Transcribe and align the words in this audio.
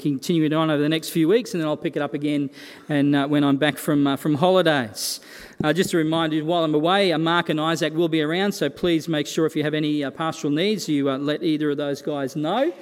continue 0.00 0.44
it 0.44 0.52
on 0.52 0.70
over 0.70 0.82
the 0.82 0.88
next 0.88 1.10
few 1.10 1.28
weeks, 1.28 1.52
and 1.52 1.60
then 1.60 1.68
I'll 1.68 1.76
pick 1.76 1.96
it 1.96 2.02
up 2.02 2.14
again 2.14 2.50
and, 2.88 3.14
uh, 3.14 3.28
when 3.28 3.44
I'm 3.44 3.56
back 3.56 3.78
from, 3.78 4.06
uh, 4.06 4.16
from 4.16 4.34
holidays. 4.34 5.20
Uh, 5.62 5.72
just 5.72 5.92
a 5.92 5.96
reminder 5.96 6.44
while 6.44 6.64
I'm 6.64 6.74
away, 6.74 7.12
uh, 7.12 7.18
Mark 7.18 7.50
and 7.50 7.60
Isaac 7.60 7.94
will 7.94 8.08
be 8.08 8.22
around, 8.22 8.52
so 8.52 8.68
please 8.68 9.08
make 9.08 9.26
sure 9.26 9.46
if 9.46 9.54
you 9.54 9.62
have 9.62 9.74
any 9.74 10.02
uh, 10.02 10.10
pastoral 10.10 10.52
needs, 10.52 10.88
you 10.88 11.10
uh, 11.10 11.18
let 11.18 11.42
either 11.42 11.70
of 11.70 11.76
those 11.76 12.02
guys 12.02 12.34
know. 12.34 12.72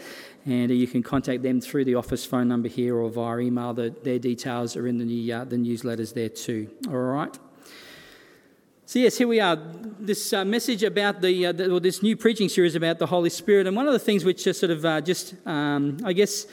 And 0.46 0.70
you 0.70 0.86
can 0.86 1.02
contact 1.02 1.42
them 1.42 1.60
through 1.60 1.84
the 1.84 1.96
office 1.96 2.24
phone 2.24 2.48
number 2.48 2.68
here 2.68 2.96
or 2.96 3.10
via 3.10 3.40
email. 3.40 3.74
The, 3.74 3.94
their 4.02 4.18
details 4.18 4.76
are 4.76 4.86
in 4.86 4.96
the, 4.96 5.04
the 5.04 5.56
newsletters 5.56 6.14
there 6.14 6.30
too. 6.30 6.70
All 6.88 6.94
right. 6.94 7.36
So, 8.86 8.98
yes, 9.00 9.18
here 9.18 9.28
we 9.28 9.38
are. 9.38 9.58
This 10.00 10.32
uh, 10.32 10.46
message 10.46 10.82
about 10.82 11.20
the, 11.20 11.46
uh, 11.46 11.52
the, 11.52 11.70
or 11.70 11.80
this 11.80 12.02
new 12.02 12.16
preaching 12.16 12.48
series 12.48 12.74
about 12.74 12.98
the 12.98 13.04
Holy 13.04 13.28
Spirit. 13.28 13.66
And 13.66 13.76
one 13.76 13.86
of 13.86 13.92
the 13.92 13.98
things 13.98 14.24
which 14.24 14.44
just 14.44 14.60
sort 14.60 14.70
of 14.70 14.82
uh, 14.82 15.02
just, 15.02 15.34
um, 15.44 15.98
I 16.04 16.14
guess, 16.14 16.46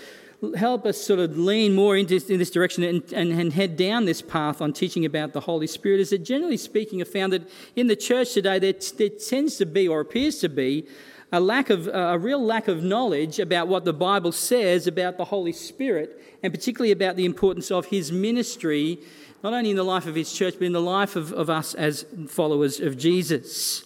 help 0.54 0.86
us 0.86 1.00
sort 1.00 1.20
of 1.20 1.38
lean 1.38 1.76
more 1.76 1.98
into 1.98 2.16
in 2.32 2.40
this 2.40 2.52
direction 2.52 2.84
and, 2.84 3.14
and, 3.14 3.32
and, 3.32 3.54
head 3.54 3.76
down 3.76 4.06
this 4.06 4.22
path 4.22 4.62
on 4.62 4.74
teaching 4.74 5.06
about 5.06 5.34
the 5.34 5.42
Holy 5.42 5.68
Spirit 5.68 6.00
is 6.00 6.10
that 6.12 6.20
generally 6.20 6.58
speaking, 6.58 7.02
I've 7.02 7.08
found 7.08 7.34
that 7.34 7.50
in 7.76 7.88
the 7.88 7.96
church 7.96 8.34
today 8.34 8.60
there, 8.60 8.74
there 8.98 9.10
tends 9.10 9.58
to 9.58 9.66
be, 9.66 9.88
or 9.88 10.02
appears 10.02 10.40
to 10.40 10.50
be, 10.50 10.88
a 11.32 11.40
lack 11.40 11.70
of 11.70 11.88
a 11.88 12.18
real 12.18 12.42
lack 12.42 12.68
of 12.68 12.84
knowledge 12.84 13.40
about 13.40 13.68
what 13.68 13.84
the 13.84 13.94
Bible 13.94 14.32
says 14.32 14.88
about 14.88 15.18
the 15.18 15.26
Holy 15.26 15.52
Spirit, 15.52 16.22
and 16.44 16.54
particularly 16.54 16.92
about 16.92 17.16
the 17.16 17.26
importance 17.26 17.72
of 17.72 17.88
His 17.88 18.12
ministry 18.12 19.00
not 19.46 19.54
only 19.54 19.70
in 19.70 19.76
the 19.76 19.84
life 19.84 20.08
of 20.08 20.16
his 20.16 20.34
church, 20.34 20.56
but 20.58 20.64
in 20.64 20.72
the 20.72 20.82
life 20.82 21.16
of, 21.16 21.32
of 21.32 21.52
us 21.52 21.76
as 21.76 22.04
followers 22.28 22.80
of 22.80 22.98
Jesus. 22.98 23.86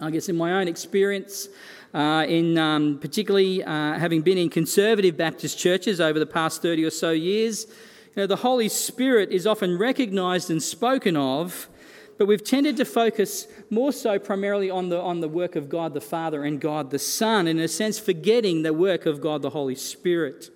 I 0.00 0.10
guess 0.10 0.28
in 0.28 0.36
my 0.36 0.54
own 0.54 0.66
experience, 0.66 1.48
uh, 1.96 2.26
in 2.28 2.58
um, 2.58 2.98
particularly 2.98 3.64
uh, 3.64 3.98
having 3.98 4.20
been 4.20 4.36
in 4.36 4.50
conservative 4.50 5.16
Baptist 5.16 5.58
churches 5.58 5.98
over 5.98 6.18
the 6.18 6.26
past 6.26 6.60
30 6.60 6.84
or 6.84 6.90
so 6.90 7.10
years, 7.10 7.66
you 8.14 8.22
know, 8.22 8.26
the 8.26 8.36
Holy 8.36 8.68
Spirit 8.68 9.30
is 9.30 9.46
often 9.46 9.78
recognized 9.78 10.50
and 10.50 10.62
spoken 10.62 11.16
of, 11.16 11.70
but 12.18 12.26
we've 12.26 12.44
tended 12.44 12.76
to 12.76 12.84
focus 12.84 13.46
more 13.70 13.94
so 13.94 14.18
primarily 14.18 14.68
on 14.68 14.90
the, 14.90 15.00
on 15.00 15.20
the 15.20 15.28
work 15.28 15.56
of 15.56 15.70
God 15.70 15.94
the 15.94 16.00
Father 16.02 16.44
and 16.44 16.60
God 16.60 16.90
the 16.90 16.98
Son, 16.98 17.48
in 17.48 17.58
a 17.58 17.66
sense, 17.66 17.98
forgetting 17.98 18.60
the 18.60 18.74
work 18.74 19.06
of 19.06 19.22
God 19.22 19.40
the 19.40 19.50
Holy 19.50 19.74
Spirit. 19.74 20.50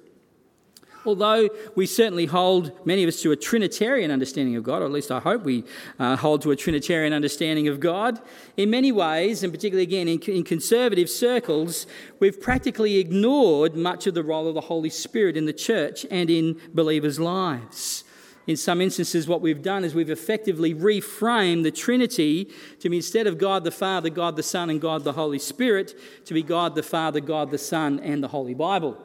Although 1.07 1.49
we 1.75 1.87
certainly 1.87 2.27
hold, 2.27 2.73
many 2.85 3.03
of 3.03 3.09
us, 3.09 3.23
to 3.23 3.33
a 3.33 3.37
Trinitarian 3.37 4.11
understanding 4.11 4.57
of 4.57 4.65
God, 4.65 4.83
or 4.83 4.85
at 4.85 4.93
least 4.93 5.11
I 5.11 5.19
hope 5.19 5.45
we 5.45 5.65
uh, 5.99 6.17
hold 6.17 6.43
to 6.43 6.51
a 6.51 6.57
Trinitarian 6.57 7.15
understanding 7.15 7.69
of 7.69 7.81
God, 7.81 8.21
in 8.59 8.69
many 8.69 8.93
ways, 8.93 9.43
and 9.43 9.53
particularly 9.53 9.85
again 9.85 10.09
in, 10.09 10.21
in 10.21 10.45
conservative 10.45 11.09
circles, 11.09 11.87
we've 12.19 12.41
practically 12.41 12.99
ignored 12.99 13.75
much 13.75 14.07
of 14.07 14.15
the 14.15 14.23
role 14.23 14.47
of 14.47 14.55
the 14.55 14.61
Holy 14.61 14.91
Spirit 14.91 15.39
in 15.39 15.47
the 15.47 15.55
church 15.55 16.05
and 16.11 16.29
in 16.29 16.61
believers' 16.75 17.19
lives. 17.19 18.05
In 18.47 18.57
some 18.57 18.81
instances, 18.81 19.29
what 19.29 19.41
we've 19.41 19.63
done 19.63 19.85
is 19.85 19.95
we've 19.95 20.11
effectively 20.11 20.75
reframed 20.75 21.63
the 21.63 21.71
Trinity 21.71 22.51
to 22.81 22.91
be 22.91 22.97
instead 22.97 23.27
of 23.27 23.39
God 23.39 23.65
the 23.65 23.71
Father, 23.71 24.11
God 24.11 24.37
the 24.37 24.43
Son, 24.43 24.69
and 24.69 24.81
God 24.81 25.05
the 25.05 25.13
Holy 25.13 25.39
Spirit, 25.39 25.95
to 26.27 26.35
be 26.35 26.43
God 26.43 26.75
the 26.75 26.83
Father, 26.83 27.21
God 27.21 27.51
the 27.51 27.59
Son, 27.59 28.01
and 28.01 28.23
the 28.23 28.29
Holy 28.29 28.55
Bible. 28.55 28.99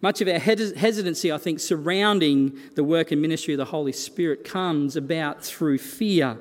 Much 0.00 0.20
of 0.20 0.28
our 0.28 0.38
hesitancy, 0.38 1.32
I 1.32 1.38
think, 1.38 1.58
surrounding 1.58 2.56
the 2.76 2.84
work 2.84 3.10
and 3.10 3.20
ministry 3.20 3.54
of 3.54 3.58
the 3.58 3.64
Holy 3.64 3.92
Spirit 3.92 4.44
comes 4.44 4.94
about 4.94 5.42
through 5.42 5.78
fear. 5.78 6.38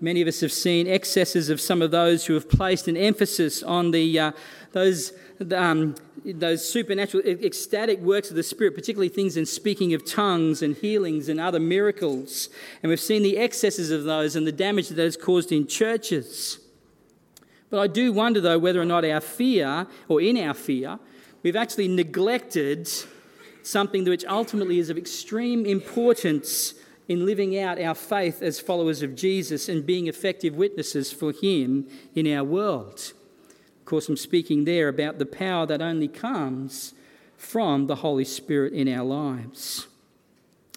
Many 0.00 0.20
of 0.20 0.26
us 0.26 0.40
have 0.40 0.50
seen 0.50 0.88
excesses 0.88 1.48
of 1.48 1.60
some 1.60 1.80
of 1.80 1.92
those 1.92 2.26
who 2.26 2.34
have 2.34 2.48
placed 2.48 2.88
an 2.88 2.96
emphasis 2.96 3.62
on 3.62 3.92
the, 3.92 4.18
uh, 4.18 4.32
those, 4.72 5.12
um, 5.54 5.94
those 6.24 6.68
supernatural, 6.68 7.22
ecstatic 7.24 8.00
works 8.00 8.28
of 8.28 8.34
the 8.34 8.42
Spirit, 8.42 8.74
particularly 8.74 9.08
things 9.08 9.36
in 9.36 9.46
speaking 9.46 9.94
of 9.94 10.04
tongues 10.04 10.60
and 10.62 10.76
healings 10.76 11.28
and 11.28 11.38
other 11.38 11.60
miracles. 11.60 12.48
And 12.82 12.90
we've 12.90 12.98
seen 12.98 13.22
the 13.22 13.38
excesses 13.38 13.92
of 13.92 14.02
those 14.02 14.34
and 14.34 14.44
the 14.44 14.50
damage 14.50 14.88
that 14.88 14.98
has 14.98 15.16
caused 15.16 15.52
in 15.52 15.68
churches. 15.68 16.58
But 17.70 17.78
I 17.78 17.86
do 17.86 18.12
wonder, 18.12 18.40
though, 18.40 18.58
whether 18.58 18.82
or 18.82 18.84
not 18.84 19.04
our 19.04 19.20
fear, 19.20 19.86
or 20.08 20.20
in 20.20 20.36
our 20.36 20.54
fear, 20.54 20.98
we've 21.42 21.56
actually 21.56 21.88
neglected 21.88 22.88
something 23.62 24.04
which 24.04 24.24
ultimately 24.24 24.78
is 24.78 24.90
of 24.90 24.98
extreme 24.98 25.64
importance 25.66 26.74
in 27.08 27.26
living 27.26 27.58
out 27.58 27.80
our 27.80 27.94
faith 27.94 28.42
as 28.42 28.60
followers 28.60 29.02
of 29.02 29.14
Jesus 29.14 29.68
and 29.68 29.84
being 29.84 30.06
effective 30.06 30.54
witnesses 30.54 31.12
for 31.12 31.32
Him 31.32 31.88
in 32.14 32.32
our 32.32 32.44
world. 32.44 33.12
Of 33.80 33.86
course, 33.86 34.08
I'm 34.08 34.16
speaking 34.16 34.64
there 34.64 34.88
about 34.88 35.18
the 35.18 35.26
power 35.26 35.66
that 35.66 35.82
only 35.82 36.08
comes 36.08 36.94
from 37.36 37.86
the 37.86 37.96
Holy 37.96 38.24
Spirit 38.24 38.72
in 38.72 38.88
our 38.88 39.04
lives. 39.04 39.88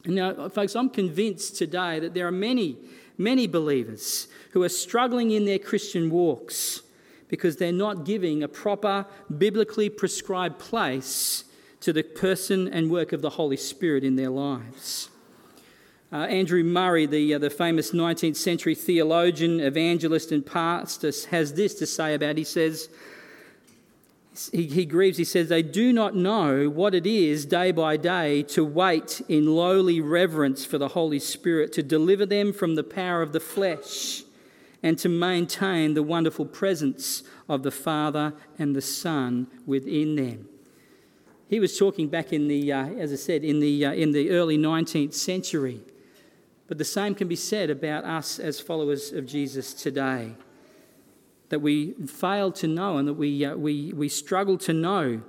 Now, 0.05 0.49
folks, 0.49 0.75
I'm 0.75 0.89
convinced 0.89 1.55
today 1.55 1.99
that 1.99 2.13
there 2.13 2.27
are 2.27 2.31
many, 2.31 2.77
many 3.17 3.47
believers 3.47 4.27
who 4.51 4.63
are 4.63 4.69
struggling 4.69 5.31
in 5.31 5.45
their 5.45 5.59
Christian 5.59 6.09
walks 6.09 6.81
because 7.35 7.57
they're 7.57 7.71
not 7.71 8.05
giving 8.05 8.43
a 8.43 8.47
proper, 8.47 9.05
biblically 9.37 9.89
prescribed 9.89 10.57
place 10.57 11.43
to 11.81 11.91
the 11.91 12.01
person 12.01 12.67
and 12.69 12.89
work 12.89 13.11
of 13.11 13.21
the 13.21 13.31
Holy 13.31 13.57
Spirit 13.57 14.03
in 14.03 14.15
their 14.15 14.29
lives. 14.29 15.09
Uh, 16.13 16.27
Andrew 16.27 16.63
Murray, 16.63 17.05
the, 17.05 17.33
uh, 17.33 17.39
the 17.39 17.49
famous 17.49 17.91
19th 17.91 18.37
century 18.37 18.73
theologian, 18.73 19.59
evangelist, 19.59 20.31
and 20.31 20.45
pastor, 20.45 21.11
has 21.29 21.53
this 21.53 21.73
to 21.75 21.85
say 21.85 22.13
about. 22.13 22.37
He 22.37 22.45
says, 22.45 22.87
he, 24.53 24.67
he 24.67 24.85
grieves, 24.85 25.17
he 25.17 25.25
says, 25.25 25.49
they 25.49 25.61
do 25.61 25.91
not 25.91 26.15
know 26.15 26.69
what 26.69 26.95
it 26.95 27.05
is 27.05 27.45
day 27.45 27.73
by 27.73 27.97
day 27.97 28.43
to 28.43 28.63
wait 28.63 29.21
in 29.27 29.45
lowly 29.45 29.99
reverence 29.99 30.63
for 30.63 30.77
the 30.77 30.89
Holy 30.89 31.19
Spirit 31.19 31.73
to 31.73 31.83
deliver 31.83 32.25
them 32.25 32.53
from 32.53 32.75
the 32.75 32.83
power 32.83 33.21
of 33.21 33.33
the 33.33 33.41
flesh 33.41 34.23
and 34.85 34.99
to 34.99 35.09
maintain 35.09 35.95
the 35.95 36.03
wonderful 36.03 36.45
presence 36.45 37.23
of 37.49 37.63
the 37.63 37.71
Father 37.71 38.31
and 38.59 38.75
the 38.75 38.81
Son 38.83 39.47
within 39.65 40.15
them. 40.15 40.47
He 41.49 41.59
was 41.59 41.79
talking 41.79 42.07
back 42.07 42.31
in 42.31 42.47
the, 42.47 42.71
uh, 42.71 42.89
as 42.89 43.11
I 43.11 43.15
said, 43.15 43.43
in 43.43 43.59
the, 43.59 43.83
uh, 43.83 43.93
in 43.93 44.11
the 44.11 44.29
early 44.29 44.59
19th 44.59 45.15
century. 45.15 45.81
But 46.67 46.77
the 46.77 46.85
same 46.85 47.15
can 47.15 47.27
be 47.27 47.35
said 47.35 47.71
about 47.71 48.03
us 48.03 48.37
as 48.37 48.59
followers 48.59 49.11
of 49.11 49.25
Jesus 49.25 49.73
today. 49.73 50.35
That 51.49 51.63
we 51.63 51.93
fail 52.05 52.51
to 52.51 52.67
know 52.67 52.99
and 52.99 53.07
that 53.07 53.15
we, 53.15 53.43
uh, 53.43 53.55
we, 53.55 53.91
we 53.91 54.07
struggle 54.07 54.59
to 54.59 54.73
know 54.73 55.23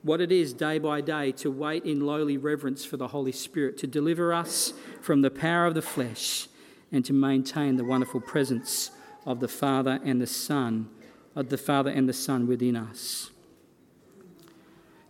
what 0.00 0.22
it 0.22 0.32
is 0.32 0.54
day 0.54 0.78
by 0.78 1.02
day 1.02 1.32
to 1.32 1.50
wait 1.50 1.84
in 1.84 2.00
lowly 2.00 2.38
reverence 2.38 2.82
for 2.82 2.96
the 2.96 3.08
Holy 3.08 3.32
Spirit 3.32 3.76
to 3.76 3.86
deliver 3.86 4.32
us 4.32 4.72
from 5.02 5.20
the 5.20 5.30
power 5.30 5.66
of 5.66 5.74
the 5.74 5.82
flesh 5.82 6.48
and 6.90 7.04
to 7.04 7.12
maintain 7.12 7.76
the 7.76 7.84
wonderful 7.84 8.20
presence 8.20 8.90
of 9.24 9.40
the 9.40 9.48
Father 9.48 10.00
and 10.04 10.20
the 10.20 10.26
Son, 10.26 10.88
of 11.34 11.48
the 11.48 11.58
Father 11.58 11.90
and 11.90 12.08
the 12.08 12.12
Son 12.12 12.46
within 12.46 12.76
us. 12.76 13.30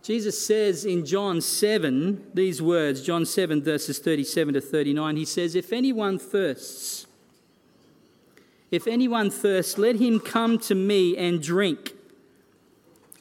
Jesus 0.03 0.45
says 0.45 0.83
in 0.83 1.05
John 1.05 1.39
7 1.39 2.31
these 2.33 2.61
words, 2.61 3.01
John 3.01 3.25
7, 3.25 3.63
verses 3.63 3.99
37 3.99 4.55
to 4.55 4.61
39. 4.61 5.15
He 5.15 5.25
says, 5.25 5.55
If 5.55 5.71
anyone 5.71 6.19
thirsts, 6.19 7.07
if 8.69 8.85
anyone 8.85 9.29
thirsts, 9.29 9.77
let 9.77 9.95
him 9.95 10.19
come 10.19 10.57
to 10.59 10.75
me 10.75 11.15
and 11.15 11.41
drink. 11.41 11.93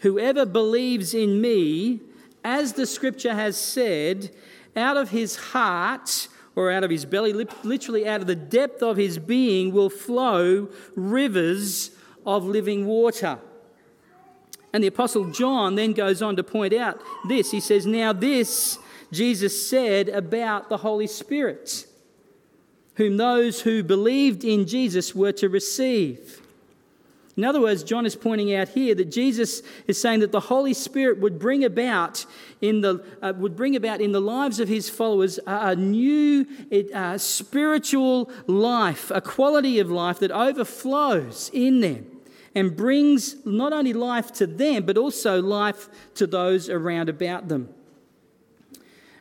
Whoever 0.01 0.45
believes 0.45 1.15
in 1.15 1.41
me, 1.41 2.01
as 2.43 2.73
the 2.73 2.87
scripture 2.87 3.35
has 3.35 3.57
said, 3.57 4.31
out 4.75 4.97
of 4.97 5.11
his 5.11 5.37
heart 5.37 6.27
or 6.55 6.71
out 6.71 6.85
of 6.85 6.91
his 6.91 7.05
belly, 7.05 7.33
literally 7.63 8.07
out 8.07 8.21
of 8.21 8.27
the 8.27 8.37
depth 8.37 8.83
of 8.83 8.97
his 8.97 9.19
being, 9.19 9.73
will 9.73 9.91
flow 9.91 10.69
rivers 10.95 11.93
of 12.27 12.45
living 12.45 12.87
water. 12.87 13.39
And 14.73 14.83
the 14.83 14.89
Apostle 14.89 15.31
John 15.31 15.75
then 15.75 15.93
goes 15.93 16.23
on 16.23 16.37
to 16.37 16.43
point 16.43 16.73
out 16.73 17.01
this. 17.27 17.51
He 17.51 17.61
says, 17.61 17.87
Now, 17.87 18.13
this 18.13 18.79
Jesus 19.11 19.69
said 19.69 20.09
about 20.09 20.69
the 20.69 20.79
Holy 20.79 21.07
Spirit, 21.07 21.87
whom 22.97 23.19
those 23.19 23.61
who 23.61 23.83
believed 23.83 24.45
in 24.45 24.67
Jesus 24.67 25.15
were 25.15 25.33
to 25.33 25.49
receive. 25.49 26.42
In 27.37 27.45
other 27.45 27.61
words, 27.63 27.83
John 27.83 28.05
is 28.05 28.15
pointing 28.15 28.55
out 28.55 28.69
here 28.69 28.95
that 28.95 29.11
Jesus 29.11 29.63
is 29.87 29.99
saying 29.99 30.21
that 30.21 30.33
the 30.33 30.41
Holy 30.41 30.75
Spirit 30.75 31.19
would 31.21 31.39
bring 31.39 31.65
about 31.65 32.27
in 32.61 32.83
the, 32.83 33.03
uh, 33.23 33.33
would 33.37 33.57
bring 33.57 33.75
about 33.75 34.03
in 34.03 34.13
the 34.13 34.21
lives 34.21 34.61
of 34.61 34.69
his 34.69 34.91
followers 34.91 35.41
a, 35.47 35.75
new 35.75 36.47
uh, 36.95 37.17
spiritual 37.17 38.31
life, 38.47 39.11
a 39.11 39.23
quality 39.23 39.79
of 39.79 39.91
life 39.91 40.19
that 40.19 40.31
overflows 40.31 41.51
in 41.55 41.81
them 41.81 42.07
and 42.55 42.77
brings 42.77 43.45
not 43.47 43.73
only 43.73 43.95
life 43.95 44.31
to 44.33 44.47
them, 44.47 44.85
but 44.85 44.99
also 44.99 45.41
life 45.41 45.89
to 46.15 46.27
those 46.27 46.69
around 46.69 47.09
about 47.09 47.49
them. 47.49 47.73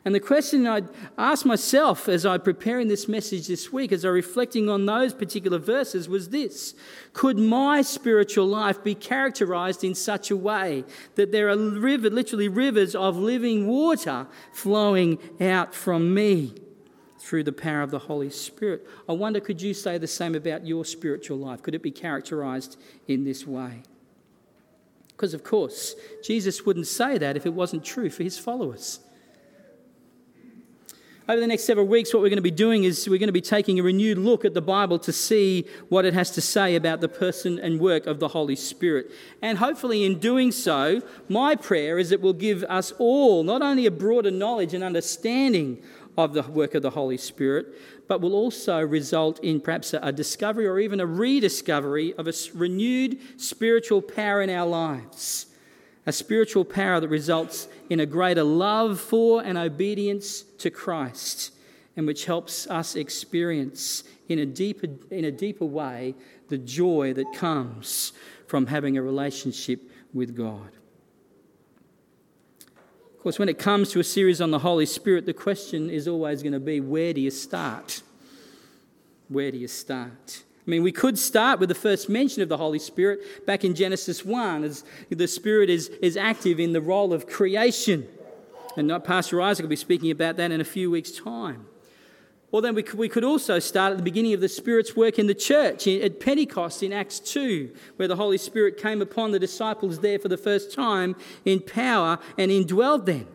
And 0.04 0.14
the 0.14 0.20
question 0.20 0.66
I 0.66 0.82
asked 1.16 1.46
myself 1.46 2.08
as 2.08 2.26
I 2.26 2.36
preparing 2.38 2.88
this 2.88 3.06
message 3.06 3.46
this 3.46 3.72
week, 3.72 3.92
as 3.92 4.04
I 4.04 4.08
reflecting 4.08 4.68
on 4.68 4.84
those 4.84 5.14
particular 5.14 5.58
verses, 5.58 6.08
was 6.08 6.30
this: 6.30 6.74
Could 7.12 7.38
my 7.38 7.82
spiritual 7.82 8.46
life 8.46 8.82
be 8.82 8.96
characterized 8.96 9.84
in 9.84 9.94
such 9.94 10.30
a 10.32 10.36
way 10.36 10.84
that 11.14 11.30
there 11.30 11.48
are 11.48 11.56
river, 11.56 12.10
literally 12.10 12.48
rivers 12.48 12.96
of 12.96 13.16
living 13.16 13.68
water 13.68 14.26
flowing 14.52 15.18
out 15.40 15.72
from 15.72 16.12
me 16.12 16.54
through 17.20 17.44
the 17.44 17.52
power 17.52 17.82
of 17.82 17.92
the 17.92 18.00
Holy 18.00 18.30
Spirit? 18.30 18.84
I 19.08 19.12
wonder, 19.12 19.38
could 19.38 19.62
you 19.62 19.72
say 19.72 19.98
the 19.98 20.08
same 20.08 20.34
about 20.34 20.66
your 20.66 20.84
spiritual 20.84 21.38
life? 21.38 21.62
Could 21.62 21.76
it 21.76 21.82
be 21.82 21.92
characterized 21.92 22.76
in 23.06 23.22
this 23.22 23.46
way? 23.46 23.84
Because, 25.10 25.32
of 25.32 25.44
course, 25.44 25.94
Jesus 26.24 26.66
wouldn't 26.66 26.88
say 26.88 27.18
that 27.18 27.36
if 27.36 27.46
it 27.46 27.54
wasn't 27.54 27.84
true 27.84 28.10
for 28.10 28.24
his 28.24 28.36
followers. 28.36 28.98
Over 31.28 31.38
the 31.38 31.46
next 31.46 31.64
several 31.64 31.86
weeks, 31.86 32.12
what 32.12 32.20
we're 32.20 32.30
going 32.30 32.38
to 32.38 32.42
be 32.42 32.50
doing 32.50 32.82
is 32.82 33.08
we're 33.08 33.16
going 33.16 33.28
to 33.28 33.32
be 33.32 33.40
taking 33.40 33.78
a 33.78 33.82
renewed 33.82 34.18
look 34.18 34.44
at 34.44 34.54
the 34.54 34.60
Bible 34.60 34.98
to 34.98 35.12
see 35.12 35.68
what 35.88 36.04
it 36.04 36.14
has 36.14 36.32
to 36.32 36.40
say 36.40 36.74
about 36.74 37.00
the 37.00 37.08
person 37.08 37.60
and 37.60 37.78
work 37.78 38.06
of 38.08 38.18
the 38.18 38.26
Holy 38.26 38.56
Spirit. 38.56 39.08
And 39.40 39.58
hopefully, 39.58 40.04
in 40.04 40.18
doing 40.18 40.50
so, 40.50 41.00
my 41.28 41.54
prayer 41.54 42.00
is 42.00 42.10
it 42.10 42.20
will 42.20 42.32
give 42.32 42.64
us 42.64 42.92
all 42.98 43.44
not 43.44 43.62
only 43.62 43.86
a 43.86 43.90
broader 43.92 44.32
knowledge 44.32 44.74
and 44.74 44.82
understanding 44.82 45.80
of 46.18 46.34
the 46.34 46.42
work 46.42 46.74
of 46.74 46.82
the 46.82 46.90
Holy 46.90 47.18
Spirit, 47.18 47.66
but 48.08 48.20
will 48.20 48.34
also 48.34 48.80
result 48.80 49.38
in 49.44 49.60
perhaps 49.60 49.94
a 49.94 50.10
discovery 50.10 50.66
or 50.66 50.80
even 50.80 50.98
a 50.98 51.06
rediscovery 51.06 52.14
of 52.14 52.26
a 52.26 52.32
renewed 52.52 53.16
spiritual 53.40 54.02
power 54.02 54.42
in 54.42 54.50
our 54.50 54.66
lives. 54.66 55.46
A 56.04 56.12
spiritual 56.12 56.64
power 56.64 56.98
that 56.98 57.08
results 57.08 57.68
in 57.88 58.00
a 58.00 58.06
greater 58.06 58.42
love 58.42 59.00
for 59.00 59.42
and 59.42 59.56
obedience 59.56 60.42
to 60.58 60.70
Christ, 60.70 61.52
and 61.96 62.06
which 62.06 62.24
helps 62.24 62.66
us 62.68 62.96
experience 62.96 64.02
in 64.28 64.38
a 64.38 64.46
deeper, 64.46 64.88
in 65.10 65.24
a 65.24 65.30
deeper 65.30 65.64
way 65.64 66.14
the 66.48 66.58
joy 66.58 67.12
that 67.14 67.32
comes 67.34 68.12
from 68.46 68.66
having 68.66 68.96
a 68.96 69.02
relationship 69.02 69.80
with 70.12 70.36
God. 70.36 70.70
Of 73.14 73.22
course, 73.22 73.38
when 73.38 73.48
it 73.48 73.58
comes 73.58 73.90
to 73.92 74.00
a 74.00 74.04
series 74.04 74.40
on 74.40 74.50
the 74.50 74.58
Holy 74.58 74.86
Spirit, 74.86 75.26
the 75.26 75.32
question 75.32 75.88
is 75.88 76.08
always 76.08 76.42
going 76.42 76.52
to 76.52 76.60
be 76.60 76.80
where 76.80 77.12
do 77.12 77.20
you 77.20 77.30
start? 77.30 78.02
Where 79.28 79.52
do 79.52 79.58
you 79.58 79.68
start? 79.68 80.42
I 80.66 80.70
mean, 80.70 80.84
we 80.84 80.92
could 80.92 81.18
start 81.18 81.58
with 81.58 81.68
the 81.68 81.74
first 81.74 82.08
mention 82.08 82.40
of 82.40 82.48
the 82.48 82.56
Holy 82.56 82.78
Spirit 82.78 83.46
back 83.46 83.64
in 83.64 83.74
Genesis 83.74 84.24
1, 84.24 84.62
as 84.62 84.84
the 85.10 85.26
Spirit 85.26 85.68
is, 85.68 85.88
is 86.00 86.16
active 86.16 86.60
in 86.60 86.72
the 86.72 86.80
role 86.80 87.12
of 87.12 87.26
creation. 87.26 88.06
And 88.76 88.92
Pastor 89.04 89.40
Isaac 89.40 89.64
will 89.64 89.70
be 89.70 89.76
speaking 89.76 90.12
about 90.12 90.36
that 90.36 90.52
in 90.52 90.60
a 90.60 90.64
few 90.64 90.90
weeks' 90.90 91.10
time. 91.10 91.66
Well, 92.52 92.60
then 92.60 92.74
we 92.74 92.84
we 92.94 93.08
could 93.08 93.24
also 93.24 93.58
start 93.58 93.92
at 93.92 93.96
the 93.96 94.04
beginning 94.04 94.34
of 94.34 94.42
the 94.42 94.48
Spirit's 94.48 94.94
work 94.94 95.18
in 95.18 95.26
the 95.26 95.34
church 95.34 95.86
at 95.86 96.20
Pentecost 96.20 96.82
in 96.82 96.92
Acts 96.92 97.18
2, 97.18 97.74
where 97.96 98.06
the 98.06 98.16
Holy 98.16 98.36
Spirit 98.36 98.76
came 98.76 99.00
upon 99.00 99.32
the 99.32 99.38
disciples 99.38 100.00
there 100.00 100.18
for 100.18 100.28
the 100.28 100.36
first 100.36 100.72
time 100.72 101.16
in 101.46 101.60
power 101.60 102.18
and 102.36 102.50
indwelled 102.50 103.06
them. 103.06 103.26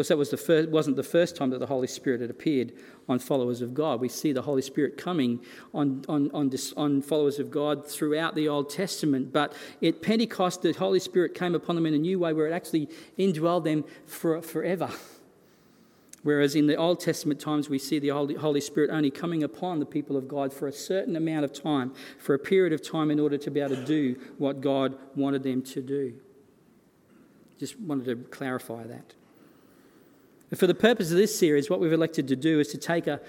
Course, 0.00 0.08
that 0.08 0.16
was 0.16 0.30
the 0.30 0.36
first, 0.38 0.70
wasn't 0.70 0.96
the 0.96 1.02
first 1.02 1.36
time 1.36 1.50
that 1.50 1.58
the 1.58 1.66
Holy 1.66 1.86
Spirit 1.86 2.22
had 2.22 2.30
appeared 2.30 2.72
on 3.06 3.18
followers 3.18 3.60
of 3.60 3.74
God. 3.74 4.00
We 4.00 4.08
see 4.08 4.32
the 4.32 4.40
Holy 4.40 4.62
Spirit 4.62 4.96
coming 4.96 5.40
on, 5.74 6.06
on, 6.08 6.30
on, 6.32 6.48
this, 6.48 6.72
on 6.72 7.02
followers 7.02 7.38
of 7.38 7.50
God 7.50 7.86
throughout 7.86 8.34
the 8.34 8.48
Old 8.48 8.70
Testament. 8.70 9.30
But 9.30 9.52
at 9.82 10.00
Pentecost, 10.00 10.62
the 10.62 10.72
Holy 10.72 11.00
Spirit 11.00 11.34
came 11.34 11.54
upon 11.54 11.74
them 11.74 11.84
in 11.84 11.92
a 11.92 11.98
new 11.98 12.18
way 12.18 12.32
where 12.32 12.46
it 12.46 12.52
actually 12.54 12.88
indwelled 13.18 13.64
them 13.64 13.84
for, 14.06 14.40
forever. 14.40 14.88
Whereas 16.22 16.54
in 16.54 16.66
the 16.66 16.76
Old 16.76 17.00
Testament 17.00 17.38
times, 17.38 17.68
we 17.68 17.78
see 17.78 17.98
the 17.98 18.08
Holy 18.08 18.60
Spirit 18.62 18.88
only 18.88 19.10
coming 19.10 19.42
upon 19.42 19.80
the 19.80 19.86
people 19.86 20.16
of 20.16 20.28
God 20.28 20.50
for 20.50 20.66
a 20.66 20.72
certain 20.72 21.14
amount 21.14 21.44
of 21.44 21.52
time, 21.52 21.92
for 22.18 22.34
a 22.34 22.38
period 22.38 22.72
of 22.72 22.80
time, 22.82 23.10
in 23.10 23.20
order 23.20 23.36
to 23.36 23.50
be 23.50 23.60
able 23.60 23.76
to 23.76 23.84
do 23.84 24.18
what 24.38 24.62
God 24.62 24.96
wanted 25.14 25.42
them 25.42 25.60
to 25.60 25.82
do. 25.82 26.14
Just 27.58 27.78
wanted 27.78 28.06
to 28.06 28.16
clarify 28.30 28.84
that. 28.84 29.12
For 30.54 30.66
the 30.66 30.74
purpose 30.74 31.10
of 31.12 31.16
this 31.16 31.36
series, 31.36 31.70
what 31.70 31.80
we've 31.80 31.92
elected 31.92 32.26
to 32.28 32.36
do 32.36 32.58
is 32.58 32.68
to 32.68 32.78
take 32.78 33.06
a, 33.06 33.20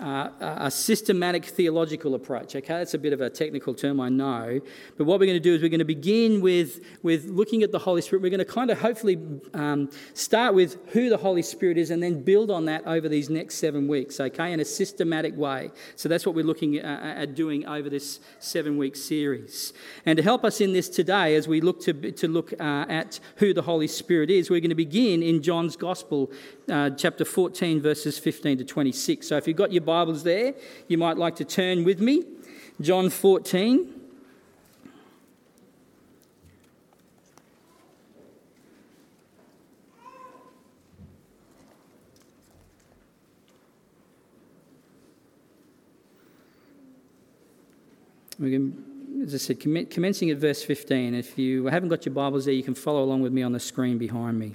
uh, 0.00 0.30
a 0.40 0.70
systematic 0.70 1.44
theological 1.44 2.14
approach. 2.14 2.54
Okay, 2.54 2.74
that's 2.74 2.94
a 2.94 2.98
bit 2.98 3.12
of 3.12 3.20
a 3.20 3.28
technical 3.28 3.74
term, 3.74 4.00
I 4.00 4.08
know. 4.08 4.60
But 4.96 5.04
what 5.04 5.18
we're 5.18 5.26
going 5.26 5.36
to 5.36 5.40
do 5.40 5.54
is 5.54 5.62
we're 5.62 5.68
going 5.68 5.78
to 5.78 5.84
begin 5.84 6.40
with, 6.40 6.80
with 7.02 7.26
looking 7.26 7.62
at 7.62 7.72
the 7.72 7.78
Holy 7.78 8.00
Spirit. 8.00 8.22
We're 8.22 8.30
going 8.30 8.38
to 8.38 8.44
kind 8.44 8.70
of 8.70 8.80
hopefully 8.80 9.18
um, 9.54 9.90
start 10.14 10.54
with 10.54 10.78
who 10.92 11.08
the 11.08 11.16
Holy 11.16 11.42
Spirit 11.42 11.78
is 11.78 11.90
and 11.90 12.02
then 12.02 12.22
build 12.22 12.50
on 12.50 12.66
that 12.66 12.86
over 12.86 13.08
these 13.08 13.28
next 13.28 13.56
seven 13.56 13.88
weeks, 13.88 14.20
okay, 14.20 14.52
in 14.52 14.60
a 14.60 14.64
systematic 14.64 15.36
way. 15.36 15.70
So 15.96 16.08
that's 16.08 16.24
what 16.24 16.34
we're 16.34 16.44
looking 16.44 16.76
at, 16.76 17.34
doing 17.34 17.66
over 17.66 17.90
this 17.90 18.20
seven 18.38 18.78
week 18.78 18.96
series. 18.96 19.72
And 20.06 20.16
to 20.16 20.22
help 20.22 20.44
us 20.44 20.60
in 20.60 20.72
this 20.72 20.88
today, 20.88 21.34
as 21.34 21.48
we 21.48 21.60
look 21.60 21.80
to, 21.82 22.12
to 22.12 22.28
look 22.28 22.52
uh, 22.52 22.86
at 22.88 23.20
who 23.36 23.52
the 23.52 23.62
Holy 23.62 23.88
Spirit 23.88 24.30
is, 24.30 24.50
we're 24.50 24.60
going 24.60 24.70
to 24.70 24.74
begin 24.74 25.22
in 25.22 25.42
John's 25.42 25.76
Gospel, 25.76 26.30
uh, 26.68 26.90
chapter 26.90 27.24
14, 27.24 27.80
verses 27.80 28.18
15 28.18 28.58
to 28.58 28.64
26. 28.64 29.26
So 29.26 29.36
if 29.36 29.46
you've 29.48 29.56
got 29.56 29.72
your 29.72 29.82
Bibles 29.88 30.22
there, 30.22 30.52
you 30.86 30.98
might 30.98 31.16
like 31.16 31.34
to 31.36 31.46
turn 31.46 31.82
with 31.82 31.98
me. 31.98 32.22
John 32.78 33.08
14. 33.08 33.94
We 48.38 48.50
can, 48.52 49.22
as 49.24 49.34
I 49.34 49.38
said, 49.38 49.58
commencing 49.58 50.30
at 50.30 50.36
verse 50.36 50.62
15. 50.62 51.14
If 51.14 51.38
you 51.38 51.66
haven't 51.66 51.88
got 51.88 52.04
your 52.04 52.14
Bibles 52.14 52.44
there, 52.44 52.54
you 52.54 52.62
can 52.62 52.74
follow 52.74 53.02
along 53.02 53.22
with 53.22 53.32
me 53.32 53.42
on 53.42 53.52
the 53.52 53.58
screen 53.58 53.96
behind 53.96 54.38
me. 54.38 54.54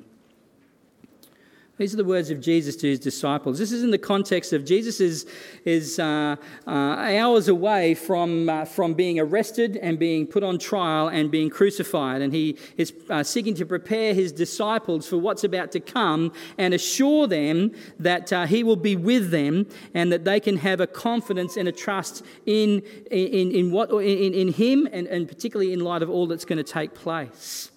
These 1.78 1.92
are 1.96 1.98
the 1.98 2.06
words 2.06 2.30
of 2.30 2.40
Jesus 2.40 2.75
to 2.78 2.88
his 2.88 3.00
disciples. 3.00 3.58
This 3.58 3.72
is 3.72 3.81
in 3.84 3.90
the 3.90 3.98
context 3.98 4.54
of 4.54 4.64
Jesus 4.64 5.02
is, 5.02 5.25
is 5.66 5.98
uh, 5.98 6.36
uh, 6.68 6.70
hours 6.70 7.48
away 7.48 7.96
from, 7.96 8.48
uh, 8.48 8.66
from 8.66 8.94
being 8.94 9.20
arrested 9.20 9.78
and 9.78 9.98
being 9.98 10.28
put 10.28 10.44
on 10.44 10.60
trial 10.60 11.08
and 11.08 11.31
being 11.31 11.50
crucified. 11.50 12.22
And 12.22 12.31
he 12.31 12.60
is 12.78 12.94
uh, 13.10 13.24
seeking 13.24 13.56
to 13.56 13.66
prepare 13.66 14.14
his 14.14 14.31
disciples 14.31 15.08
for 15.08 15.18
what's 15.18 15.44
about 15.44 15.72
to 15.72 15.80
come 15.80 16.31
and 16.60 16.75
assure 16.75 17.25
them 17.25 17.72
that 17.98 18.31
uh, 18.31 18.46
he 18.46 18.64
will 18.64 18.76
be 18.76 18.96
with 18.96 19.31
them 19.31 19.66
and 19.96 20.12
that 20.12 20.26
they 20.26 20.40
can 20.40 20.58
have 20.58 20.80
a 20.80 20.86
confidence 20.86 21.58
and 21.58 21.68
a 21.68 21.72
trust 21.72 22.24
in, 22.46 22.84
in, 23.10 23.52
in, 23.52 23.72
what, 23.72 23.90
in, 23.90 24.36
in 24.36 24.54
him 24.54 24.88
and, 24.92 25.07
and 25.07 25.28
particularly 25.28 25.74
in 25.74 25.80
light 25.80 26.04
of 26.04 26.09
all 26.12 26.28
that's 26.28 26.45
going 26.45 26.64
to 26.64 26.64
take 26.64 26.94
place 26.94 27.71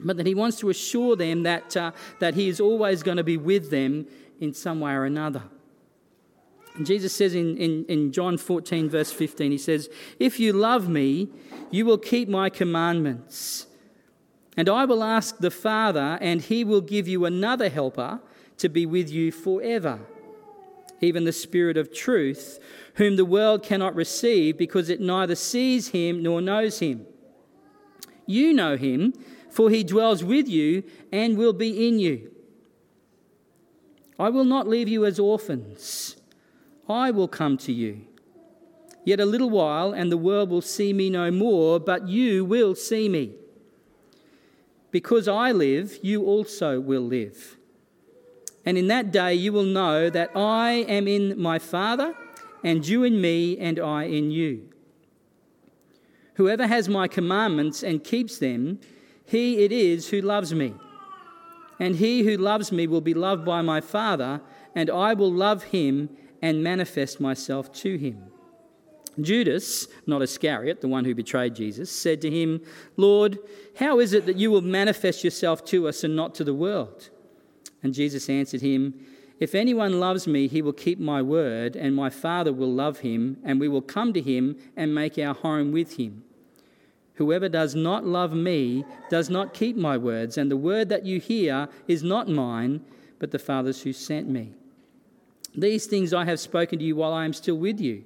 but 0.00 0.16
that 0.16 0.26
he 0.26 0.34
wants 0.34 0.58
to 0.58 0.70
assure 0.70 1.16
them 1.16 1.42
that, 1.42 1.76
uh, 1.76 1.92
that 2.20 2.34
he 2.34 2.48
is 2.48 2.60
always 2.60 3.02
going 3.02 3.16
to 3.16 3.24
be 3.24 3.36
with 3.36 3.70
them 3.70 4.06
in 4.40 4.54
some 4.54 4.80
way 4.80 4.92
or 4.92 5.04
another. 5.04 5.42
And 6.76 6.86
Jesus 6.86 7.14
says 7.14 7.34
in, 7.34 7.56
in, 7.56 7.84
in 7.86 8.12
John 8.12 8.38
14, 8.38 8.88
verse 8.88 9.10
15, 9.10 9.50
he 9.50 9.58
says, 9.58 9.88
If 10.18 10.38
you 10.38 10.52
love 10.52 10.88
me, 10.88 11.28
you 11.70 11.84
will 11.84 11.98
keep 11.98 12.28
my 12.28 12.48
commandments. 12.50 13.66
And 14.56 14.68
I 14.68 14.84
will 14.84 15.02
ask 15.02 15.38
the 15.38 15.50
Father, 15.50 16.18
and 16.20 16.40
he 16.40 16.64
will 16.64 16.80
give 16.80 17.08
you 17.08 17.24
another 17.24 17.68
helper 17.68 18.20
to 18.58 18.68
be 18.68 18.86
with 18.86 19.10
you 19.10 19.32
forever, 19.32 20.00
even 21.00 21.24
the 21.24 21.32
Spirit 21.32 21.76
of 21.76 21.92
truth, 21.92 22.58
whom 22.94 23.16
the 23.16 23.24
world 23.24 23.62
cannot 23.62 23.94
receive 23.94 24.58
because 24.58 24.88
it 24.88 25.00
neither 25.00 25.34
sees 25.34 25.88
him 25.88 26.22
nor 26.22 26.40
knows 26.40 26.80
him. 26.80 27.06
You 28.26 28.52
know 28.52 28.76
him 28.76 29.14
for 29.58 29.70
he 29.70 29.82
dwells 29.82 30.22
with 30.22 30.48
you 30.48 30.84
and 31.10 31.36
will 31.36 31.52
be 31.52 31.88
in 31.88 31.98
you. 31.98 32.30
I 34.16 34.28
will 34.28 34.44
not 34.44 34.68
leave 34.68 34.86
you 34.86 35.04
as 35.04 35.18
orphans, 35.18 36.14
I 36.88 37.10
will 37.10 37.26
come 37.26 37.58
to 37.58 37.72
you. 37.72 38.02
Yet 39.04 39.18
a 39.18 39.26
little 39.26 39.50
while, 39.50 39.92
and 39.92 40.12
the 40.12 40.16
world 40.16 40.48
will 40.48 40.62
see 40.62 40.92
me 40.92 41.10
no 41.10 41.32
more, 41.32 41.80
but 41.80 42.06
you 42.06 42.44
will 42.44 42.76
see 42.76 43.08
me. 43.08 43.32
Because 44.92 45.26
I 45.26 45.50
live, 45.50 45.98
you 46.02 46.24
also 46.24 46.78
will 46.78 47.02
live. 47.02 47.56
And 48.64 48.78
in 48.78 48.86
that 48.86 49.10
day 49.10 49.34
you 49.34 49.52
will 49.52 49.64
know 49.64 50.08
that 50.08 50.30
I 50.36 50.86
am 50.88 51.08
in 51.08 51.36
my 51.36 51.58
Father, 51.58 52.14
and 52.62 52.86
you 52.86 53.02
in 53.02 53.20
me, 53.20 53.58
and 53.58 53.80
I 53.80 54.04
in 54.04 54.30
you. 54.30 54.68
Whoever 56.34 56.68
has 56.68 56.88
my 56.88 57.08
commandments 57.08 57.82
and 57.82 58.04
keeps 58.04 58.38
them, 58.38 58.78
he 59.28 59.62
it 59.62 59.72
is 59.72 60.08
who 60.08 60.22
loves 60.22 60.54
me. 60.54 60.72
And 61.78 61.96
he 61.96 62.22
who 62.22 62.38
loves 62.38 62.72
me 62.72 62.86
will 62.86 63.02
be 63.02 63.12
loved 63.12 63.44
by 63.44 63.60
my 63.60 63.80
Father, 63.80 64.40
and 64.74 64.88
I 64.88 65.12
will 65.12 65.30
love 65.30 65.64
him 65.64 66.08
and 66.40 66.64
manifest 66.64 67.20
myself 67.20 67.70
to 67.72 67.98
him. 67.98 68.24
Judas, 69.20 69.86
not 70.06 70.22
Iscariot, 70.22 70.80
the 70.80 70.88
one 70.88 71.04
who 71.04 71.14
betrayed 71.14 71.54
Jesus, 71.54 71.90
said 71.90 72.22
to 72.22 72.30
him, 72.30 72.62
Lord, 72.96 73.38
how 73.76 74.00
is 74.00 74.14
it 74.14 74.24
that 74.26 74.36
you 74.36 74.50
will 74.50 74.62
manifest 74.62 75.22
yourself 75.22 75.62
to 75.66 75.88
us 75.88 76.02
and 76.04 76.16
not 76.16 76.34
to 76.36 76.44
the 76.44 76.54
world? 76.54 77.10
And 77.82 77.92
Jesus 77.92 78.30
answered 78.30 78.62
him, 78.62 78.94
If 79.40 79.54
anyone 79.54 80.00
loves 80.00 80.26
me, 80.26 80.48
he 80.48 80.62
will 80.62 80.72
keep 80.72 80.98
my 80.98 81.20
word, 81.20 81.76
and 81.76 81.94
my 81.94 82.08
Father 82.08 82.52
will 82.52 82.72
love 82.72 83.00
him, 83.00 83.36
and 83.44 83.60
we 83.60 83.68
will 83.68 83.82
come 83.82 84.14
to 84.14 84.22
him 84.22 84.56
and 84.74 84.94
make 84.94 85.18
our 85.18 85.34
home 85.34 85.70
with 85.70 85.96
him. 85.96 86.24
Whoever 87.18 87.48
does 87.48 87.74
not 87.74 88.06
love 88.06 88.32
me 88.32 88.84
does 89.10 89.28
not 89.28 89.52
keep 89.52 89.76
my 89.76 89.98
words, 89.98 90.38
and 90.38 90.48
the 90.48 90.56
word 90.56 90.88
that 90.88 91.04
you 91.04 91.18
hear 91.18 91.68
is 91.88 92.04
not 92.04 92.28
mine, 92.28 92.80
but 93.18 93.32
the 93.32 93.40
Father's 93.40 93.82
who 93.82 93.92
sent 93.92 94.28
me. 94.28 94.52
These 95.52 95.86
things 95.86 96.14
I 96.14 96.24
have 96.26 96.38
spoken 96.38 96.78
to 96.78 96.84
you 96.84 96.94
while 96.94 97.12
I 97.12 97.24
am 97.24 97.32
still 97.32 97.58
with 97.58 97.80
you. 97.80 98.04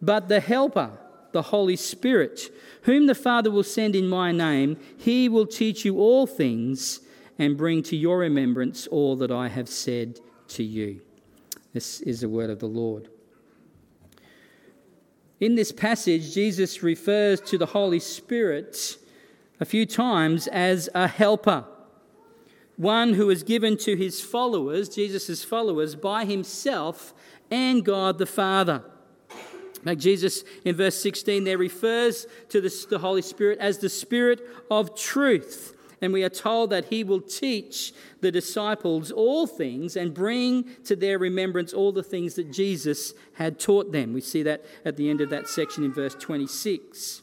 But 0.00 0.28
the 0.28 0.38
Helper, 0.38 0.92
the 1.32 1.42
Holy 1.42 1.74
Spirit, 1.74 2.42
whom 2.82 3.06
the 3.06 3.16
Father 3.16 3.50
will 3.50 3.64
send 3.64 3.96
in 3.96 4.06
my 4.06 4.30
name, 4.30 4.76
he 4.96 5.28
will 5.28 5.46
teach 5.46 5.84
you 5.84 5.98
all 5.98 6.24
things 6.24 7.00
and 7.36 7.56
bring 7.56 7.82
to 7.82 7.96
your 7.96 8.18
remembrance 8.18 8.86
all 8.86 9.16
that 9.16 9.32
I 9.32 9.48
have 9.48 9.68
said 9.68 10.20
to 10.50 10.62
you. 10.62 11.00
This 11.72 12.00
is 12.02 12.20
the 12.20 12.28
word 12.28 12.50
of 12.50 12.60
the 12.60 12.66
Lord. 12.66 13.08
In 15.40 15.54
this 15.54 15.72
passage, 15.72 16.34
Jesus 16.34 16.82
refers 16.82 17.40
to 17.40 17.56
the 17.56 17.66
Holy 17.66 17.98
Spirit 17.98 18.98
a 19.58 19.64
few 19.64 19.86
times 19.86 20.46
as 20.48 20.90
a 20.94 21.08
helper, 21.08 21.64
one 22.76 23.14
who 23.14 23.30
is 23.30 23.42
given 23.42 23.78
to 23.78 23.96
his 23.96 24.20
followers, 24.20 24.90
Jesus' 24.90 25.42
followers, 25.42 25.94
by 25.94 26.26
himself 26.26 27.14
and 27.50 27.82
God 27.82 28.18
the 28.18 28.26
Father. 28.26 28.84
Now, 29.82 29.94
Jesus 29.94 30.44
in 30.66 30.76
verse 30.76 31.00
16 31.00 31.44
there 31.44 31.56
refers 31.56 32.26
to 32.50 32.60
the 32.60 32.98
Holy 32.98 33.22
Spirit 33.22 33.58
as 33.60 33.78
the 33.78 33.88
Spirit 33.88 34.42
of 34.70 34.94
truth. 34.94 35.74
And 36.02 36.12
we 36.12 36.24
are 36.24 36.30
told 36.30 36.70
that 36.70 36.86
he 36.86 37.04
will 37.04 37.20
teach 37.20 37.92
the 38.20 38.32
disciples 38.32 39.10
all 39.10 39.46
things 39.46 39.96
and 39.96 40.14
bring 40.14 40.64
to 40.84 40.96
their 40.96 41.18
remembrance 41.18 41.72
all 41.74 41.92
the 41.92 42.02
things 42.02 42.34
that 42.34 42.50
Jesus 42.50 43.12
had 43.34 43.58
taught 43.58 43.92
them. 43.92 44.14
We 44.14 44.20
see 44.20 44.42
that 44.44 44.64
at 44.84 44.96
the 44.96 45.10
end 45.10 45.20
of 45.20 45.30
that 45.30 45.48
section 45.48 45.84
in 45.84 45.92
verse 45.92 46.14
26. 46.14 47.22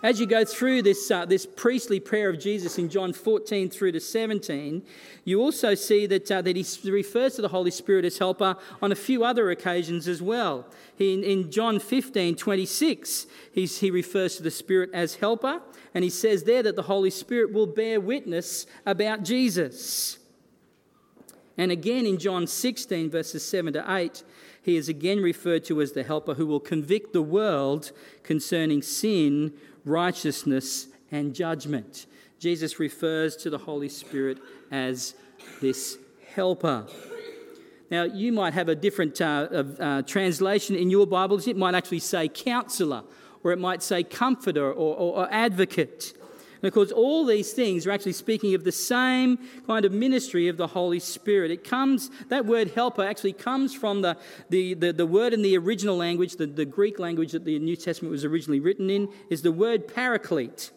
As 0.00 0.20
you 0.20 0.26
go 0.26 0.44
through 0.44 0.82
this, 0.82 1.10
uh, 1.10 1.24
this 1.24 1.44
priestly 1.44 1.98
prayer 1.98 2.30
of 2.30 2.38
Jesus 2.38 2.78
in 2.78 2.88
John 2.88 3.12
14 3.12 3.68
through 3.68 3.90
to 3.92 4.00
17, 4.00 4.84
you 5.24 5.40
also 5.40 5.74
see 5.74 6.06
that, 6.06 6.30
uh, 6.30 6.40
that 6.40 6.54
he 6.54 6.90
refers 6.90 7.34
to 7.34 7.42
the 7.42 7.48
Holy 7.48 7.72
Spirit 7.72 8.04
as 8.04 8.18
helper 8.18 8.56
on 8.80 8.92
a 8.92 8.94
few 8.94 9.24
other 9.24 9.50
occasions 9.50 10.06
as 10.06 10.22
well. 10.22 10.66
He, 10.96 11.14
in, 11.14 11.24
in 11.24 11.50
John 11.50 11.80
15 11.80 12.36
26, 12.36 13.26
he 13.52 13.90
refers 13.90 14.36
to 14.36 14.44
the 14.44 14.52
Spirit 14.52 14.90
as 14.94 15.16
helper, 15.16 15.62
and 15.94 16.04
he 16.04 16.10
says 16.10 16.44
there 16.44 16.62
that 16.62 16.76
the 16.76 16.82
Holy 16.82 17.10
Spirit 17.10 17.52
will 17.52 17.66
bear 17.66 18.00
witness 18.00 18.66
about 18.86 19.22
Jesus. 19.22 20.18
And 21.56 21.72
again 21.72 22.06
in 22.06 22.18
John 22.18 22.46
16, 22.46 23.10
verses 23.10 23.44
7 23.44 23.72
to 23.72 23.84
8, 23.88 24.22
he 24.62 24.76
is 24.76 24.88
again 24.88 25.20
referred 25.20 25.64
to 25.64 25.80
as 25.80 25.92
the 25.92 26.02
helper 26.02 26.34
who 26.34 26.46
will 26.46 26.60
convict 26.60 27.12
the 27.12 27.22
world 27.22 27.90
concerning 28.22 28.82
sin, 28.82 29.54
righteousness, 29.84 30.88
and 31.10 31.34
judgment. 31.34 32.06
Jesus 32.38 32.78
refers 32.78 33.36
to 33.36 33.50
the 33.50 33.58
Holy 33.58 33.88
Spirit 33.88 34.38
as 34.70 35.14
this 35.60 35.98
helper. 36.34 36.86
Now, 37.90 38.04
you 38.04 38.32
might 38.32 38.52
have 38.52 38.68
a 38.68 38.74
different 38.74 39.20
uh, 39.20 39.24
uh, 39.80 40.02
translation 40.02 40.76
in 40.76 40.90
your 40.90 41.06
Bibles. 41.06 41.48
It 41.48 41.56
might 41.56 41.74
actually 41.74 42.00
say 42.00 42.28
counselor, 42.28 43.02
or 43.48 43.52
it 43.52 43.58
might 43.58 43.82
say 43.82 44.02
comforter 44.02 44.66
or, 44.66 44.94
or, 44.94 45.16
or 45.16 45.28
advocate. 45.32 46.12
And 46.60 46.68
of 46.68 46.74
course, 46.74 46.90
all 46.90 47.24
these 47.24 47.52
things 47.52 47.86
are 47.86 47.92
actually 47.92 48.12
speaking 48.12 48.54
of 48.54 48.64
the 48.64 48.72
same 48.72 49.38
kind 49.66 49.84
of 49.84 49.92
ministry 49.92 50.48
of 50.48 50.56
the 50.56 50.66
Holy 50.66 50.98
Spirit. 50.98 51.50
It 51.50 51.64
comes, 51.64 52.10
that 52.28 52.46
word 52.46 52.72
helper 52.72 53.04
actually 53.04 53.32
comes 53.32 53.74
from 53.74 54.02
the, 54.02 54.18
the, 54.50 54.74
the, 54.74 54.92
the 54.92 55.06
word 55.06 55.32
in 55.32 55.42
the 55.42 55.56
original 55.56 55.96
language, 55.96 56.36
the, 56.36 56.46
the 56.46 56.64
Greek 56.64 56.98
language 56.98 57.32
that 57.32 57.44
the 57.44 57.58
New 57.58 57.76
Testament 57.76 58.10
was 58.10 58.24
originally 58.24 58.60
written 58.60 58.90
in, 58.90 59.08
is 59.30 59.42
the 59.42 59.52
word 59.52 59.86
paraclete. 59.88 60.72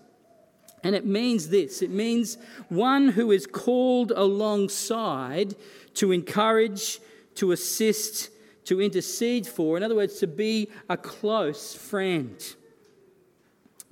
And 0.83 0.95
it 0.95 1.05
means 1.05 1.49
this 1.49 1.81
it 1.81 1.91
means 1.91 2.37
one 2.69 3.09
who 3.09 3.31
is 3.31 3.45
called 3.45 4.11
alongside 4.11 5.55
to 5.95 6.11
encourage, 6.11 6.99
to 7.35 7.51
assist, 7.51 8.29
to 8.65 8.81
intercede 8.81 9.45
for. 9.45 9.77
In 9.77 9.83
other 9.83 9.95
words, 9.95 10.19
to 10.19 10.27
be 10.27 10.69
a 10.89 10.97
close 10.97 11.75
friend. 11.75 12.55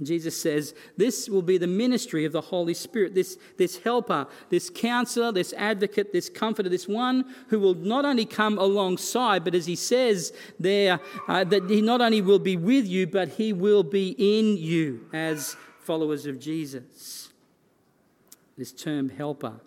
Jesus 0.02 0.40
says, 0.40 0.74
This 0.96 1.28
will 1.28 1.42
be 1.42 1.58
the 1.58 1.68
ministry 1.68 2.24
of 2.24 2.32
the 2.32 2.42
Holy 2.42 2.74
Spirit, 2.74 3.16
this, 3.16 3.38
this 3.58 3.78
helper, 3.80 4.28
this 4.50 4.70
counselor, 4.70 5.32
this 5.32 5.54
advocate, 5.54 6.14
this 6.14 6.30
comforter, 6.30 6.70
this 6.70 6.88
one 6.88 7.26
who 7.50 7.60
will 7.60 7.76
not 7.76 8.06
only 8.06 8.26
come 8.26 8.58
alongside, 8.58 9.44
but 9.44 9.56
as 9.56 9.66
he 9.66 9.76
says 9.76 10.32
there, 10.60 11.00
uh, 11.28 11.44
that 11.44 11.70
he 11.70 11.82
not 11.82 12.00
only 12.00 12.22
will 12.22 12.40
be 12.40 12.56
with 12.56 12.88
you, 12.88 13.08
but 13.08 13.30
he 13.30 13.52
will 13.52 13.84
be 13.84 14.16
in 14.18 14.56
you 14.58 15.06
as 15.12 15.58
followers 15.82 16.26
of 16.26 16.40
Jesus. 16.40 17.30
This 18.58 18.72
term 18.72 19.10
helper. 19.10 19.60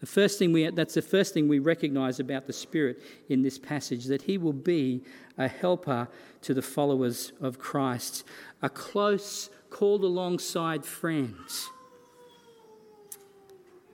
The 0.00 0.06
first 0.06 0.38
thing 0.38 0.52
we, 0.52 0.70
that's 0.70 0.94
the 0.94 1.02
first 1.02 1.34
thing 1.34 1.48
we 1.48 1.58
recognize 1.58 2.20
about 2.20 2.46
the 2.46 2.52
Spirit 2.52 3.02
in 3.28 3.42
this 3.42 3.58
passage, 3.58 4.06
that 4.06 4.22
he 4.22 4.38
will 4.38 4.52
be 4.52 5.02
a 5.36 5.48
helper 5.48 6.08
to 6.42 6.54
the 6.54 6.62
followers 6.62 7.32
of 7.40 7.58
Christ, 7.58 8.24
a 8.62 8.68
close 8.68 9.50
called 9.70 10.04
alongside 10.04 10.84
friends. 10.84 11.68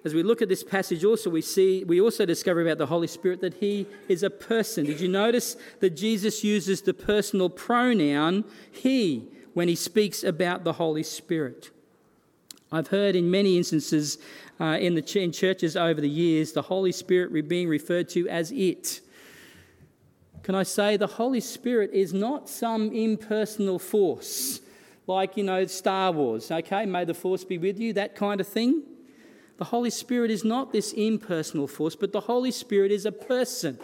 As 0.05 0.13
we 0.13 0.23
look 0.23 0.43
at 0.43 0.51
this 0.51 0.63
passage, 0.63 1.03
also 1.03 1.31
we 1.31 1.41
see 1.41 1.83
we 1.85 1.99
also 1.99 2.27
discover 2.27 2.61
about 2.61 2.77
the 2.77 2.87
Holy 2.87 3.07
Spirit 3.07 3.41
that 3.41 3.55
He 3.55 3.87
is 4.07 4.23
a 4.23 4.29
person. 4.29 4.85
Did 4.85 5.01
you 5.01 5.09
notice 5.09 5.57
that 5.81 5.91
Jesus 5.91 6.45
uses 6.45 6.83
the 6.83 6.93
personal 6.93 7.49
pronoun 7.49 8.45
He 8.71 9.29
when 9.55 9.67
He 9.67 9.75
speaks 9.75 10.23
about 10.23 10.63
the 10.63 10.75
Holy 10.75 11.03
Spirit? 11.03 11.71
I've 12.71 12.89
heard 12.89 13.17
in 13.17 13.31
many 13.31 13.57
instances 13.57 14.19
uh, 14.61 14.77
in 14.79 14.95
the 14.95 15.23
in 15.23 15.33
churches 15.33 15.75
over 15.75 16.01
the 16.01 16.11
years 16.11 16.53
the 16.53 16.63
Holy 16.63 16.93
Spirit 16.93 17.49
being 17.49 17.69
referred 17.69 18.11
to 18.11 18.29
as 18.29 18.53
it. 18.53 19.01
Can 20.43 20.55
I 20.55 20.65
say 20.65 20.99
the 20.99 21.07
Holy 21.07 21.41
Spirit 21.41 21.93
is 21.95 22.13
not 22.13 22.51
some 22.51 22.93
impersonal 22.93 23.79
force 23.79 24.61
like, 25.07 25.37
you 25.37 25.45
know, 25.45 25.67
Star 25.67 26.13
Wars, 26.13 26.51
okay? 26.51 26.87
May 26.87 27.05
the 27.05 27.15
force 27.15 27.45
be 27.45 27.59
with 27.59 27.79
you, 27.79 27.93
that 27.93 28.15
kind 28.15 28.41
of 28.41 28.49
thing. 28.49 28.83
The 29.59 29.65
Holy 29.65 29.91
Spirit 29.91 30.31
is 30.31 30.45
not 30.45 30.73
this 30.73 30.93
impersonal 30.93 31.67
force, 31.67 31.95
but 31.95 32.13
the 32.13 32.21
Holy 32.21 32.51
Spirit 32.51 32.91
is 32.91 33.07
a 33.07 33.13
person. 33.13 33.79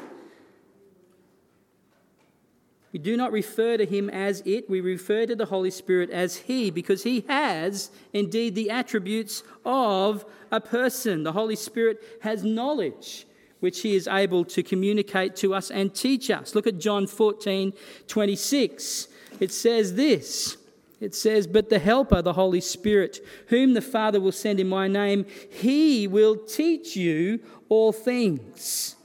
We 2.92 2.98
do 2.98 3.16
not 3.16 3.30
refer 3.30 3.76
to 3.76 3.86
him 3.86 4.10
as 4.10 4.42
it, 4.44 4.68
we 4.68 4.80
refer 4.80 5.26
to 5.26 5.36
the 5.36 5.46
Holy 5.46 5.70
Spirit 5.70 6.10
as 6.10 6.36
he, 6.36 6.70
because 6.70 7.04
he 7.04 7.24
has 7.28 7.90
indeed 8.12 8.56
the 8.56 8.70
attributes 8.70 9.44
of 9.64 10.24
a 10.50 10.60
person. 10.60 11.22
The 11.22 11.32
Holy 11.32 11.54
Spirit 11.54 12.02
has 12.22 12.42
knowledge 12.42 13.26
which 13.60 13.82
he 13.82 13.94
is 13.94 14.08
able 14.08 14.44
to 14.46 14.62
communicate 14.62 15.36
to 15.36 15.54
us 15.54 15.70
and 15.70 15.94
teach 15.94 16.30
us. 16.30 16.54
Look 16.54 16.66
at 16.66 16.78
John 16.78 17.06
14 17.06 17.72
26. 18.08 19.08
It 19.38 19.52
says 19.52 19.94
this 19.94 20.56
it 21.00 21.14
says, 21.14 21.46
But 21.46 21.70
the 21.70 21.78
Helper, 21.78 22.22
the 22.22 22.34
Holy 22.34 22.60
Spirit, 22.60 23.20
whom 23.46 23.74
the 23.74 23.80
Father 23.80 24.20
will 24.20 24.32
send 24.32 24.60
in 24.60 24.68
my 24.68 24.86
name, 24.86 25.24
he 25.50 26.06
will 26.06 26.36
teach 26.36 26.94
you 26.94 27.40
all 27.68 27.92
things. 27.92 28.96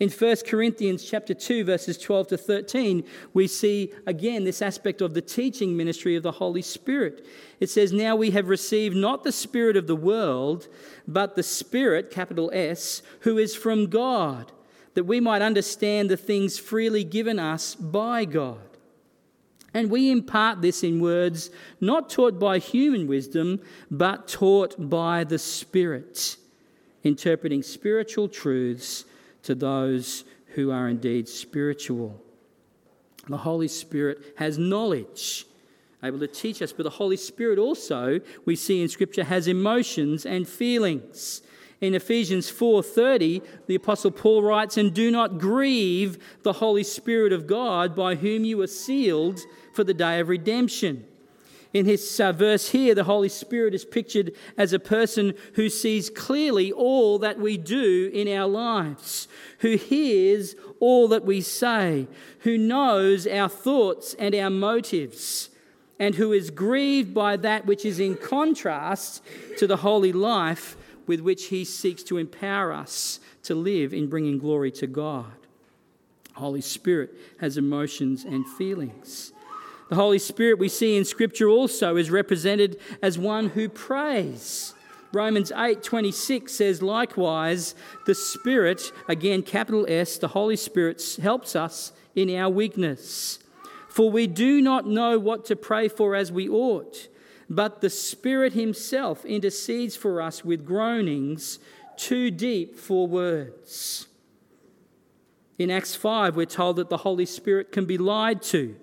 In 0.00 0.10
1 0.10 0.36
Corinthians 0.46 1.04
chapter 1.04 1.34
2 1.34 1.64
verses 1.64 1.96
12 1.96 2.28
to 2.28 2.36
13, 2.36 3.04
we 3.32 3.46
see 3.46 3.92
again 4.06 4.44
this 4.44 4.60
aspect 4.60 5.00
of 5.00 5.14
the 5.14 5.22
teaching 5.22 5.76
ministry 5.76 6.16
of 6.16 6.22
the 6.24 6.32
Holy 6.32 6.62
Spirit. 6.62 7.24
It 7.60 7.70
says, 7.70 7.92
"Now 7.92 8.16
we 8.16 8.32
have 8.32 8.48
received 8.48 8.96
not 8.96 9.22
the 9.22 9.32
spirit 9.32 9.76
of 9.76 9.86
the 9.86 9.96
world, 9.96 10.66
but 11.06 11.36
the 11.36 11.44
spirit, 11.44 12.10
capital 12.10 12.50
S, 12.52 13.02
who 13.20 13.38
is 13.38 13.54
from 13.54 13.86
God, 13.86 14.50
that 14.94 15.04
we 15.04 15.20
might 15.20 15.42
understand 15.42 16.10
the 16.10 16.16
things 16.16 16.58
freely 16.58 17.04
given 17.04 17.38
us 17.38 17.76
by 17.76 18.24
God." 18.24 18.73
And 19.74 19.90
we 19.90 20.10
impart 20.10 20.62
this 20.62 20.84
in 20.84 21.00
words 21.00 21.50
not 21.80 22.08
taught 22.08 22.38
by 22.38 22.58
human 22.58 23.08
wisdom, 23.08 23.60
but 23.90 24.28
taught 24.28 24.88
by 24.88 25.24
the 25.24 25.38
Spirit, 25.38 26.36
interpreting 27.02 27.62
spiritual 27.62 28.28
truths 28.28 29.04
to 29.42 29.54
those 29.56 30.24
who 30.54 30.70
are 30.70 30.88
indeed 30.88 31.28
spiritual. 31.28 32.20
The 33.28 33.38
Holy 33.38 33.68
Spirit 33.68 34.34
has 34.36 34.58
knowledge, 34.58 35.44
able 36.02 36.20
to 36.20 36.28
teach 36.28 36.62
us, 36.62 36.72
but 36.72 36.84
the 36.84 36.90
Holy 36.90 37.16
Spirit 37.16 37.58
also, 37.58 38.20
we 38.44 38.54
see 38.54 38.80
in 38.80 38.88
Scripture, 38.88 39.24
has 39.24 39.48
emotions 39.48 40.24
and 40.24 40.46
feelings. 40.46 41.42
In 41.80 41.94
Ephesians 41.94 42.50
4:30, 42.50 43.42
the 43.66 43.74
apostle 43.74 44.10
Paul 44.10 44.42
writes, 44.42 44.76
"And 44.76 44.94
do 44.94 45.10
not 45.10 45.38
grieve 45.38 46.18
the 46.42 46.54
Holy 46.54 46.84
Spirit 46.84 47.32
of 47.32 47.46
God, 47.46 47.94
by 47.94 48.14
whom 48.14 48.44
you 48.44 48.60
are 48.62 48.66
sealed 48.66 49.40
for 49.72 49.84
the 49.84 49.94
day 49.94 50.20
of 50.20 50.28
redemption." 50.28 51.04
In 51.74 51.86
his 51.86 52.20
uh, 52.20 52.30
verse 52.30 52.68
here, 52.68 52.94
the 52.94 53.02
Holy 53.02 53.28
Spirit 53.28 53.74
is 53.74 53.84
pictured 53.84 54.32
as 54.56 54.72
a 54.72 54.78
person 54.78 55.34
who 55.54 55.68
sees 55.68 56.08
clearly 56.08 56.70
all 56.70 57.18
that 57.18 57.40
we 57.40 57.58
do 57.58 58.08
in 58.14 58.28
our 58.28 58.46
lives, 58.46 59.26
who 59.58 59.76
hears 59.76 60.54
all 60.78 61.08
that 61.08 61.24
we 61.24 61.40
say, 61.40 62.06
who 62.40 62.56
knows 62.56 63.26
our 63.26 63.48
thoughts 63.48 64.14
and 64.20 64.36
our 64.36 64.50
motives, 64.50 65.50
and 65.98 66.14
who 66.14 66.32
is 66.32 66.50
grieved 66.50 67.12
by 67.12 67.36
that 67.36 67.66
which 67.66 67.84
is 67.84 67.98
in 67.98 68.16
contrast 68.16 69.20
to 69.58 69.66
the 69.66 69.78
holy 69.78 70.12
life 70.12 70.76
with 71.06 71.20
which 71.20 71.46
he 71.46 71.64
seeks 71.64 72.02
to 72.04 72.18
empower 72.18 72.72
us 72.72 73.20
to 73.42 73.54
live 73.54 73.92
in 73.92 74.08
bringing 74.08 74.38
glory 74.38 74.70
to 74.72 74.86
God. 74.86 75.32
Holy 76.34 76.60
Spirit 76.60 77.14
has 77.40 77.56
emotions 77.56 78.24
and 78.24 78.46
feelings. 78.46 79.32
The 79.88 79.96
Holy 79.96 80.18
Spirit 80.18 80.58
we 80.58 80.68
see 80.68 80.96
in 80.96 81.04
Scripture 81.04 81.48
also 81.48 81.96
is 81.96 82.10
represented 82.10 82.80
as 83.02 83.18
one 83.18 83.50
who 83.50 83.68
prays. 83.68 84.74
Romans 85.12 85.52
8:26 85.52 86.48
says 86.50 86.82
likewise 86.82 87.74
the 88.06 88.14
Spirit 88.14 88.90
again 89.08 89.42
capital 89.42 89.86
S 89.88 90.18
the 90.18 90.28
Holy 90.28 90.56
Spirit 90.56 91.18
helps 91.22 91.54
us 91.54 91.92
in 92.16 92.34
our 92.34 92.50
weakness 92.50 93.38
for 93.94 94.10
we 94.10 94.26
do 94.26 94.60
not 94.60 94.88
know 94.88 95.20
what 95.20 95.44
to 95.44 95.54
pray 95.54 95.86
for 95.86 96.16
as 96.16 96.32
we 96.32 96.48
ought 96.48 97.06
but 97.48 97.80
the 97.80 97.90
Spirit 97.90 98.52
himself 98.52 99.24
intercedes 99.24 99.96
for 99.96 100.20
us 100.20 100.44
with 100.44 100.64
groanings 100.64 101.58
too 101.96 102.30
deep 102.30 102.76
for 102.76 103.06
words 103.06 104.06
in 105.58 105.70
Acts 105.70 105.94
5 105.94 106.36
we're 106.36 106.46
told 106.46 106.76
that 106.76 106.88
the 106.88 106.98
Holy 106.98 107.26
Spirit 107.26 107.70
can 107.72 107.84
be 107.84 107.98
lied 107.98 108.42
to 108.42 108.76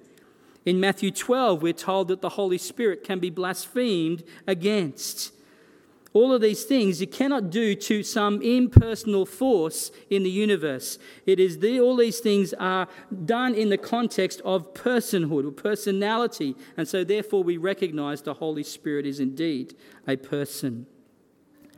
in 0.65 0.79
Matthew 0.79 1.09
12, 1.09 1.61
we're 1.61 1.73
told 1.73 2.07
that 2.09 2.21
the 2.21 2.29
Holy 2.29 2.57
Spirit 2.57 3.03
can 3.03 3.19
be 3.19 3.31
blasphemed 3.31 4.23
against. 4.45 5.33
All 6.13 6.33
of 6.33 6.41
these 6.41 6.65
things 6.65 6.99
you 6.99 7.07
cannot 7.07 7.49
do 7.49 7.73
to 7.73 8.03
some 8.03 8.41
impersonal 8.41 9.25
force 9.25 9.91
in 10.09 10.23
the 10.23 10.29
universe. 10.29 10.99
It 11.25 11.39
is 11.39 11.59
the, 11.59 11.79
all 11.79 11.95
these 11.95 12.19
things 12.19 12.53
are 12.53 12.89
done 13.25 13.55
in 13.55 13.69
the 13.69 13.77
context 13.77 14.41
of 14.43 14.73
personhood 14.73 15.47
or 15.47 15.51
personality, 15.51 16.55
and 16.75 16.85
so 16.85 17.05
therefore 17.05 17.43
we 17.43 17.55
recognize 17.55 18.21
the 18.21 18.33
Holy 18.33 18.63
Spirit 18.63 19.05
is 19.05 19.21
indeed 19.21 19.73
a 20.05 20.17
person. 20.17 20.85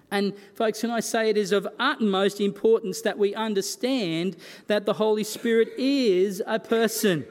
And, 0.10 0.34
folks, 0.56 0.82
can 0.82 0.92
I 0.92 1.00
say 1.00 1.30
it 1.30 1.38
is 1.38 1.52
of 1.52 1.68
utmost 1.80 2.40
importance 2.40 3.02
that 3.02 3.18
we 3.18 3.34
understand 3.36 4.36
that 4.68 4.86
the 4.86 4.94
Holy 4.94 5.24
Spirit 5.24 5.70
is 5.78 6.42
a 6.46 6.60
person. 6.60 7.26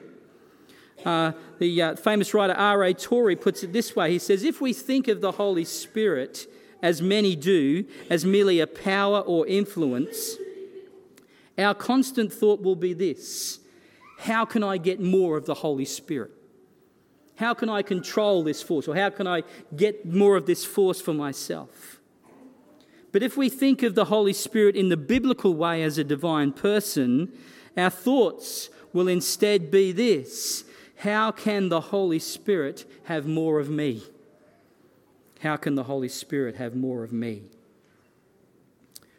Uh, 1.04 1.32
the 1.58 1.82
uh, 1.82 1.94
famous 1.96 2.32
writer 2.32 2.54
R.A. 2.54 2.94
Torrey 2.94 3.34
puts 3.34 3.64
it 3.64 3.72
this 3.72 3.96
way 3.96 4.12
He 4.12 4.18
says, 4.20 4.44
If 4.44 4.60
we 4.60 4.72
think 4.72 5.08
of 5.08 5.20
the 5.20 5.32
Holy 5.32 5.64
Spirit, 5.64 6.46
as 6.82 7.00
many 7.00 7.36
do, 7.36 7.84
as 8.10 8.24
merely 8.24 8.60
a 8.60 8.66
power 8.66 9.20
or 9.20 9.46
influence, 9.46 10.36
our 11.56 11.74
constant 11.74 12.32
thought 12.32 12.60
will 12.60 12.76
be 12.76 12.92
this 12.92 13.60
How 14.18 14.44
can 14.44 14.62
I 14.62 14.76
get 14.76 15.00
more 15.00 15.36
of 15.36 15.46
the 15.46 15.54
Holy 15.54 15.84
Spirit? 15.84 16.32
How 17.36 17.54
can 17.54 17.68
I 17.68 17.82
control 17.82 18.42
this 18.42 18.62
force? 18.62 18.86
Or 18.86 18.94
how 18.94 19.10
can 19.10 19.26
I 19.26 19.42
get 19.74 20.06
more 20.06 20.36
of 20.36 20.46
this 20.46 20.64
force 20.64 21.00
for 21.00 21.14
myself? 21.14 21.98
But 23.10 23.22
if 23.22 23.36
we 23.36 23.48
think 23.48 23.82
of 23.82 23.94
the 23.94 24.06
Holy 24.06 24.32
Spirit 24.32 24.76
in 24.76 24.88
the 24.88 24.96
biblical 24.96 25.54
way 25.54 25.82
as 25.82 25.98
a 25.98 26.04
divine 26.04 26.52
person, 26.52 27.32
our 27.76 27.90
thoughts 27.90 28.70
will 28.92 29.08
instead 29.08 29.70
be 29.70 29.92
this 29.92 30.64
how 31.02 31.32
can 31.32 31.68
the 31.68 31.80
Holy 31.80 32.20
Spirit 32.20 32.84
have 33.04 33.26
more 33.26 33.58
of 33.58 33.68
me? 33.68 34.04
How 35.42 35.56
can 35.56 35.74
the 35.74 35.84
Holy 35.84 36.08
Spirit 36.08 36.56
have 36.56 36.76
more 36.76 37.02
of 37.02 37.12
me? 37.12 37.42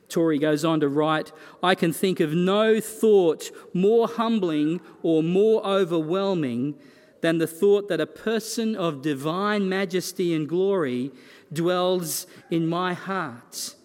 Torrey 0.08 0.40
goes 0.40 0.64
on 0.64 0.80
to 0.80 0.88
write 0.88 1.32
I 1.62 1.76
can 1.76 1.92
think 1.92 2.20
of 2.20 2.34
no 2.34 2.80
thought 2.80 3.52
more 3.74 4.08
humbling 4.08 4.80
or 5.02 5.22
more 5.22 5.66
overwhelming 5.66 6.76
than 7.22 7.40
the 7.40 7.48
thought 7.48 7.90
that 7.90 8.00
a 8.00 8.06
person 8.06 8.76
of 8.76 9.02
divine 9.02 9.68
majesty 9.68 10.34
and 10.34 10.48
glory 10.48 11.12
dwells 11.52 12.28
in 12.50 12.68
my 12.68 12.94
heart 12.94 13.76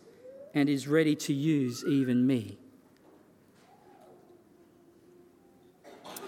and 0.55 0.69
is 0.69 0.87
ready 0.87 1.17
to 1.17 1.33
use 1.33 1.85
even 1.85 2.27
me. 2.27 2.59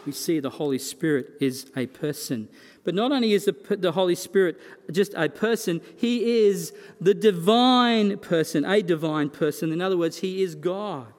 we 0.07 0.13
see 0.13 0.41
the 0.41 0.51
Holy 0.51 0.79
Spirit 0.79 1.31
is 1.41 1.71
a 1.77 1.87
person. 1.87 2.49
But 2.85 2.95
not 2.95 3.13
only 3.13 3.33
is 3.33 3.45
the, 3.45 3.77
the 3.77 3.93
Holy 3.93 4.15
Spirit 4.15 4.59
just 4.91 5.13
a 5.15 5.29
person, 5.29 5.81
he 5.97 6.47
is 6.47 6.73
the 7.01 7.15
divine 7.15 8.19
person, 8.19 8.65
a 8.65 8.83
divine 8.83 9.31
person. 9.31 9.73
In 9.73 9.81
other 9.81 9.99
words, 9.99 10.19
he 10.19 10.43
is 10.43 10.55
God. 10.55 11.13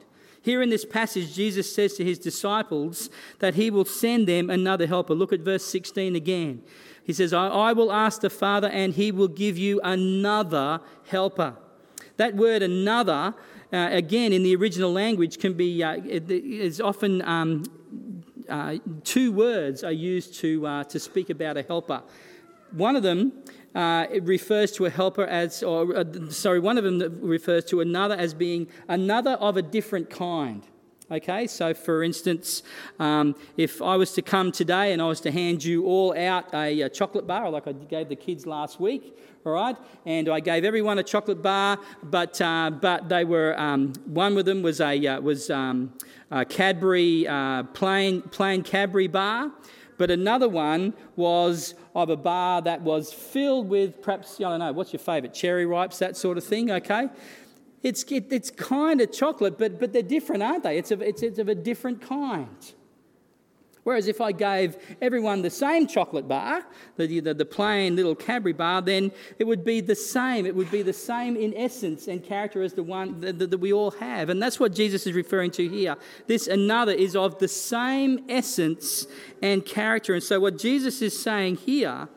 Here 0.44 0.64
in 0.64 0.72
this 0.72 0.86
passage, 0.86 1.36
Jesus 1.36 1.74
says 1.74 1.94
to 1.98 2.04
his 2.04 2.18
disciples 2.18 3.12
that 3.40 3.54
he 3.54 3.70
will 3.70 3.86
send 3.86 4.28
them 4.28 4.50
another 4.50 4.88
helper. 4.88 5.14
Look 5.14 5.32
at 5.32 5.42
verse 5.42 5.64
16 5.66 6.16
again. 6.16 6.64
He 7.04 7.14
says, 7.14 7.32
I, 7.32 7.48
I 7.48 7.74
will 7.74 7.92
ask 7.92 8.22
the 8.22 8.30
Father, 8.30 8.68
and 8.68 8.94
he 8.94 9.12
will 9.12 9.28
give 9.28 9.58
you 9.58 9.80
another 9.84 10.82
helper. 11.08 11.56
That 12.18 12.36
word 12.36 12.64
another, 12.64 13.36
uh, 13.72 13.90
again, 13.92 14.34
in 14.34 14.42
the 14.42 14.56
original 14.56 14.92
language, 14.92 15.40
can 15.40 15.54
be 15.54 15.84
uh, 15.84 15.98
is 16.04 16.82
often 16.82 17.22
um, 17.24 17.64
uh, 18.52 18.78
two 19.04 19.32
words 19.32 19.84
are 19.84 19.92
used 19.92 20.36
to, 20.36 20.68
uh, 20.68 20.84
to 20.86 21.00
speak 21.00 21.30
about 21.30 21.58
a 21.58 21.64
helper. 21.64 22.04
One 22.72 22.96
of 22.96 23.04
them 23.04 23.34
uh, 23.74 24.06
it 24.12 24.24
refers 24.24 24.72
to 24.74 24.86
a 24.86 24.90
helper 24.90 25.24
as, 25.24 25.64
or 25.64 25.96
uh, 25.96 26.04
sorry, 26.30 26.60
one 26.60 26.78
of 26.78 26.84
them 26.84 27.20
refers 27.22 27.64
to 27.66 27.80
another 27.80 28.16
as 28.16 28.34
being 28.34 28.68
another 28.88 29.32
of 29.32 29.58
a 29.58 29.62
different 29.62 30.10
kind. 30.10 30.66
Okay, 31.10 31.46
so 31.46 31.74
for 31.74 32.04
instance, 32.04 32.64
um, 32.98 33.36
if 33.58 33.82
I 33.82 33.98
was 33.98 34.14
to 34.14 34.22
come 34.22 34.52
today 34.52 34.94
and 34.94 35.02
I 35.02 35.08
was 35.08 35.20
to 35.22 35.32
hand 35.32 35.62
you 35.62 35.86
all 35.86 36.18
out 36.18 36.54
a, 36.54 36.82
a, 36.82 36.90
chocolate 36.90 37.28
bar, 37.28 37.50
like 37.50 37.68
I 37.68 37.74
gave 37.74 38.08
the 38.08 38.16
kids 38.16 38.46
last 38.46 38.80
week, 38.80 39.18
all 39.46 39.54
right, 39.54 39.76
and 40.06 40.30
I 40.30 40.40
gave 40.40 40.64
everyone 40.64 41.00
a 41.00 41.04
chocolate 41.04 41.42
bar, 41.42 41.80
but 42.04 42.40
uh, 42.42 42.70
but 42.70 43.10
they 43.10 43.26
were 43.26 43.60
um, 43.60 43.94
one 44.06 44.38
of 44.38 44.46
them 44.46 44.62
was 44.62 44.80
a 44.80 45.08
uh, 45.08 45.20
was 45.20 45.50
um, 45.50 45.94
a 46.30 46.46
Cadbury 46.46 47.28
uh, 47.28 47.64
plain 47.64 48.22
plain 48.22 48.64
Cadbury 48.64 49.08
bar, 49.08 49.52
but 49.98 50.12
another 50.12 50.48
one 50.48 50.94
was 51.16 51.74
of 51.96 52.10
a 52.10 52.18
bar 52.18 52.62
that 52.62 52.82
was 52.82 53.12
filled 53.12 53.68
with 53.68 54.02
perhaps 54.02 54.40
I 54.40 54.44
don't 54.44 54.60
know 54.60 54.72
what's 54.72 54.94
your 54.94 55.00
favourite 55.00 55.34
cherry 55.34 55.66
ripes 55.66 56.00
that 56.00 56.16
sort 56.16 56.38
of 56.38 56.44
thing. 56.44 56.70
Okay, 56.70 57.10
it's, 57.84 58.04
it, 58.12 58.32
it's 58.32 58.52
kind 58.52 59.02
of 59.02 59.12
chocolate, 59.12 59.58
but, 59.58 59.80
but 59.80 59.92
they're 59.92 60.04
different, 60.04 60.44
aren't 60.44 60.64
they? 60.64 60.78
It's 60.78 60.92
of, 60.92 61.02
it's, 61.02 61.24
it's 61.24 61.40
of 61.40 61.50
a 61.50 61.56
different 61.56 62.02
kind. 62.02 62.74
Whereas 63.84 64.08
if 64.08 64.22
I 64.22 64.32
gave 64.32 64.78
everyone 65.02 65.42
the 65.42 65.50
same 65.50 65.88
chocolate 65.88 66.28
bar, 66.28 66.64
the, 66.98 67.20
the, 67.20 67.34
the, 67.34 67.46
plain 67.46 67.96
little 67.96 68.14
Cadbury 68.14 68.54
bar, 68.54 68.82
then 68.82 69.12
it 69.40 69.46
would 69.46 69.64
be 69.64 69.82
the 69.82 69.96
same. 69.96 70.46
It 70.46 70.56
would 70.56 70.70
be 70.70 70.84
the 70.84 70.94
same 70.94 71.36
in 71.36 71.56
essence 71.58 72.08
and 72.08 72.24
character 72.24 72.62
as 72.62 72.74
the 72.74 72.84
one 72.84 73.20
that, 73.22 73.40
that 73.40 73.58
we 73.58 73.74
all 73.74 73.92
have. 73.92 74.30
And 74.30 74.42
that's 74.42 74.60
what 74.60 74.76
Jesus 74.76 75.08
is 75.08 75.14
referring 75.14 75.52
to 75.52 75.68
here. 75.68 75.98
This 76.28 76.48
another 76.48 76.92
is 76.92 77.16
of 77.16 77.40
the 77.40 77.48
same 77.48 78.26
essence 78.30 79.08
and 79.42 79.66
character. 79.66 80.14
And 80.14 80.24
so 80.24 80.40
what 80.40 80.60
Jesus 80.60 81.02
is 81.02 81.20
saying 81.20 81.56
here 81.56 82.08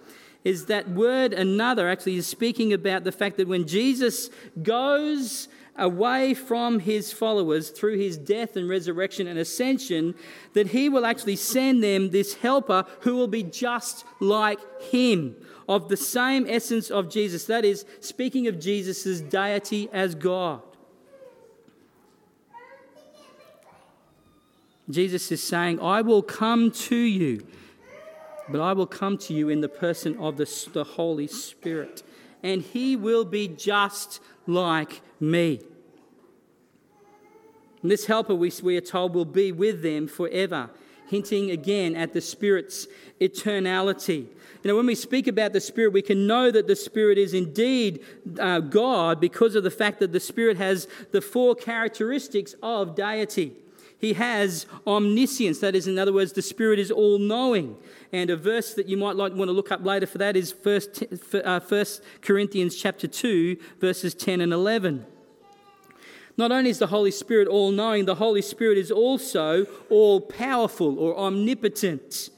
is 0.44 0.66
that 0.66 0.90
word 0.90 1.32
another 1.32 1.88
actually 1.88 2.16
is 2.16 2.26
speaking 2.26 2.74
about 2.74 3.04
the 3.04 3.12
fact 3.12 3.38
that 3.38 3.48
when 3.48 3.66
Jesus 3.66 4.28
goes 4.62 5.48
away 5.76 6.34
from 6.34 6.80
his 6.80 7.12
followers 7.12 7.70
through 7.70 7.98
his 7.98 8.16
death 8.16 8.56
and 8.56 8.68
resurrection 8.68 9.26
and 9.26 9.38
ascension, 9.38 10.14
that 10.52 10.68
he 10.68 10.88
will 10.88 11.04
actually 11.04 11.36
send 11.36 11.82
them 11.82 12.10
this 12.10 12.34
helper 12.34 12.84
who 13.00 13.16
will 13.16 13.28
be 13.28 13.42
just 13.42 14.04
like 14.20 14.60
him, 14.82 15.36
of 15.68 15.88
the 15.88 15.96
same 15.96 16.46
essence 16.48 16.90
of 16.90 17.10
Jesus. 17.10 17.46
That 17.46 17.64
is, 17.64 17.84
speaking 18.00 18.46
of 18.46 18.60
Jesus' 18.60 19.20
deity 19.20 19.88
as 19.92 20.14
God. 20.14 20.62
Jesus 24.90 25.32
is 25.32 25.42
saying, 25.42 25.80
I 25.80 26.02
will 26.02 26.22
come 26.22 26.70
to 26.70 26.96
you 26.96 27.46
but 28.48 28.60
I 28.60 28.72
will 28.72 28.86
come 28.86 29.18
to 29.18 29.34
you 29.34 29.48
in 29.48 29.60
the 29.60 29.68
person 29.68 30.18
of 30.18 30.36
the, 30.36 30.68
the 30.72 30.84
Holy 30.84 31.26
Spirit, 31.26 32.02
and 32.42 32.62
he 32.62 32.96
will 32.96 33.24
be 33.24 33.48
just 33.48 34.20
like 34.46 35.00
me. 35.20 35.60
And 37.82 37.90
this 37.90 38.06
helper, 38.06 38.34
we, 38.34 38.50
we 38.62 38.76
are 38.76 38.80
told, 38.80 39.14
will 39.14 39.24
be 39.24 39.52
with 39.52 39.82
them 39.82 40.06
forever. 40.08 40.70
hinting 41.08 41.50
again 41.50 41.94
at 41.94 42.12
the 42.12 42.20
Spirit's 42.20 42.86
eternality. 43.20 44.26
You 44.62 44.68
know, 44.70 44.76
when 44.76 44.86
we 44.86 44.94
speak 44.94 45.26
about 45.26 45.52
the 45.52 45.60
Spirit, 45.60 45.92
we 45.92 46.02
can 46.02 46.26
know 46.26 46.50
that 46.50 46.66
the 46.66 46.76
Spirit 46.76 47.18
is 47.18 47.34
indeed 47.34 48.02
uh, 48.40 48.60
God 48.60 49.20
because 49.20 49.54
of 49.54 49.62
the 49.62 49.70
fact 49.70 50.00
that 50.00 50.12
the 50.12 50.20
Spirit 50.20 50.56
has 50.56 50.88
the 51.12 51.20
four 51.20 51.54
characteristics 51.54 52.54
of 52.62 52.96
deity. 52.96 53.52
He 54.04 54.12
has 54.12 54.66
omniscience, 54.86 55.60
that 55.60 55.74
is, 55.74 55.86
in 55.86 55.98
other 55.98 56.12
words, 56.12 56.34
the 56.34 56.42
Spirit 56.42 56.78
is 56.78 56.90
all 56.90 57.18
knowing. 57.18 57.78
And 58.12 58.28
a 58.28 58.36
verse 58.36 58.74
that 58.74 58.86
you 58.86 58.98
might 58.98 59.16
like 59.16 59.32
want 59.32 59.48
to 59.48 59.52
look 59.52 59.72
up 59.72 59.82
later 59.82 60.04
for 60.04 60.18
that 60.18 60.36
is 60.36 60.52
First, 60.52 61.04
uh, 61.32 61.58
First 61.60 62.02
Corinthians 62.20 62.76
chapter 62.76 63.06
2, 63.06 63.56
verses 63.80 64.12
10 64.12 64.42
and 64.42 64.52
11. 64.52 65.06
Not 66.36 66.52
only 66.52 66.68
is 66.68 66.78
the 66.78 66.88
Holy 66.88 67.12
Spirit 67.12 67.48
all 67.48 67.72
knowing, 67.72 68.04
the 68.04 68.16
Holy 68.16 68.42
Spirit 68.42 68.76
is 68.76 68.90
also 68.90 69.64
all 69.88 70.20
powerful 70.20 70.98
or 70.98 71.16
omnipotent. 71.16 72.28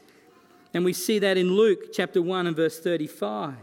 And 0.73 0.85
we 0.85 0.93
see 0.93 1.19
that 1.19 1.37
in 1.37 1.57
Luke 1.57 1.93
chapter 1.93 2.23
1 2.23 2.47
and 2.47 2.55
verse 2.55 2.79
35. 2.79 3.57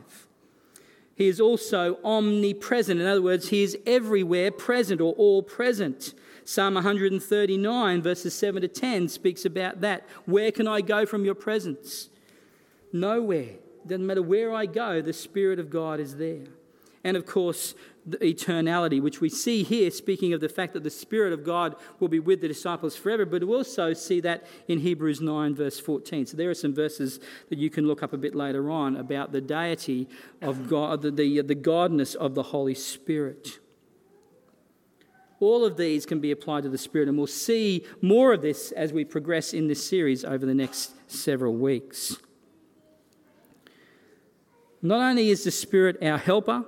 He 1.15 1.29
is 1.29 1.39
also 1.39 1.99
omnipresent. 2.03 2.99
In 2.99 3.07
other 3.07 3.21
words, 3.21 3.47
he 3.47 3.63
is 3.63 3.77
everywhere 3.85 4.51
present 4.51 4.99
or 4.99 5.13
all 5.13 5.41
present. 5.41 6.13
Psalm 6.45 6.73
139, 6.75 8.01
verses 8.01 8.33
7 8.33 8.61
to 8.61 8.67
10, 8.67 9.07
speaks 9.07 9.45
about 9.45 9.81
that. 9.81 10.07
Where 10.25 10.51
can 10.51 10.67
I 10.67 10.81
go 10.81 11.05
from 11.05 11.25
your 11.25 11.35
presence? 11.35 12.09
Nowhere. 12.91 13.55
Doesn't 13.85 14.05
matter 14.05 14.21
where 14.21 14.53
I 14.53 14.65
go, 14.65 15.01
the 15.01 15.13
Spirit 15.13 15.59
of 15.59 15.69
God 15.69 15.99
is 15.99 16.17
there. 16.17 16.45
And 17.03 17.17
of 17.17 17.25
course, 17.25 17.75
the 18.05 18.17
eternality, 18.17 19.01
which 19.01 19.21
we 19.21 19.29
see 19.29 19.63
here, 19.63 19.91
speaking 19.91 20.33
of 20.33 20.41
the 20.41 20.49
fact 20.49 20.73
that 20.73 20.83
the 20.83 20.89
Spirit 20.89 21.33
of 21.33 21.43
God 21.43 21.75
will 21.99 22.07
be 22.07 22.19
with 22.19 22.41
the 22.41 22.47
disciples 22.47 22.95
forever, 22.95 23.25
but 23.25 23.43
we 23.43 23.53
also 23.53 23.93
see 23.93 24.19
that 24.21 24.45
in 24.67 24.79
Hebrews 24.79 25.21
9, 25.21 25.55
verse 25.55 25.79
14. 25.79 26.25
So 26.25 26.37
there 26.37 26.49
are 26.49 26.55
some 26.55 26.73
verses 26.73 27.19
that 27.49 27.59
you 27.59 27.69
can 27.69 27.87
look 27.87 28.03
up 28.03 28.13
a 28.13 28.17
bit 28.17 28.35
later 28.35 28.69
on 28.69 28.95
about 28.95 29.31
the 29.31 29.41
deity 29.41 30.07
of 30.41 30.69
God, 30.69 31.01
the, 31.01 31.11
the, 31.11 31.41
the 31.41 31.55
godness 31.55 32.15
of 32.15 32.35
the 32.35 32.43
Holy 32.43 32.75
Spirit. 32.75 33.59
All 35.43 35.65
of 35.65 35.75
these 35.75 36.05
can 36.05 36.21
be 36.21 36.31
applied 36.31 36.63
to 36.63 36.69
the 36.69 36.77
Spirit, 36.77 37.09
and 37.09 37.17
we'll 37.17 37.27
see 37.27 37.85
more 38.01 38.31
of 38.31 38.41
this 38.41 38.71
as 38.71 38.93
we 38.93 39.03
progress 39.03 39.53
in 39.53 39.67
this 39.67 39.85
series 39.85 40.23
over 40.23 40.45
the 40.45 40.53
next 40.53 40.93
several 41.11 41.53
weeks. 41.53 42.15
Not 44.81 45.01
only 45.01 45.31
is 45.31 45.43
the 45.43 45.51
Spirit 45.51 45.97
our 46.01 46.17
helper, 46.17 46.63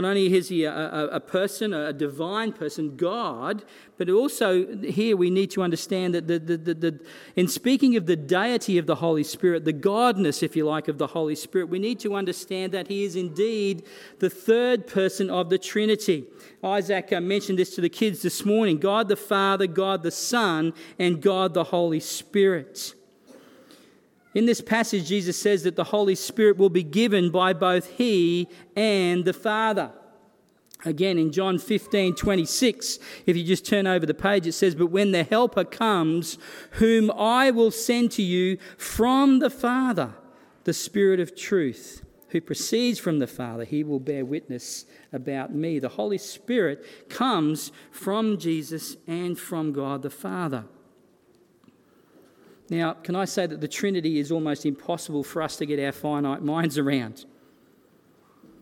not 0.00 0.10
only 0.10 0.34
is 0.34 0.48
he 0.48 0.64
a, 0.64 0.72
a, 0.72 1.06
a, 1.08 1.20
person, 1.20 1.72
a 1.72 1.92
divine 1.92 2.52
person, 2.52 2.96
God, 2.96 3.64
but 3.96 4.10
also 4.10 4.76
here 4.82 5.16
we 5.16 5.30
need 5.30 5.50
to 5.52 5.62
understand 5.62 6.14
that 6.14 6.26
the, 6.26 6.38
the, 6.38 6.56
the, 6.56 7.00
in 7.36 7.46
speaking 7.48 7.96
of 7.96 8.06
the 8.06 8.16
deity 8.16 8.78
of 8.78 8.86
the 8.86 8.96
Holy 8.96 9.22
Spirit, 9.24 9.64
the 9.64 9.72
godness, 9.72 10.42
if 10.42 10.56
you 10.56 10.66
like, 10.66 10.88
of 10.88 10.98
the 10.98 11.06
Holy 11.06 11.36
Spirit, 11.36 11.68
we 11.68 11.78
need 11.78 12.00
to 12.00 12.14
understand 12.14 12.72
that 12.72 12.88
he 12.88 13.04
is 13.04 13.14
indeed 13.14 13.84
the 14.18 14.28
third 14.28 14.86
person 14.86 15.30
of 15.30 15.50
the 15.50 15.58
Trinity. 15.58 16.24
Isaac 16.64 17.12
mentioned 17.22 17.58
this 17.58 17.74
to 17.76 17.80
the 17.80 17.88
kids 17.88 18.22
this 18.22 18.44
morning 18.44 18.78
God 18.78 19.08
the 19.08 19.16
Father, 19.16 19.66
God 19.66 20.02
the 20.02 20.10
Son, 20.10 20.74
and 20.98 21.22
God 21.22 21.54
the 21.54 21.64
Holy 21.64 22.00
Spirit. 22.00 22.95
In 24.36 24.44
this 24.44 24.60
passage, 24.60 25.08
Jesus 25.08 25.40
says 25.40 25.62
that 25.62 25.76
the 25.76 25.84
Holy 25.84 26.14
Spirit 26.14 26.58
will 26.58 26.68
be 26.68 26.82
given 26.82 27.30
by 27.30 27.54
both 27.54 27.88
He 27.92 28.50
and 28.76 29.24
the 29.24 29.32
Father. 29.32 29.92
Again, 30.84 31.16
in 31.16 31.32
John 31.32 31.58
15, 31.58 32.14
26, 32.16 32.98
if 33.24 33.34
you 33.34 33.42
just 33.42 33.64
turn 33.64 33.86
over 33.86 34.04
the 34.04 34.12
page, 34.12 34.46
it 34.46 34.52
says, 34.52 34.74
But 34.74 34.88
when 34.88 35.12
the 35.12 35.24
Helper 35.24 35.64
comes, 35.64 36.36
whom 36.72 37.10
I 37.12 37.50
will 37.50 37.70
send 37.70 38.12
to 38.12 38.22
you 38.22 38.58
from 38.76 39.38
the 39.38 39.48
Father, 39.48 40.12
the 40.64 40.74
Spirit 40.74 41.18
of 41.18 41.34
truth, 41.34 42.04
who 42.28 42.42
proceeds 42.42 42.98
from 42.98 43.20
the 43.20 43.26
Father, 43.26 43.64
he 43.64 43.82
will 43.82 44.00
bear 44.00 44.26
witness 44.26 44.84
about 45.14 45.54
me. 45.54 45.78
The 45.78 45.88
Holy 45.88 46.18
Spirit 46.18 46.84
comes 47.08 47.72
from 47.90 48.36
Jesus 48.36 48.98
and 49.06 49.38
from 49.38 49.72
God 49.72 50.02
the 50.02 50.10
Father. 50.10 50.66
Now, 52.68 52.94
can 52.94 53.14
I 53.14 53.26
say 53.26 53.46
that 53.46 53.60
the 53.60 53.68
Trinity 53.68 54.18
is 54.18 54.32
almost 54.32 54.66
impossible 54.66 55.22
for 55.22 55.42
us 55.42 55.56
to 55.56 55.66
get 55.66 55.78
our 55.78 55.92
finite 55.92 56.42
minds 56.42 56.78
around? 56.78 57.24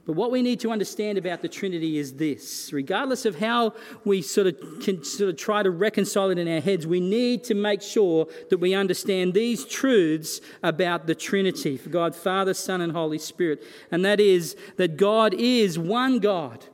But 0.06 0.16
what 0.16 0.30
we 0.30 0.42
need 0.42 0.60
to 0.60 0.70
understand 0.70 1.16
about 1.16 1.40
the 1.40 1.48
Trinity 1.48 1.96
is 1.96 2.14
this 2.14 2.72
regardless 2.72 3.24
of 3.24 3.38
how 3.38 3.72
we 4.04 4.20
sort 4.20 4.48
of 4.48 4.56
can 4.82 5.02
sort 5.02 5.30
of 5.30 5.36
try 5.38 5.62
to 5.62 5.70
reconcile 5.70 6.28
it 6.28 6.38
in 6.38 6.46
our 6.46 6.60
heads, 6.60 6.86
we 6.86 7.00
need 7.00 7.42
to 7.44 7.54
make 7.54 7.80
sure 7.80 8.26
that 8.50 8.58
we 8.58 8.74
understand 8.74 9.32
these 9.32 9.64
truths 9.64 10.42
about 10.62 11.06
the 11.06 11.14
Trinity 11.14 11.78
for 11.78 11.88
God, 11.88 12.14
Father, 12.14 12.52
Son, 12.52 12.82
and 12.82 12.92
Holy 12.92 13.18
Spirit. 13.18 13.62
And 13.90 14.04
that 14.04 14.20
is 14.20 14.56
that 14.76 14.98
God 14.98 15.32
is 15.32 15.78
one 15.78 16.18
God, 16.18 16.66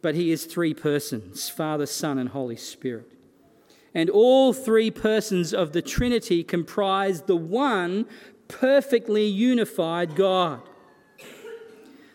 but 0.00 0.14
He 0.14 0.30
is 0.30 0.46
three 0.46 0.72
persons 0.72 1.50
Father, 1.50 1.84
Son, 1.84 2.18
and 2.18 2.30
Holy 2.30 2.56
Spirit. 2.56 3.19
And 3.94 4.08
all 4.08 4.52
three 4.52 4.90
persons 4.90 5.52
of 5.52 5.72
the 5.72 5.82
Trinity 5.82 6.44
comprise 6.44 7.22
the 7.22 7.36
one 7.36 8.06
perfectly 8.48 9.26
unified 9.26 10.14
God. 10.14 10.62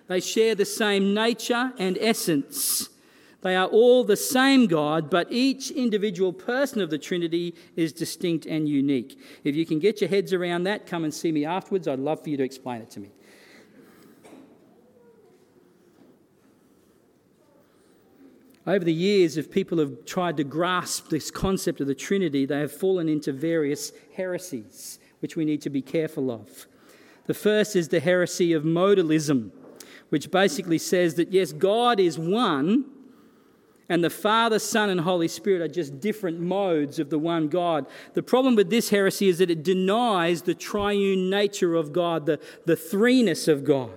They 0.08 0.20
share 0.20 0.56
the 0.56 0.66
same 0.66 1.14
nature 1.14 1.74
and 1.78 1.98
essence. 2.00 2.90
They 3.42 3.56
are 3.56 3.68
all 3.68 4.04
the 4.04 4.18
same 4.18 4.68
God, 4.68 5.10
but 5.10 5.32
each 5.32 5.70
individual 5.72 6.34
person 6.34 6.82
of 6.82 6.90
the 6.90 6.98
Trinity 6.98 7.56
is 7.76 7.94
distinct 7.94 8.46
and 8.46 8.68
unique. 8.68 9.20
If 9.44 9.56
you 9.56 9.66
can 9.66 9.80
get 9.80 10.02
your 10.02 10.10
heads 10.10 10.34
around 10.34 10.64
that, 10.64 10.88
come 10.88 11.04
and 11.04 11.14
see 11.14 11.32
me 11.32 11.46
afterwards. 11.46 11.88
I'd 11.88 12.00
love 12.00 12.24
for 12.24 12.30
you 12.30 12.38
to 12.38 12.44
explain 12.44 12.82
it 12.82 12.90
to 12.92 13.00
me. 13.00 13.12
Over 18.68 18.84
the 18.84 18.94
years, 18.94 19.38
if 19.38 19.52
people 19.52 19.78
have 19.78 20.06
tried 20.06 20.38
to 20.38 20.44
grasp 20.44 21.10
this 21.10 21.30
concept 21.30 21.82
of 21.82 21.88
the 21.88 21.94
Trinity, 21.94 22.46
they 22.46 22.60
have 22.60 22.72
fallen 22.72 23.08
into 23.08 23.32
various 23.32 23.92
heresies, 24.16 25.00
which 25.20 25.36
we 25.36 25.46
need 25.46 25.62
to 25.62 25.70
be 25.70 25.84
careful 25.84 26.32
of. 26.32 26.66
The 27.28 27.36
first 27.36 27.76
is 27.76 27.90
the 27.90 28.00
heresy 28.00 28.54
of 28.54 28.64
modalism, 28.64 29.52
which 30.10 30.32
basically 30.32 30.80
says 30.80 31.16
that 31.16 31.32
yes, 31.32 31.54
God 31.54 32.00
is 32.00 32.18
one, 32.18 32.86
and 33.88 34.04
the 34.04 34.10
Father, 34.10 34.58
Son, 34.58 34.90
and 34.90 35.02
Holy 35.02 35.28
Spirit 35.28 35.62
are 35.62 35.68
just 35.68 36.00
different 36.00 36.40
modes 36.40 36.98
of 36.98 37.12
the 37.12 37.20
one 37.20 37.50
God. 37.50 37.86
The 38.16 38.24
problem 38.24 38.56
with 38.56 38.72
this 38.72 38.90
heresy 38.90 39.28
is 39.28 39.38
that 39.38 39.52
it 39.52 39.62
denies 39.62 40.42
the 40.42 40.56
triune 40.56 41.30
nature 41.30 41.76
of 41.76 41.94
God, 41.94 42.26
the, 42.26 42.40
the 42.66 42.76
threeness 42.76 43.48
of 43.48 43.64
God 43.64 43.92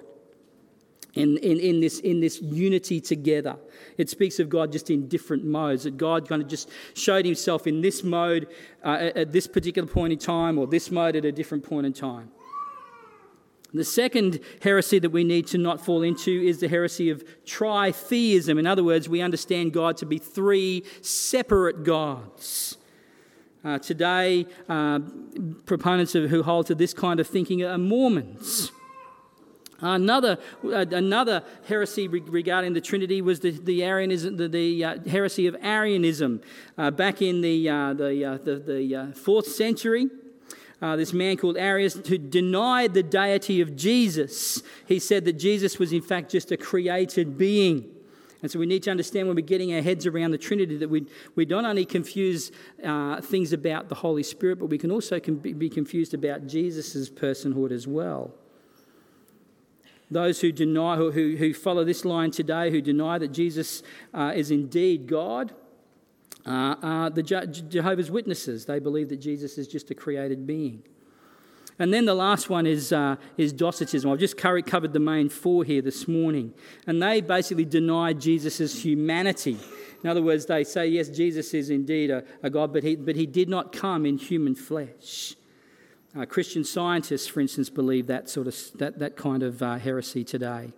in, 1.14 1.36
in, 1.38 1.58
in, 1.58 1.80
this, 1.80 2.00
in 2.00 2.20
this 2.20 2.40
unity 2.40 3.00
together. 3.00 3.56
It 3.96 4.08
speaks 4.08 4.38
of 4.38 4.48
God 4.48 4.72
just 4.72 4.90
in 4.90 5.08
different 5.08 5.44
modes, 5.44 5.84
that 5.84 5.96
God 5.96 6.28
kind 6.28 6.42
of 6.42 6.48
just 6.48 6.68
showed 6.94 7.24
himself 7.24 7.66
in 7.66 7.80
this 7.80 8.04
mode 8.04 8.48
uh, 8.84 8.98
at, 9.00 9.16
at 9.16 9.32
this 9.32 9.46
particular 9.46 9.88
point 9.88 10.12
in 10.12 10.18
time, 10.18 10.58
or 10.58 10.66
this 10.66 10.90
mode 10.90 11.16
at 11.16 11.24
a 11.24 11.32
different 11.32 11.64
point 11.64 11.86
in 11.86 11.92
time. 11.92 12.30
The 13.74 13.84
second 13.84 14.40
heresy 14.62 14.98
that 14.98 15.10
we 15.10 15.24
need 15.24 15.46
to 15.48 15.58
not 15.58 15.84
fall 15.84 16.02
into 16.02 16.30
is 16.30 16.60
the 16.60 16.68
heresy 16.68 17.10
of 17.10 17.22
tritheism. 17.44 18.58
In 18.58 18.66
other 18.66 18.82
words, 18.82 19.10
we 19.10 19.20
understand 19.20 19.74
God 19.74 19.98
to 19.98 20.06
be 20.06 20.16
three 20.18 20.84
separate 21.02 21.84
gods. 21.84 22.78
Uh, 23.62 23.78
today, 23.78 24.46
uh, 24.68 25.00
proponents 25.66 26.14
of, 26.14 26.30
who 26.30 26.42
hold 26.42 26.66
to 26.66 26.74
this 26.74 26.94
kind 26.94 27.20
of 27.20 27.26
thinking 27.26 27.62
are 27.62 27.76
Mormons. 27.76 28.72
Another, 29.80 30.38
uh, 30.64 30.86
another 30.90 31.44
heresy 31.68 32.08
regarding 32.08 32.72
the 32.72 32.80
Trinity 32.80 33.22
was 33.22 33.40
the, 33.40 33.52
the, 33.52 33.84
Arianism, 33.84 34.36
the, 34.36 34.48
the 34.48 34.84
uh, 34.84 34.98
heresy 35.08 35.46
of 35.46 35.56
Arianism. 35.62 36.40
Uh, 36.76 36.90
back 36.90 37.22
in 37.22 37.42
the, 37.42 37.68
uh, 37.68 37.94
the, 37.94 38.24
uh, 38.24 38.38
the, 38.38 38.56
the, 38.56 38.96
uh, 38.96 39.12
fourth 39.12 39.46
century, 39.46 40.08
this 40.80 41.12
man 41.12 41.36
called 41.36 41.56
Arius 41.56 41.94
who 41.94 42.18
denied 42.18 42.94
the 42.94 43.04
deity 43.04 43.60
of 43.60 43.76
Jesus. 43.76 44.62
He 44.86 44.98
said 44.98 45.24
that 45.26 45.34
Jesus 45.34 45.78
was, 45.78 45.92
in 45.92 46.02
fact, 46.02 46.30
just 46.30 46.50
a 46.50 46.56
created 46.56 47.38
being. 47.38 47.94
And 48.42 48.50
so 48.50 48.58
we 48.60 48.66
need 48.66 48.84
to 48.84 48.90
understand 48.90 49.26
when 49.26 49.36
we're 49.36 49.42
getting 49.42 49.74
our 49.74 49.82
heads 49.82 50.06
around 50.06 50.30
the 50.32 50.38
Trinity 50.38 50.76
that 50.76 50.88
we, 50.88 51.06
we 51.34 51.44
don't 51.44 51.64
only 51.64 51.84
confuse 51.84 52.50
things 53.22 53.52
about 53.52 53.88
the 53.88 53.96
Holy 53.96 54.24
Spirit, 54.24 54.58
but 54.58 54.66
we 54.66 54.78
can 54.78 54.90
also 54.90 55.20
can 55.20 55.36
be 55.36 55.70
confused 55.70 56.14
about 56.14 56.48
Jesus' 56.48 57.08
personhood 57.08 57.70
as 57.70 57.86
well. 57.86 58.34
Those 60.10 60.40
who 60.40 60.52
deny, 60.52 60.96
who, 60.96 61.10
who 61.10 61.52
follow 61.52 61.84
this 61.84 62.04
line 62.04 62.30
today, 62.30 62.70
who 62.70 62.80
deny 62.80 63.18
that 63.18 63.28
Jesus 63.28 63.82
uh, 64.14 64.32
is 64.34 64.50
indeed 64.50 65.06
God, 65.06 65.52
uh, 66.46 66.76
are 66.82 67.10
the 67.10 67.22
Je- 67.22 67.46
Jehovah's 67.68 68.10
Witnesses. 68.10 68.64
They 68.64 68.78
believe 68.78 69.10
that 69.10 69.18
Jesus 69.18 69.58
is 69.58 69.68
just 69.68 69.90
a 69.90 69.94
created 69.94 70.46
being. 70.46 70.82
And 71.78 71.94
then 71.94 72.06
the 72.06 72.14
last 72.14 72.50
one 72.50 72.66
is, 72.66 72.92
uh, 72.92 73.16
is 73.36 73.52
Docetism. 73.52 74.10
I've 74.10 74.18
just 74.18 74.36
covered 74.36 74.92
the 74.92 74.98
main 74.98 75.28
four 75.28 75.62
here 75.62 75.82
this 75.82 76.08
morning. 76.08 76.52
And 76.86 77.00
they 77.02 77.20
basically 77.20 77.66
deny 77.66 78.14
Jesus' 78.14 78.82
humanity. 78.82 79.58
In 80.02 80.10
other 80.10 80.22
words, 80.22 80.46
they 80.46 80.64
say, 80.64 80.88
yes, 80.88 81.08
Jesus 81.08 81.54
is 81.54 81.70
indeed 81.70 82.10
a, 82.10 82.24
a 82.42 82.50
God, 82.50 82.72
but 82.72 82.82
he, 82.82 82.96
but 82.96 83.14
he 83.14 83.26
did 83.26 83.48
not 83.48 83.72
come 83.72 84.06
in 84.06 84.16
human 84.16 84.54
flesh. 84.54 85.36
Uh, 86.16 86.24
Christian 86.24 86.64
scientists, 86.64 87.26
for 87.26 87.40
instance, 87.40 87.68
believe 87.68 88.06
that, 88.06 88.28
sort 88.30 88.46
of, 88.46 88.56
that, 88.76 88.98
that 88.98 89.16
kind 89.16 89.42
of 89.42 89.62
uh, 89.62 89.76
heresy 89.76 90.24
today. 90.24 90.72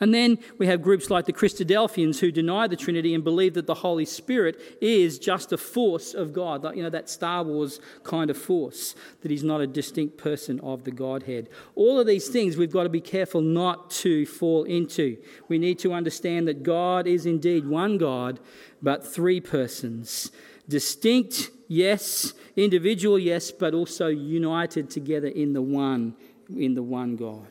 And 0.00 0.14
then 0.14 0.38
we 0.58 0.66
have 0.68 0.82
groups 0.82 1.10
like 1.10 1.26
the 1.26 1.32
Christadelphians 1.32 2.20
who 2.20 2.30
deny 2.30 2.68
the 2.68 2.76
Trinity 2.76 3.14
and 3.14 3.24
believe 3.24 3.54
that 3.54 3.66
the 3.66 3.74
Holy 3.74 4.04
Spirit 4.04 4.78
is 4.80 5.18
just 5.18 5.52
a 5.52 5.56
force 5.56 6.14
of 6.14 6.32
God, 6.32 6.62
like, 6.62 6.76
you 6.76 6.82
know, 6.82 6.90
that 6.90 7.10
Star 7.10 7.42
Wars 7.42 7.80
kind 8.04 8.30
of 8.30 8.38
force, 8.38 8.94
that 9.22 9.30
he's 9.30 9.42
not 9.42 9.60
a 9.60 9.66
distinct 9.66 10.16
person 10.16 10.60
of 10.60 10.84
the 10.84 10.92
Godhead. 10.92 11.48
All 11.74 11.98
of 11.98 12.06
these 12.06 12.28
things 12.28 12.56
we've 12.56 12.72
got 12.72 12.84
to 12.84 12.88
be 12.88 13.00
careful 13.00 13.40
not 13.40 13.90
to 13.90 14.24
fall 14.26 14.64
into. 14.64 15.16
We 15.48 15.58
need 15.58 15.80
to 15.80 15.92
understand 15.92 16.46
that 16.46 16.62
God 16.62 17.06
is 17.06 17.26
indeed 17.26 17.66
one 17.66 17.98
God, 17.98 18.38
but 18.80 19.04
three 19.04 19.40
persons. 19.40 20.30
Distinct, 20.68 21.50
yes, 21.66 22.34
individual, 22.56 23.18
yes, 23.18 23.50
but 23.50 23.74
also 23.74 24.08
united 24.08 24.90
together 24.90 25.28
in 25.28 25.52
the 25.52 25.62
one, 25.62 26.14
in 26.54 26.74
the 26.74 26.82
one 26.82 27.16
God. 27.16 27.48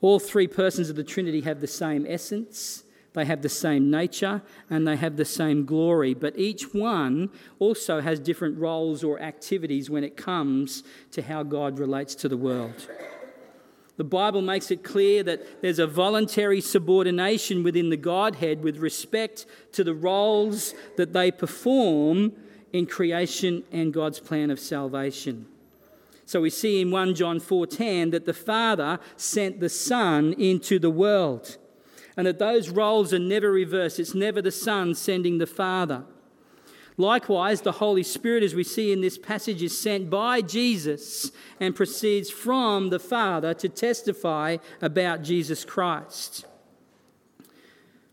All 0.00 0.18
three 0.18 0.46
persons 0.46 0.90
of 0.90 0.96
the 0.96 1.04
Trinity 1.04 1.40
have 1.42 1.60
the 1.60 1.66
same 1.66 2.06
essence, 2.08 2.84
they 3.12 3.24
have 3.24 3.40
the 3.40 3.48
same 3.48 3.90
nature, 3.90 4.42
and 4.68 4.86
they 4.86 4.96
have 4.96 5.16
the 5.16 5.24
same 5.24 5.64
glory. 5.64 6.12
But 6.12 6.38
each 6.38 6.74
one 6.74 7.30
also 7.58 8.00
has 8.02 8.20
different 8.20 8.58
roles 8.58 9.02
or 9.02 9.18
activities 9.20 9.88
when 9.88 10.04
it 10.04 10.18
comes 10.18 10.84
to 11.12 11.22
how 11.22 11.42
God 11.42 11.78
relates 11.78 12.14
to 12.16 12.28
the 12.28 12.36
world. 12.36 12.86
The 13.96 14.04
Bible 14.04 14.42
makes 14.42 14.70
it 14.70 14.84
clear 14.84 15.22
that 15.22 15.62
there's 15.62 15.78
a 15.78 15.86
voluntary 15.86 16.60
subordination 16.60 17.62
within 17.62 17.88
the 17.88 17.96
Godhead 17.96 18.62
with 18.62 18.76
respect 18.76 19.46
to 19.72 19.82
the 19.82 19.94
roles 19.94 20.74
that 20.96 21.12
they 21.12 21.30
perform 21.30 22.32
in 22.72 22.86
creation 22.86 23.64
and 23.72 23.94
God's 23.94 24.20
plan 24.20 24.50
of 24.50 24.60
salvation. 24.60 25.46
So 26.26 26.40
we 26.40 26.50
see 26.50 26.80
in 26.80 26.90
1 26.90 27.14
John 27.14 27.40
4:10 27.40 28.10
that 28.10 28.26
the 28.26 28.34
Father 28.34 28.98
sent 29.16 29.60
the 29.60 29.68
Son 29.68 30.34
into 30.34 30.78
the 30.78 30.90
world. 30.90 31.56
And 32.18 32.26
that 32.26 32.38
those 32.38 32.70
roles 32.70 33.12
are 33.12 33.18
never 33.18 33.50
reversed. 33.50 34.00
It's 34.00 34.14
never 34.14 34.40
the 34.40 34.50
Son 34.50 34.94
sending 34.94 35.38
the 35.38 35.46
Father. 35.46 36.04
Likewise, 36.98 37.60
the 37.60 37.72
Holy 37.72 38.02
Spirit, 38.02 38.42
as 38.42 38.54
we 38.54 38.64
see 38.64 38.90
in 38.90 39.02
this 39.02 39.18
passage, 39.18 39.62
is 39.62 39.78
sent 39.78 40.08
by 40.08 40.40
Jesus 40.40 41.30
and 41.60 41.76
proceeds 41.76 42.30
from 42.30 42.88
the 42.88 42.98
Father 42.98 43.52
to 43.54 43.68
testify 43.68 44.56
about 44.80 45.22
Jesus 45.22 45.64
Christ. 45.64 46.46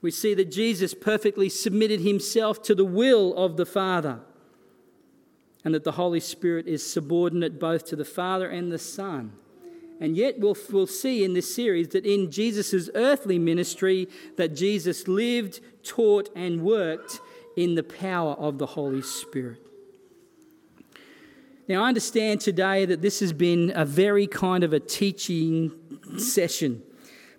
We 0.02 0.12
see 0.12 0.34
that 0.34 0.52
Jesus 0.52 0.94
perfectly 0.94 1.48
submitted 1.48 2.02
himself 2.02 2.62
to 2.64 2.76
the 2.76 2.84
will 2.84 3.34
of 3.38 3.56
the 3.56 3.66
Father 3.66 4.20
and 5.64 5.74
that 5.74 5.86
the 5.86 5.94
Holy 5.94 6.20
Spirit 6.20 6.68
is 6.68 6.86
subordinate 6.86 7.58
both 7.58 7.86
to 7.86 7.96
the 7.96 8.04
Father 8.04 8.50
and 8.50 8.70
the 8.70 8.78
Son. 8.78 9.32
And 10.02 10.18
yet 10.18 10.40
we'll, 10.40 10.58
we'll 10.70 10.88
see 10.88 11.24
in 11.24 11.34
this 11.34 11.56
series 11.56 11.88
that 11.90 12.06
in 12.06 12.30
Jesus' 12.30 12.90
earthly 12.94 13.40
ministry 13.40 14.10
that 14.36 14.56
Jesus 14.56 15.08
lived, 15.08 15.62
taught, 15.84 16.30
and 16.36 16.64
worked 16.64 17.22
in 17.56 17.76
the 17.76 17.84
power 17.84 18.34
of 18.34 18.58
the 18.58 18.66
Holy 18.66 19.02
Spirit. 19.02 19.60
Now, 21.68 21.84
I 21.84 21.88
understand 21.88 22.42
today 22.42 22.86
that 22.86 23.02
this 23.02 23.20
has 23.22 23.32
been 23.32 23.72
a 23.76 23.86
very 23.86 24.28
kind 24.28 24.64
of 24.64 24.74
a 24.74 24.80
teaching 24.80 25.72
session, 26.18 26.84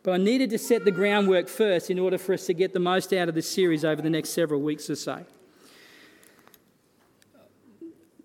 but 0.02 0.12
I 0.12 0.16
needed 0.16 0.50
to 0.50 0.58
set 0.58 0.84
the 0.84 0.90
groundwork 0.90 1.48
first 1.48 1.90
in 1.90 1.98
order 1.98 2.16
for 2.16 2.32
us 2.32 2.46
to 2.46 2.54
get 2.54 2.72
the 2.72 2.80
most 2.80 3.12
out 3.12 3.28
of 3.28 3.34
this 3.34 3.48
series 3.48 3.84
over 3.84 4.00
the 4.00 4.10
next 4.10 4.30
several 4.30 4.62
weeks 4.62 4.88
or 4.88 4.96
so 4.96 5.24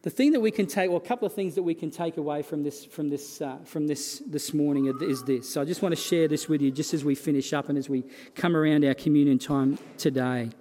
the 0.02 0.10
thing 0.10 0.32
that 0.32 0.40
we 0.40 0.52
can 0.52 0.66
take, 0.66 0.90
well, 0.90 0.98
a 0.98 1.02
couple 1.02 1.26
of 1.26 1.34
things 1.34 1.56
that 1.56 1.64
we 1.64 1.74
can 1.74 1.92
take 1.92 2.18
away 2.18 2.42
from 2.42 2.64
this, 2.64 2.86
from 2.86 3.10
this, 3.10 3.42
uh, 3.42 3.58
from 3.66 3.88
this 3.88 4.24
this 4.26 4.54
morning 4.54 4.94
is 5.02 5.24
this. 5.24 5.50
So 5.50 5.62
I 5.62 5.66
just 5.66 5.82
want 5.82 5.94
to 5.94 6.02
share 6.02 6.28
this 6.28 6.48
with 6.48 6.62
you 6.62 6.72
just 6.72 6.94
as 6.94 7.04
we 7.04 7.16
finish 7.16 7.52
up 7.52 7.68
and 7.70 7.78
as 7.78 7.90
we 7.90 8.04
come 8.34 8.56
around 8.56 8.86
our 8.86 8.94
communion 8.94 9.40
time 9.40 9.78
today. 9.98 10.52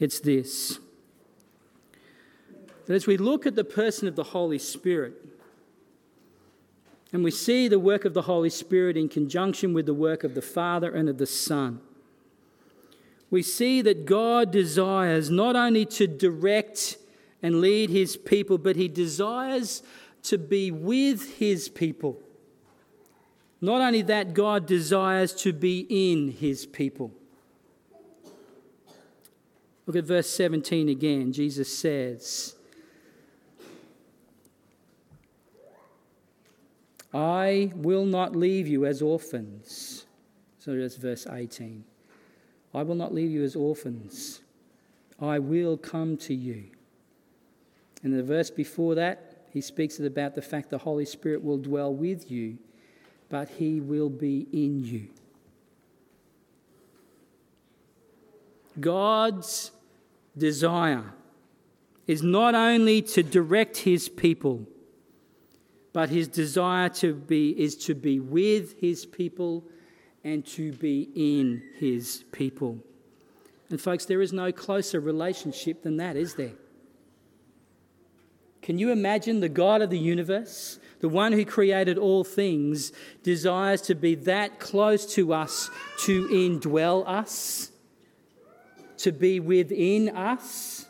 It's 0.00 0.18
this 0.18 0.80
that 2.86 2.94
as 2.94 3.06
we 3.06 3.16
look 3.16 3.46
at 3.46 3.54
the 3.54 3.62
person 3.62 4.08
of 4.08 4.16
the 4.16 4.24
Holy 4.24 4.58
Spirit, 4.58 5.14
and 7.12 7.22
we 7.22 7.30
see 7.30 7.68
the 7.68 7.78
work 7.78 8.04
of 8.04 8.14
the 8.14 8.22
Holy 8.22 8.50
Spirit 8.50 8.96
in 8.96 9.08
conjunction 9.08 9.72
with 9.72 9.86
the 9.86 9.94
work 9.94 10.24
of 10.24 10.34
the 10.34 10.42
Father 10.42 10.92
and 10.92 11.08
of 11.08 11.18
the 11.18 11.26
Son, 11.26 11.80
we 13.30 13.42
see 13.42 13.80
that 13.82 14.06
God 14.06 14.50
desires 14.50 15.30
not 15.30 15.54
only 15.54 15.86
to 15.86 16.08
direct 16.08 16.96
and 17.42 17.60
lead 17.60 17.90
his 17.90 18.16
people, 18.16 18.58
but 18.58 18.74
he 18.74 18.88
desires 18.88 19.84
to 20.24 20.36
be 20.36 20.72
with 20.72 21.38
his 21.38 21.68
people. 21.68 22.20
Not 23.60 23.80
only 23.80 24.02
that, 24.02 24.34
God 24.34 24.66
desires 24.66 25.32
to 25.34 25.52
be 25.52 25.86
in 25.88 26.32
his 26.32 26.66
people. 26.66 27.12
Look 29.90 29.96
at 29.96 30.04
verse 30.04 30.30
17 30.30 30.88
again. 30.88 31.32
Jesus 31.32 31.76
says, 31.76 32.54
I 37.12 37.72
will 37.74 38.04
not 38.04 38.36
leave 38.36 38.68
you 38.68 38.86
as 38.86 39.02
orphans. 39.02 40.06
So 40.60 40.76
that's 40.76 40.94
verse 40.94 41.26
18. 41.26 41.82
I 42.72 42.84
will 42.84 42.94
not 42.94 43.12
leave 43.12 43.32
you 43.32 43.42
as 43.42 43.56
orphans. 43.56 44.42
I 45.20 45.40
will 45.40 45.76
come 45.76 46.16
to 46.18 46.34
you. 46.36 46.66
And 48.04 48.16
the 48.16 48.22
verse 48.22 48.48
before 48.48 48.94
that, 48.94 49.48
he 49.52 49.60
speaks 49.60 49.98
about 49.98 50.36
the 50.36 50.42
fact 50.42 50.70
the 50.70 50.78
Holy 50.78 51.04
Spirit 51.04 51.42
will 51.42 51.58
dwell 51.58 51.92
with 51.92 52.30
you, 52.30 52.58
but 53.28 53.48
he 53.48 53.80
will 53.80 54.08
be 54.08 54.46
in 54.52 54.84
you. 54.84 55.08
God's 58.78 59.72
desire 60.40 61.04
is 62.08 62.24
not 62.24 62.56
only 62.56 63.00
to 63.02 63.22
direct 63.22 63.76
his 63.76 64.08
people, 64.08 64.66
but 65.92 66.08
his 66.08 66.26
desire 66.26 66.88
to 66.88 67.14
be 67.14 67.50
is 67.50 67.76
to 67.76 67.94
be 67.94 68.18
with 68.18 68.80
his 68.80 69.06
people 69.06 69.64
and 70.24 70.44
to 70.46 70.72
be 70.72 71.08
in 71.14 71.62
his 71.78 72.24
people. 72.32 72.78
And 73.68 73.80
folks, 73.80 74.06
there 74.06 74.20
is 74.20 74.32
no 74.32 74.50
closer 74.50 74.98
relationship 74.98 75.82
than 75.82 75.98
that, 75.98 76.16
is 76.16 76.34
there? 76.34 76.52
Can 78.62 78.78
you 78.78 78.90
imagine 78.90 79.40
the 79.40 79.48
God 79.48 79.80
of 79.80 79.90
the 79.90 79.98
universe, 79.98 80.78
the 81.00 81.08
one 81.08 81.32
who 81.32 81.44
created 81.44 81.96
all 81.96 82.24
things, 82.24 82.92
desires 83.22 83.80
to 83.82 83.94
be 83.94 84.14
that 84.16 84.58
close 84.58 85.06
to 85.14 85.32
us 85.32 85.70
to 86.04 86.28
indwell 86.28 87.08
us, 87.08 87.69
to 89.02 89.12
be 89.12 89.40
within 89.40 90.08
us? 90.16 90.86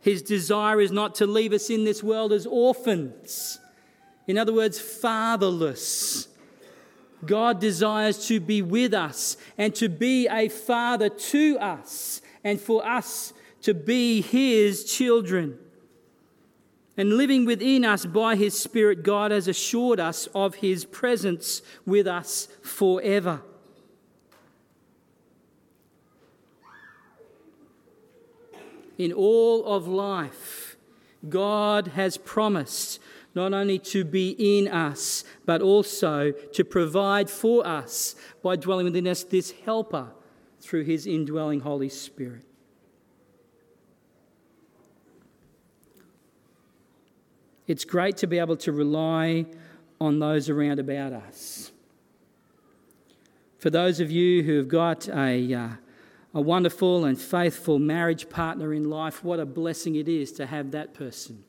His 0.00 0.22
desire 0.22 0.80
is 0.80 0.92
not 0.92 1.14
to 1.16 1.26
leave 1.26 1.52
us 1.54 1.70
in 1.70 1.84
this 1.84 2.02
world 2.02 2.32
as 2.32 2.46
orphans, 2.46 3.58
in 4.26 4.36
other 4.36 4.52
words, 4.52 4.78
fatherless. 4.78 6.28
God 7.24 7.58
desires 7.58 8.26
to 8.28 8.38
be 8.38 8.60
with 8.60 8.92
us 8.92 9.38
and 9.56 9.74
to 9.76 9.88
be 9.88 10.28
a 10.28 10.50
father 10.50 11.08
to 11.08 11.58
us 11.58 12.20
and 12.42 12.60
for 12.60 12.86
us 12.86 13.32
to 13.62 13.72
be 13.72 14.20
His 14.20 14.84
children. 14.84 15.58
And 16.98 17.16
living 17.16 17.46
within 17.46 17.84
us 17.84 18.04
by 18.04 18.36
His 18.36 18.60
Spirit, 18.60 19.02
God 19.02 19.30
has 19.30 19.48
assured 19.48 19.98
us 19.98 20.28
of 20.34 20.56
His 20.56 20.84
presence 20.84 21.62
with 21.86 22.06
us 22.06 22.46
forever. 22.62 23.40
In 28.98 29.12
all 29.12 29.64
of 29.64 29.88
life, 29.88 30.76
God 31.28 31.88
has 31.88 32.16
promised 32.16 33.00
not 33.34 33.52
only 33.52 33.78
to 33.80 34.04
be 34.04 34.36
in 34.38 34.68
us, 34.68 35.24
but 35.44 35.60
also 35.60 36.30
to 36.30 36.64
provide 36.64 37.28
for 37.28 37.66
us 37.66 38.14
by 38.42 38.56
dwelling 38.56 38.84
within 38.84 39.08
us 39.08 39.24
this 39.24 39.52
helper 39.64 40.12
through 40.60 40.84
His 40.84 41.06
indwelling 41.06 41.60
Holy 41.60 41.88
Spirit. 41.88 42.44
It's 47.66 47.84
great 47.84 48.16
to 48.18 48.26
be 48.26 48.38
able 48.38 48.56
to 48.58 48.72
rely 48.72 49.46
on 50.00 50.18
those 50.18 50.48
around 50.50 50.78
about 50.78 51.12
us. 51.12 51.72
For 53.58 53.70
those 53.70 54.00
of 54.00 54.10
you 54.10 54.42
who 54.42 54.58
have 54.58 54.68
got 54.68 55.08
a, 55.08 55.54
uh, 55.54 55.68
a 56.34 56.40
wonderful 56.40 57.04
and 57.04 57.18
faithful 57.18 57.78
marriage 57.78 58.28
partner 58.28 58.74
in 58.74 58.90
life, 58.90 59.22
what 59.22 59.38
a 59.38 59.46
blessing 59.46 59.94
it 59.94 60.08
is 60.08 60.32
to 60.32 60.46
have 60.46 60.72
that 60.72 60.92
person. 60.92 61.44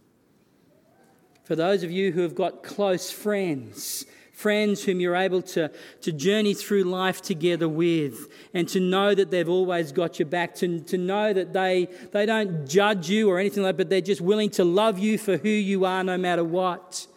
For 1.43 1.55
those 1.55 1.83
of 1.83 1.91
you 1.91 2.11
who 2.11 2.21
have 2.21 2.35
got 2.35 2.63
close 2.63 3.11
friends, 3.11 4.05
friends 4.31 4.83
whom 4.83 4.99
you're 4.99 5.15
able 5.15 5.41
to, 5.41 5.71
to 6.01 6.11
journey 6.11 6.53
through 6.53 6.83
life 6.83 7.21
together 7.21 7.69
with, 7.69 8.27
and 8.53 8.67
to 8.69 8.79
know 8.79 9.15
that 9.15 9.31
they've 9.31 9.49
always 9.49 9.91
got 9.91 10.19
your 10.19 10.27
back, 10.27 10.53
to, 10.55 10.79
to 10.81 10.97
know 10.97 11.33
that 11.33 11.53
they, 11.53 11.87
they 12.11 12.25
don't 12.25 12.67
judge 12.67 13.09
you 13.09 13.29
or 13.29 13.39
anything 13.39 13.63
like 13.63 13.77
that, 13.77 13.83
but 13.83 13.89
they're 13.89 14.01
just 14.01 14.21
willing 14.21 14.49
to 14.51 14.63
love 14.63 14.99
you 14.99 15.17
for 15.17 15.37
who 15.37 15.49
you 15.49 15.85
are 15.85 16.03
no 16.03 16.17
matter 16.17 16.43
what, 16.43 17.07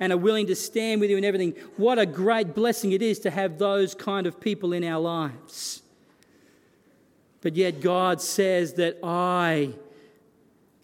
and 0.00 0.12
are 0.12 0.16
willing 0.16 0.46
to 0.48 0.56
stand 0.56 1.00
with 1.00 1.10
you 1.10 1.16
in 1.16 1.24
everything. 1.24 1.54
What 1.76 1.98
a 1.98 2.06
great 2.06 2.54
blessing 2.54 2.92
it 2.92 3.02
is 3.02 3.20
to 3.20 3.30
have 3.30 3.58
those 3.58 3.94
kind 3.94 4.26
of 4.26 4.40
people 4.40 4.72
in 4.72 4.82
our 4.82 5.00
lives. 5.00 5.81
But 7.42 7.56
yet, 7.56 7.80
God 7.80 8.20
says 8.20 8.74
that 8.74 8.98
I 9.02 9.74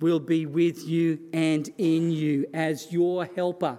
will 0.00 0.20
be 0.20 0.44
with 0.44 0.86
you 0.86 1.20
and 1.32 1.68
in 1.78 2.10
you 2.10 2.46
as 2.52 2.92
your 2.92 3.24
helper. 3.24 3.78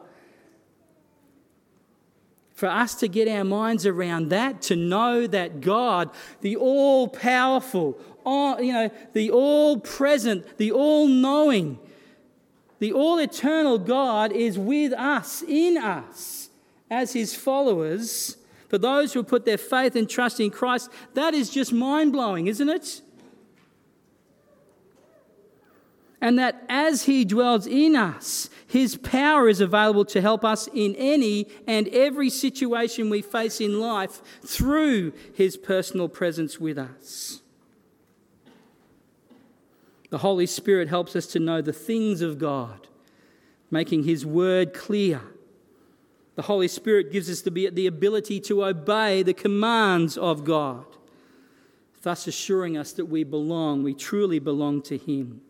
For 2.53 2.67
us 2.67 2.95
to 2.95 3.07
get 3.07 3.27
our 3.27 3.43
minds 3.43 3.85
around 3.85 4.29
that, 4.29 4.61
to 4.63 4.75
know 4.75 5.27
that 5.27 5.61
God, 5.61 6.09
the 6.41 6.55
all 6.55 7.07
powerful, 7.07 7.99
you 8.25 8.73
know, 8.73 8.89
the 9.13 9.31
all 9.31 9.79
present, 9.79 10.57
the 10.57 10.71
all 10.71 11.07
knowing, 11.07 11.79
the 12.79 12.93
all 12.93 13.17
eternal 13.17 13.77
God 13.77 14.31
is 14.31 14.57
with 14.57 14.93
us, 14.93 15.41
in 15.41 15.77
us, 15.77 16.49
as 16.89 17.13
his 17.13 17.35
followers 17.35 18.37
for 18.69 18.77
those 18.77 19.13
who 19.13 19.23
put 19.23 19.45
their 19.45 19.57
faith 19.57 19.95
and 19.95 20.07
trust 20.07 20.39
in 20.39 20.51
Christ, 20.51 20.89
that 21.15 21.33
is 21.33 21.49
just 21.49 21.73
mind 21.73 22.13
blowing, 22.13 22.47
isn't 22.47 22.69
it? 22.69 23.01
And 26.21 26.37
that 26.37 26.63
as 26.69 27.03
He 27.03 27.25
dwells 27.25 27.65
in 27.65 27.95
us, 27.95 28.49
His 28.67 28.95
power 28.95 29.49
is 29.49 29.59
available 29.59 30.05
to 30.05 30.21
help 30.21 30.45
us 30.45 30.67
in 30.73 30.95
any 30.95 31.47
and 31.65 31.87
every 31.87 32.29
situation 32.29 33.09
we 33.09 33.21
face 33.21 33.59
in 33.59 33.79
life 33.79 34.21
through 34.45 35.13
His 35.33 35.57
personal 35.57 36.07
presence 36.07 36.59
with 36.59 36.77
us. 36.77 37.41
The 40.11 40.19
Holy 40.19 40.45
Spirit 40.45 40.89
helps 40.89 41.15
us 41.15 41.25
to 41.27 41.39
know 41.39 41.61
the 41.61 41.73
things 41.73 42.21
of 42.21 42.37
God, 42.37 42.87
making 43.71 44.03
His 44.03 44.25
word 44.25 44.73
clear 44.73 45.21
the 46.39 46.43
Holy 46.43 46.69
Spirit 46.69 47.11
gives 47.11 47.29
us 47.29 47.41
the, 47.41 47.69
the 47.69 47.85
ability 47.85 48.39
to 48.39 48.63
obey 48.63 49.23
the 49.23 49.33
commands 49.33 50.17
of 50.17 50.45
God, 50.45 50.85
thus 52.01 52.27
assuring 52.27 52.77
us 52.77 52.93
that 52.93 53.07
we 53.07 53.25
belong, 53.25 53.83
we 53.83 53.93
truly 53.93 54.39
belong 54.39 54.81
to 54.83 54.97
Him. 54.97 55.41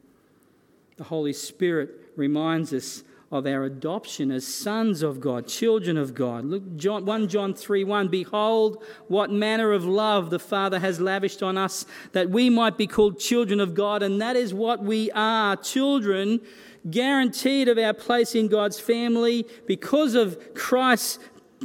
The 0.97 1.03
Holy 1.03 1.31
Spirit 1.31 1.91
reminds 2.15 2.73
us 2.73 3.03
of 3.31 3.45
our 3.45 3.65
adoption 3.65 4.31
as 4.31 4.47
sons 4.47 5.03
of 5.03 5.21
God, 5.21 5.47
children 5.47 5.95
of 5.95 6.15
God. 6.15 6.45
Look, 6.45 6.75
John, 6.75 7.05
1 7.05 7.27
John 7.27 7.53
3 7.53 7.83
1 7.83 8.07
Behold, 8.07 8.83
what 9.07 9.31
manner 9.31 9.71
of 9.71 9.85
love 9.85 10.31
the 10.31 10.39
Father 10.39 10.79
has 10.79 10.99
lavished 10.99 11.43
on 11.43 11.55
us, 11.55 11.85
that 12.13 12.31
we 12.31 12.49
might 12.49 12.79
be 12.79 12.87
called 12.87 13.19
children 13.19 13.59
of 13.59 13.75
God, 13.75 14.01
and 14.01 14.19
that 14.19 14.35
is 14.35 14.55
what 14.55 14.83
we 14.83 15.11
are 15.11 15.55
children 15.55 16.41
guaranteed 16.89 17.67
of 17.67 17.77
our 17.77 17.93
place 17.93 18.35
in 18.35 18.47
God's 18.47 18.79
family 18.79 19.45
because 19.67 20.15
of 20.15 20.53
Christ's 20.53 21.19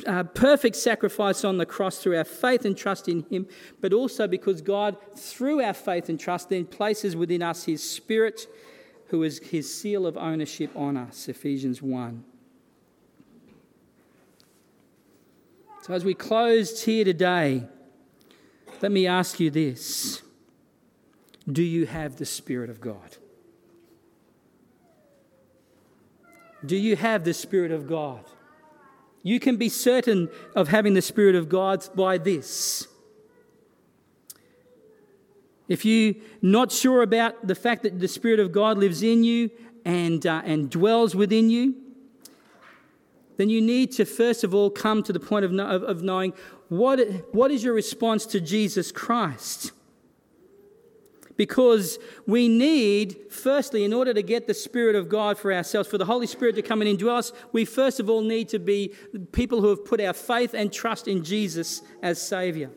uh, 0.07 0.25
perfect 0.25 0.77
sacrifice 0.77 1.45
on 1.45 1.59
the 1.59 1.67
cross 1.67 1.99
through 1.99 2.17
our 2.17 2.25
faith 2.25 2.65
and 2.65 2.77
trust 2.77 3.09
in 3.09 3.25
Him, 3.31 3.47
but 3.81 3.93
also 3.93 4.27
because 4.27 4.61
God, 4.61 4.97
through 5.17 5.63
our 5.63 5.75
faith 5.75 6.09
and 6.09 6.19
trust, 6.19 6.49
then 6.49 6.67
places 6.67 7.15
within 7.15 7.43
us 7.43 7.65
His 7.65 7.89
Spirit, 7.89 8.47
who 9.09 9.23
is 9.23 9.39
His 9.39 9.73
seal 9.73 10.07
of 10.07 10.17
ownership 10.17 10.71
on 10.75 10.97
us. 10.97 11.29
Ephesians 11.29 11.81
1. 11.81 12.25
So, 15.83 15.93
as 15.93 16.05
we 16.05 16.15
close 16.15 16.83
here 16.83 17.05
today, 17.05 17.65
let 18.81 18.91
me 18.91 19.07
ask 19.07 19.39
you 19.39 19.51
this 19.51 20.23
Do 21.51 21.63
you 21.63 21.87
have 21.87 22.17
the 22.17 22.27
Spirit 22.27 22.71
of 22.71 22.81
God? 22.81 23.19
Do 26.65 26.77
you 26.77 26.97
have 26.97 27.25
the 27.25 27.35
Spirit 27.35 27.73
of 27.73 27.87
God? 27.87 28.25
You 29.23 29.41
can 29.41 29.57
be 29.57 29.69
certain 29.69 30.29
of 30.55 30.69
having 30.69 30.95
the 30.95 31.03
Spirit 31.03 31.35
of 31.35 31.49
God 31.49 31.89
by 31.95 32.19
this. 32.19 32.87
If 35.67 35.85
you're 35.85 36.15
not 36.43 36.71
sure 36.71 37.03
about 37.03 37.47
the 37.47 37.55
fact 37.55 37.85
that 37.85 37.99
the 37.99 38.09
Spirit 38.09 38.39
of 38.39 38.53
God 38.53 38.77
lives 38.77 39.03
in 39.03 39.25
you 39.25 39.51
and, 39.85 40.27
uh, 40.27 40.43
and 40.45 40.71
dwells 40.71 41.15
within 41.15 41.49
you, 41.49 41.75
then 43.37 43.49
you 43.49 43.61
need 43.61 43.93
to 43.93 44.05
first 44.05 44.45
of 44.45 44.55
all 44.55 44.71
come 44.71 45.03
to 45.03 45.13
the 45.13 45.21
point 45.21 45.45
of, 45.45 45.59
of, 45.59 45.83
of 45.83 46.03
knowing 46.03 46.33
what, 46.69 47.01
what 47.35 47.51
is 47.51 47.65
your 47.65 47.75
response 47.75 48.27
to 48.27 48.41
Jesus 48.41 48.93
Christ. 48.93 49.73
Because 51.37 51.99
we 52.27 52.49
need, 52.49 53.17
firstly, 53.29 53.85
in 53.85 53.93
order 53.93 54.15
to 54.15 54.23
get 54.23 54.47
the 54.47 54.55
Spirit 54.55 54.95
of 54.95 55.09
God 55.09 55.37
for 55.37 55.53
ourselves, 55.53 55.89
for 55.89 55.99
the 55.99 56.05
Holy 56.05 56.29
Spirit 56.29 56.55
to 56.55 56.63
come 56.63 56.81
and 56.81 56.99
indwell 56.99 57.17
us, 57.17 57.33
we 57.53 57.65
first 57.65 57.99
of 57.99 58.09
all 58.09 58.23
need 58.23 58.49
to 58.51 58.61
be 58.61 58.93
people 59.33 59.61
who 59.61 59.71
have 59.71 59.85
put 59.85 60.01
our 60.01 60.13
faith 60.13 60.55
and 60.55 60.73
trust 60.73 61.09
in 61.09 61.25
Jesus 61.25 61.83
as 62.03 62.23
Saviour. 62.23 62.71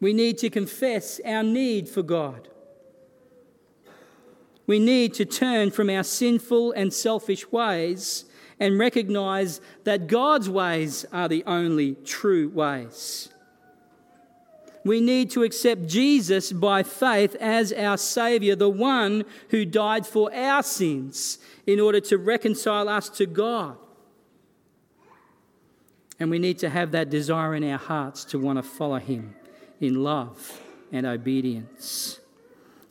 We 0.00 0.12
need 0.12 0.38
to 0.38 0.50
confess 0.50 1.20
our 1.24 1.42
need 1.42 1.88
for 1.88 2.02
God. 2.02 2.48
We 4.66 4.78
need 4.78 5.14
to 5.14 5.24
turn 5.24 5.70
from 5.70 5.90
our 5.90 6.04
sinful 6.04 6.72
and 6.72 6.92
selfish 6.92 7.50
ways 7.52 8.24
and 8.58 8.78
recognize 8.78 9.60
that 9.84 10.06
God's 10.06 10.48
ways 10.48 11.04
are 11.12 11.28
the 11.28 11.44
only 11.44 11.96
true 12.04 12.48
ways 12.48 13.28
we 14.84 15.00
need 15.00 15.30
to 15.32 15.42
accept 15.42 15.86
Jesus 15.86 16.52
by 16.52 16.82
faith 16.82 17.34
as 17.36 17.72
our 17.72 17.98
Saviour, 17.98 18.56
the 18.56 18.70
one 18.70 19.24
who 19.50 19.64
died 19.64 20.06
for 20.06 20.34
our 20.34 20.62
sins 20.62 21.38
in 21.66 21.78
order 21.78 22.00
to 22.00 22.16
reconcile 22.16 22.88
us 22.88 23.08
to 23.10 23.26
God. 23.26 23.76
And 26.18 26.30
we 26.30 26.38
need 26.38 26.58
to 26.58 26.70
have 26.70 26.92
that 26.92 27.10
desire 27.10 27.54
in 27.54 27.64
our 27.64 27.78
hearts 27.78 28.24
to 28.26 28.38
want 28.38 28.58
to 28.58 28.62
follow 28.62 28.98
Him 28.98 29.34
in 29.80 30.02
love 30.02 30.60
and 30.92 31.06
obedience. 31.06 32.20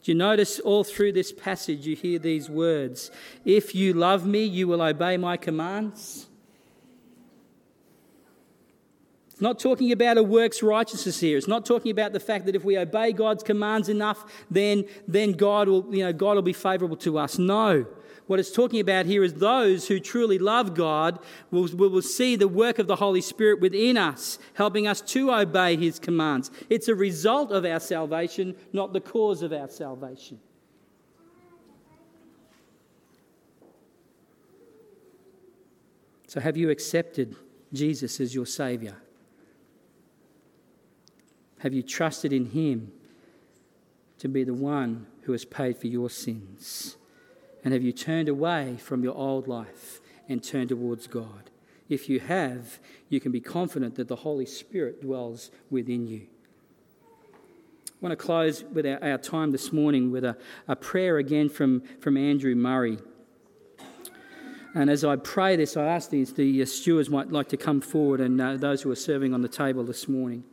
Do 0.04 0.12
you 0.12 0.18
notice 0.18 0.60
all 0.60 0.84
through 0.84 1.12
this 1.12 1.32
passage 1.32 1.86
you 1.86 1.96
hear 1.96 2.20
these 2.20 2.50
words? 2.50 3.12
If 3.46 3.76
you 3.76 3.94
love 3.94 4.26
me, 4.26 4.44
you 4.44 4.68
will 4.68 4.82
obey 4.82 5.18
my 5.18 5.38
commands. 5.38 6.29
It's 9.40 9.42
not 9.42 9.58
talking 9.58 9.94
about 9.94 10.18
a 10.18 10.24
works 10.24 10.62
righteousness 10.62 11.22
here. 11.22 11.38
It's 11.38 11.48
not 11.48 11.66
talking 11.66 11.92
about 11.92 12.12
the 12.12 12.20
fact 12.20 12.46
that 12.48 12.58
if 12.58 12.66
we 12.66 12.78
obey 12.78 13.14
God's 13.14 13.42
commands 13.42 13.88
enough, 13.88 14.26
then, 14.52 14.84
then 15.08 15.32
God, 15.32 15.70
will, 15.70 15.96
you 15.96 16.04
know, 16.04 16.12
God 16.12 16.36
will 16.36 16.42
be 16.42 16.52
favorable 16.52 16.98
to 16.98 17.18
us. 17.18 17.38
No. 17.38 17.86
What 18.28 18.42
it's 18.42 18.52
talking 18.52 18.82
about 18.82 19.06
here 19.06 19.24
is 19.24 19.36
those 19.36 19.88
who 19.88 20.02
truly 20.02 20.40
love 20.40 20.74
God 20.74 21.20
will, 21.52 21.70
will 21.70 22.02
see 22.02 22.36
the 22.36 22.50
work 22.50 22.80
of 22.80 22.88
the 22.88 22.98
Holy 22.98 23.22
Spirit 23.22 23.62
within 23.62 23.96
us, 23.96 24.40
helping 24.56 24.88
us 24.88 25.00
to 25.00 25.32
obey 25.32 25.78
His 25.78 26.00
commands. 26.00 26.52
It's 26.70 26.90
a 26.90 26.96
result 26.96 27.54
of 27.54 27.64
our 27.64 27.80
salvation, 27.80 28.58
not 28.74 28.92
the 28.92 29.00
cause 29.00 29.42
of 29.42 29.54
our 29.54 29.70
salvation. 29.70 30.42
So, 36.28 36.42
have 36.42 36.58
you 36.58 36.70
accepted 36.72 37.38
Jesus 37.72 38.20
as 38.20 38.36
your 38.36 38.46
Saviour? 38.46 38.98
Have 41.60 41.74
you 41.74 41.84
trusted 41.84 42.34
in 42.34 42.48
Him 42.48 42.92
to 44.20 44.28
be 44.28 44.44
the 44.44 44.54
one 44.54 45.08
who 45.24 45.32
has 45.34 45.46
paid 45.46 45.78
for 45.78 45.88
your 45.88 46.10
sins? 46.10 46.98
And 47.64 47.74
have 47.74 47.84
you 47.84 47.92
turned 47.92 48.30
away 48.30 48.78
from 48.78 49.04
your 49.04 49.16
old 49.16 49.48
life 49.48 50.00
and 50.28 50.44
turned 50.44 50.70
towards 50.70 51.08
God? 51.08 51.50
If 51.90 52.08
you 52.08 52.20
have, 52.20 52.80
you 53.10 53.20
can 53.20 53.32
be 53.32 53.42
confident 53.42 53.96
that 53.96 54.08
the 54.08 54.18
Holy 54.18 54.46
Spirit 54.46 55.02
dwells 55.02 55.52
within 55.70 56.08
you. 56.08 56.28
I 57.88 57.96
want 58.00 58.18
to 58.18 58.26
close 58.26 58.64
with 58.64 58.86
our, 58.86 59.04
our 59.04 59.18
time 59.18 59.52
this 59.52 59.74
morning 59.74 60.12
with 60.12 60.24
a, 60.24 60.38
a 60.68 60.76
prayer 60.76 61.18
again 61.18 61.50
from, 61.50 61.82
from 62.00 62.16
Andrew 62.16 62.56
Murray. 62.56 63.00
And 64.74 64.90
as 64.90 65.04
I 65.04 65.18
pray 65.18 65.56
this, 65.56 65.76
I 65.76 65.84
ask 65.84 66.10
the, 66.12 66.24
the 66.24 66.66
stewards 66.66 67.10
might 67.10 67.32
like 67.32 67.50
to 67.50 67.58
come 67.58 67.82
forward 67.82 68.22
and 68.22 68.40
uh, 68.40 68.56
those 68.56 68.84
who 68.84 68.92
are 68.92 68.96
serving 68.96 69.34
on 69.34 69.42
the 69.42 69.50
table 69.50 69.84
this 69.84 70.08
morning. 70.08 70.44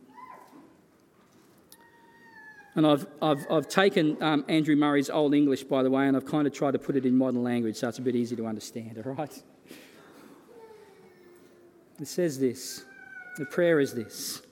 And 2.77 2.85
I've, 2.85 3.07
I've, 3.23 3.43
I've 3.49 3.67
taken 3.67 4.21
um, 4.21 4.45
Andrew 4.47 4.75
Murray's 4.75 5.09
Old 5.09 5.33
English, 5.33 5.63
by 5.63 5.81
the 5.81 5.89
way, 5.89 6.07
and 6.07 6.15
I've 6.15 6.27
kind 6.27 6.45
of 6.45 6.53
tried 6.53 6.73
to 6.73 6.79
put 6.79 6.95
it 6.95 7.07
in 7.07 7.17
modern 7.17 7.41
language 7.41 7.75
so 7.75 7.89
it's 7.89 7.97
a 7.97 8.03
bit 8.03 8.15
easy 8.15 8.35
to 8.35 8.45
understand, 8.45 9.01
all 9.05 9.13
right? 9.13 9.43
It 11.99 12.07
says 12.07 12.39
this 12.39 12.85
the 13.37 13.45
prayer 13.45 13.79
is 13.79 13.95
this 13.95 14.43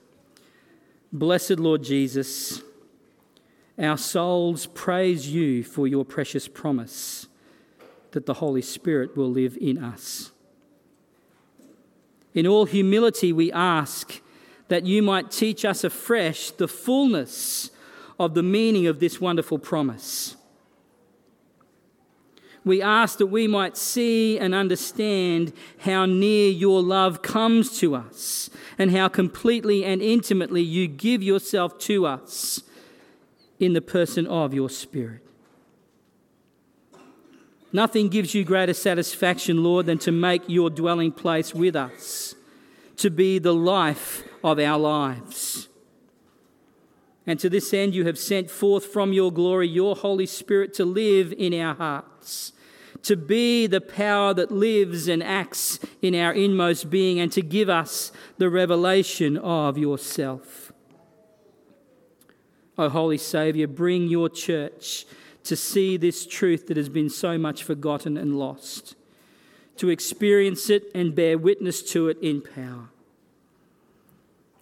Blessed 1.13 1.59
Lord 1.59 1.83
Jesus, 1.83 2.63
our 3.77 3.97
souls 3.97 4.65
praise 4.65 5.29
you 5.29 5.63
for 5.63 5.87
your 5.87 6.03
precious 6.03 6.47
promise 6.47 7.27
that 8.09 8.25
the 8.25 8.33
Holy 8.33 8.63
Spirit 8.63 9.15
will 9.15 9.29
live 9.29 9.55
in 9.61 9.77
us. 9.83 10.31
In 12.33 12.47
all 12.47 12.65
humility, 12.65 13.31
we 13.31 13.51
ask 13.51 14.19
that 14.67 14.83
you 14.87 15.03
might 15.03 15.29
teach 15.29 15.63
us 15.63 15.83
afresh 15.83 16.49
the 16.49 16.67
fullness 16.67 17.69
of 18.19 18.33
the 18.33 18.43
meaning 18.43 18.87
of 18.87 18.99
this 18.99 19.19
wonderful 19.19 19.59
promise. 19.59 20.35
We 22.63 22.81
ask 22.81 23.19
that 23.19 23.27
we 23.27 23.47
might 23.47 23.77
see 23.77 24.39
and 24.39 24.55
understand 24.55 25.53
how 25.79 26.07
near 26.07 26.49
your 26.49 26.81
love 26.81 27.21
comes 27.21 27.77
to 27.79 27.95
us 27.95 28.49
and 28.79 28.89
how 28.91 29.07
completely 29.07 29.85
and 29.85 30.01
intimately 30.01 30.63
you 30.63 30.87
give 30.87 31.21
yourself 31.21 31.77
to 31.79 32.07
us 32.07 32.63
in 33.59 33.73
the 33.73 33.81
person 33.81 34.25
of 34.25 34.53
your 34.53 34.69
Spirit. 34.69 35.21
Nothing 37.71 38.07
gives 38.07 38.33
you 38.33 38.43
greater 38.43 38.73
satisfaction, 38.73 39.63
Lord, 39.63 39.85
than 39.85 39.99
to 39.99 40.11
make 40.11 40.43
your 40.47 40.69
dwelling 40.69 41.11
place 41.11 41.53
with 41.53 41.75
us, 41.75 42.33
to 42.97 43.11
be 43.11 43.37
the 43.37 43.53
life 43.53 44.23
of 44.43 44.59
our 44.59 44.79
lives. 44.79 45.67
And 47.27 47.39
to 47.39 47.49
this 47.49 47.73
end, 47.73 47.95
you 47.95 48.05
have 48.05 48.19
sent 48.19 48.51
forth 48.51 48.85
from 48.85 49.11
your 49.11 49.31
glory 49.31 49.67
your 49.67 49.95
Holy 49.95 50.25
Spirit 50.27 50.73
to 50.75 50.85
live 50.85 51.33
in 51.33 51.53
our 51.59 51.75
hearts 51.75 52.53
to 53.05 53.15
be 53.15 53.67
the 53.67 53.81
power 53.81 54.33
that 54.33 54.51
lives 54.51 55.07
and 55.07 55.21
acts 55.21 55.79
in 56.01 56.15
our 56.15 56.33
inmost 56.33 56.89
being, 56.89 57.19
and 57.19 57.31
to 57.31 57.41
give 57.41 57.69
us 57.69 58.11
the 58.39 58.49
revelation 58.49 59.37
of 59.37 59.77
yourself. 59.77 60.73
O 62.79 62.89
Holy 62.89 63.19
Saviour, 63.19 63.67
bring 63.67 64.07
your 64.07 64.27
church 64.27 65.05
to 65.43 65.55
see 65.55 65.97
this 65.97 66.25
truth 66.25 66.65
that 66.65 66.77
has 66.77 66.89
been 66.89 67.09
so 67.09 67.37
much 67.37 67.63
forgotten 67.63 68.17
and 68.17 68.39
lost, 68.39 68.95
to 69.77 69.89
experience 69.89 70.71
it 70.71 70.89
and 70.95 71.13
bear 71.13 71.37
witness 71.37 71.83
to 71.83 72.09
it 72.09 72.17
in 72.23 72.41
power. 72.41 72.89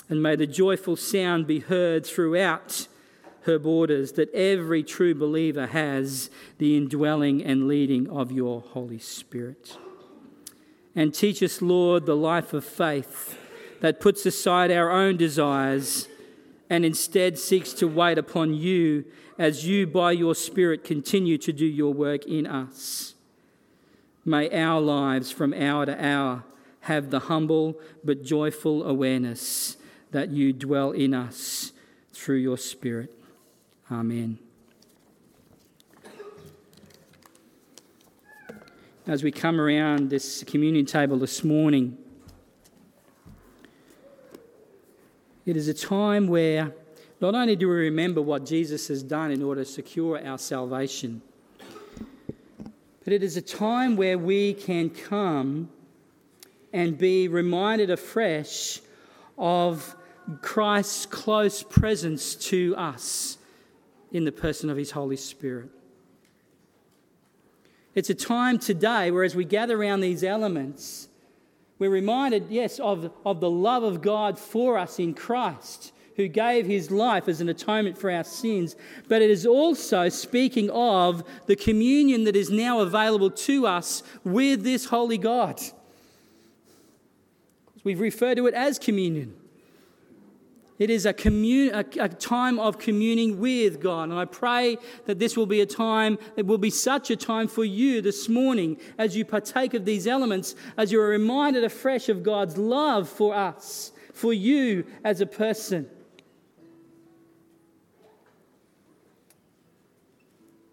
And 0.09 0.21
may 0.21 0.35
the 0.35 0.47
joyful 0.47 0.95
sound 0.95 1.47
be 1.47 1.59
heard 1.59 2.05
throughout 2.05 2.87
her 3.43 3.59
borders, 3.59 4.13
that 4.13 4.33
every 4.33 4.83
true 4.83 5.13
believer 5.13 5.67
has 5.67 6.29
the 6.57 6.77
indwelling 6.77 7.43
and 7.43 7.67
leading 7.67 8.09
of 8.09 8.31
your 8.31 8.61
Holy 8.61 8.99
Spirit. 8.99 9.77
And 10.95 11.13
teach 11.13 11.43
us, 11.43 11.61
Lord, 11.61 12.05
the 12.05 12.15
life 12.15 12.53
of 12.53 12.63
faith 12.63 13.37
that 13.81 13.99
puts 13.99 14.25
aside 14.25 14.71
our 14.71 14.91
own 14.91 15.17
desires 15.17 16.07
and 16.69 16.85
instead 16.85 17.37
seeks 17.37 17.73
to 17.73 17.87
wait 17.87 18.17
upon 18.17 18.53
you 18.53 19.03
as 19.37 19.65
you, 19.67 19.87
by 19.87 20.11
your 20.11 20.35
Spirit, 20.35 20.83
continue 20.83 21.37
to 21.39 21.51
do 21.51 21.65
your 21.65 21.93
work 21.93 22.25
in 22.25 22.47
us. 22.47 23.15
May 24.23 24.49
our 24.51 24.79
lives 24.79 25.31
from 25.31 25.53
hour 25.53 25.85
to 25.85 26.05
hour 26.05 26.43
have 26.81 27.09
the 27.09 27.19
humble 27.21 27.77
but 28.03 28.23
joyful 28.23 28.83
awareness 28.83 29.75
that 30.13 30.29
you 30.29 30.53
dwell 30.53 30.91
in 30.91 31.13
us 31.13 31.73
through 32.13 32.37
your 32.37 32.57
Spirit. 32.57 33.11
Amen. 33.91 34.37
As 39.07 39.23
we 39.23 39.31
come 39.31 39.59
around 39.59 40.11
this 40.11 40.43
communion 40.43 40.85
table 40.85 41.17
this 41.17 41.43
morning, 41.43 41.97
it 45.45 45.57
is 45.57 45.67
a 45.67 45.73
time 45.73 46.27
where 46.27 46.71
not 47.19 47.33
only 47.33 47.55
do 47.55 47.67
we 47.67 47.75
remember 47.75 48.21
what 48.21 48.45
Jesus 48.45 48.87
has 48.89 49.01
done 49.01 49.31
in 49.31 49.41
order 49.41 49.65
to 49.65 49.69
secure 49.69 50.23
our 50.23 50.37
salvation, 50.37 51.23
but 53.03 53.13
it 53.13 53.23
is 53.23 53.35
a 53.35 53.41
time 53.41 53.97
where 53.97 54.17
we 54.19 54.53
can 54.53 54.91
come 54.91 55.69
and 56.71 56.97
be 56.97 57.27
reminded 57.27 57.89
afresh 57.89 58.79
of 59.37 59.95
Christ's 60.41 61.05
close 61.05 61.63
presence 61.63 62.35
to 62.35 62.75
us 62.77 63.37
in 64.11 64.25
the 64.25 64.31
person 64.31 64.69
of 64.69 64.77
His 64.77 64.91
Holy 64.91 65.17
Spirit. 65.17 65.69
It's 67.95 68.09
a 68.09 68.15
time 68.15 68.57
today 68.57 69.11
where, 69.11 69.23
as 69.23 69.35
we 69.35 69.45
gather 69.45 69.79
around 69.79 70.01
these 70.01 70.23
elements, 70.23 71.07
we're 71.77 71.89
reminded, 71.89 72.47
yes, 72.49 72.79
of, 72.79 73.11
of 73.25 73.39
the 73.39 73.49
love 73.49 73.83
of 73.83 74.01
God 74.01 74.39
for 74.39 74.77
us 74.77 74.99
in 74.99 75.13
Christ, 75.13 75.91
who 76.15 76.27
gave 76.27 76.65
his 76.65 76.91
life 76.91 77.27
as 77.27 77.41
an 77.41 77.49
atonement 77.49 77.97
for 77.97 78.09
our 78.09 78.23
sins. 78.23 78.75
But 79.07 79.21
it 79.21 79.29
is 79.29 79.45
also 79.45 80.09
speaking 80.09 80.69
of 80.69 81.23
the 81.47 81.55
communion 81.55 82.23
that 82.23 82.35
is 82.35 82.49
now 82.49 82.79
available 82.79 83.31
to 83.31 83.67
us 83.67 84.03
with 84.23 84.63
this 84.63 84.85
holy 84.85 85.17
God. 85.17 85.59
We've 87.83 87.99
referred 87.99 88.37
to 88.37 88.47
it 88.47 88.53
as 88.53 88.79
communion. 88.79 89.35
It 90.79 90.89
is 90.89 91.05
a, 91.05 91.13
commun- 91.13 91.71
a, 91.73 91.85
a, 91.99 92.09
time 92.09 92.57
of 92.57 92.79
communing 92.79 93.39
with 93.39 93.79
God. 93.79 94.09
And 94.09 94.17
I 94.17 94.25
pray 94.25 94.77
that 95.05 95.19
this 95.19 95.37
will 95.37 95.45
be 95.45 95.61
a 95.61 95.65
time, 95.65 96.17
it 96.35 96.47
will 96.47 96.57
be 96.57 96.71
such 96.71 97.11
a 97.11 97.15
time 97.15 97.47
for 97.47 97.63
you 97.63 98.01
this 98.01 98.27
morning 98.27 98.77
as 98.97 99.15
you 99.15 99.23
partake 99.23 99.75
of 99.75 99.85
these 99.85 100.07
elements, 100.07 100.55
as 100.75 100.91
you 100.91 100.99
are 100.99 101.07
reminded 101.07 101.63
afresh 101.63 102.09
of 102.09 102.23
God's 102.23 102.57
love 102.57 103.07
for 103.07 103.35
us, 103.35 103.91
for 104.13 104.33
you 104.33 104.85
as 105.03 105.21
a 105.21 105.27
person. 105.27 105.87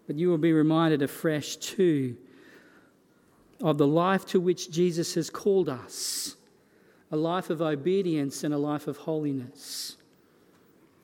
But 0.07 0.17
you 0.17 0.29
will 0.29 0.39
be 0.39 0.51
reminded 0.51 1.03
afresh 1.03 1.57
too 1.57 2.17
of 3.61 3.77
the 3.77 3.87
life 3.87 4.25
to 4.25 4.39
which 4.39 4.71
Jesus 4.71 5.13
has 5.13 5.29
called 5.29 5.69
us 5.69 6.35
a 7.11 7.17
life 7.17 7.49
of 7.49 7.61
obedience 7.61 8.43
and 8.43 8.53
a 8.53 8.57
life 8.57 8.87
of 8.87 8.97
holiness. 8.97 9.97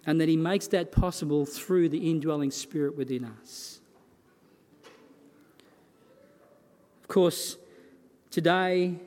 And 0.05 0.21
that 0.21 0.29
He 0.29 0.37
makes 0.37 0.67
that 0.67 0.91
possible 0.91 1.45
through 1.45 1.89
the 1.89 2.09
indwelling 2.09 2.51
Spirit 2.51 2.95
within 2.95 3.25
us. 3.25 3.81
Of 7.01 7.07
course, 7.09 7.57
today, 8.31 8.99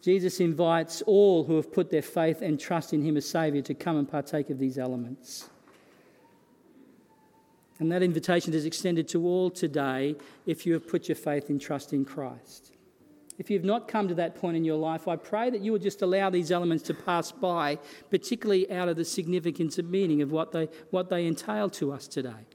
Jesus 0.00 0.38
invites 0.38 1.02
all 1.02 1.44
who 1.44 1.56
have 1.56 1.72
put 1.72 1.90
their 1.90 2.02
faith 2.02 2.40
and 2.40 2.58
trust 2.60 2.92
in 2.92 3.02
Him 3.02 3.16
as 3.16 3.28
Saviour 3.28 3.62
to 3.62 3.74
come 3.74 3.96
and 3.96 4.08
partake 4.08 4.50
of 4.50 4.58
these 4.58 4.78
elements. 4.78 5.48
And 7.80 7.90
that 7.90 8.02
invitation 8.02 8.54
is 8.54 8.64
extended 8.64 9.08
to 9.08 9.26
all 9.26 9.50
today 9.50 10.14
if 10.46 10.66
you 10.66 10.74
have 10.74 10.86
put 10.86 11.08
your 11.08 11.16
faith 11.16 11.48
and 11.48 11.60
trust 11.60 11.92
in 11.92 12.04
Christ. 12.04 12.73
If 13.36 13.50
you've 13.50 13.64
not 13.64 13.88
come 13.88 14.06
to 14.08 14.14
that 14.14 14.36
point 14.36 14.56
in 14.56 14.64
your 14.64 14.76
life, 14.76 15.08
I 15.08 15.16
pray 15.16 15.50
that 15.50 15.60
you 15.60 15.72
will 15.72 15.80
just 15.80 16.02
allow 16.02 16.30
these 16.30 16.52
elements 16.52 16.84
to 16.84 16.94
pass 16.94 17.32
by, 17.32 17.78
particularly 18.08 18.70
out 18.70 18.88
of 18.88 18.96
the 18.96 19.04
significance 19.04 19.78
and 19.78 19.90
meaning 19.90 20.22
of 20.22 20.30
what 20.30 20.52
they, 20.52 20.68
what 20.90 21.08
they 21.08 21.26
entail 21.26 21.68
to 21.70 21.92
us 21.92 22.06
today. 22.06 22.46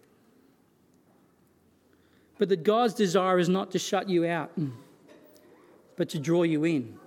But 2.38 2.47
that 2.47 2.63
God's 2.63 2.93
desire 2.93 3.39
is 3.39 3.49
not 3.49 3.71
to 3.71 3.80
shut 3.80 4.07
you 4.07 4.25
out, 4.25 4.57
mm, 4.57 4.71
but 5.97 6.07
to 6.09 6.19
draw 6.19 6.43
you 6.43 6.63
in. 6.63 6.97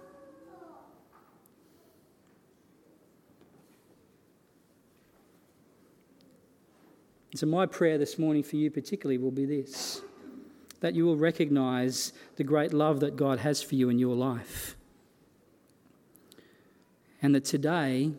so, 7.35 7.47
my 7.47 7.65
prayer 7.65 7.97
this 7.97 8.19
morning 8.19 8.43
for 8.43 8.57
you, 8.57 8.71
particularly, 8.71 9.17
will 9.17 9.31
be 9.31 9.47
this 9.47 10.03
that 10.83 10.97
you 10.97 11.05
will 11.05 11.17
recognize 11.17 12.13
the 12.35 12.43
great 12.43 12.75
love 12.75 12.99
that 12.99 13.15
God 13.15 13.39
has 13.39 13.63
for 13.63 13.77
you 13.77 13.89
in 13.89 14.01
your 14.01 14.17
life. 14.17 14.75
And 17.23 17.33
that 17.37 17.45
today 17.45 18.11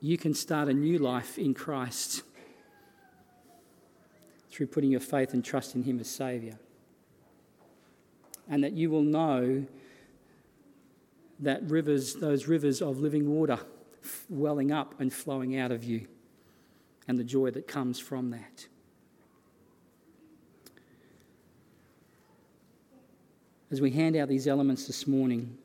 you 0.00 0.16
can 0.16 0.32
start 0.32 0.68
a 0.68 0.72
new 0.72 0.96
life 0.96 1.38
in 1.38 1.52
Christ 1.52 2.22
through 4.48 4.68
putting 4.68 4.92
your 4.92 5.00
faith 5.00 5.34
and 5.34 5.44
trust 5.44 5.74
in 5.74 5.82
Him 5.82 5.98
as 5.98 6.08
Saviour. 6.08 6.56
And 8.48 8.62
that 8.62 8.74
you 8.74 8.88
will 8.88 9.02
know 9.02 9.66
that 11.40 11.68
rivers, 11.68 12.14
those 12.14 12.46
rivers 12.46 12.80
of 12.80 13.00
living 13.00 13.28
water 13.28 13.58
welling 14.28 14.70
up 14.70 14.94
and 15.00 15.12
flowing 15.12 15.58
out 15.58 15.72
of 15.72 15.82
you, 15.82 16.06
and 17.08 17.18
the 17.18 17.24
joy 17.24 17.50
that 17.50 17.66
comes 17.66 17.98
from 17.98 18.30
that. 18.30 18.68
As 23.70 23.80
we 23.80 23.90
hand 23.90 24.16
out 24.16 24.28
these 24.28 24.48
elements 24.48 24.86
this 24.86 25.06
morning, 25.06 25.56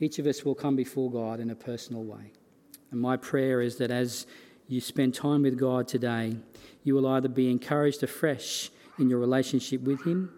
each 0.00 0.18
of 0.18 0.26
us 0.26 0.44
will 0.44 0.54
come 0.54 0.76
before 0.76 1.10
God 1.10 1.40
in 1.40 1.50
a 1.50 1.54
personal 1.54 2.04
way. 2.04 2.32
And 2.90 3.00
my 3.00 3.16
prayer 3.16 3.62
is 3.62 3.76
that 3.76 3.90
as 3.90 4.26
you 4.68 4.80
spend 4.80 5.14
time 5.14 5.42
with 5.42 5.58
God 5.58 5.88
today, 5.88 6.36
you 6.84 6.94
will 6.94 7.06
either 7.06 7.28
be 7.28 7.50
encouraged 7.50 8.02
afresh 8.02 8.70
in 8.98 9.08
your 9.08 9.18
relationship 9.18 9.80
with 9.82 10.04
Him 10.04 10.30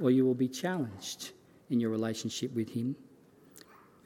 or 0.00 0.10
you 0.10 0.24
will 0.24 0.34
be 0.34 0.48
challenged 0.48 1.32
in 1.68 1.80
your 1.80 1.90
relationship 1.90 2.54
with 2.54 2.70
Him. 2.70 2.96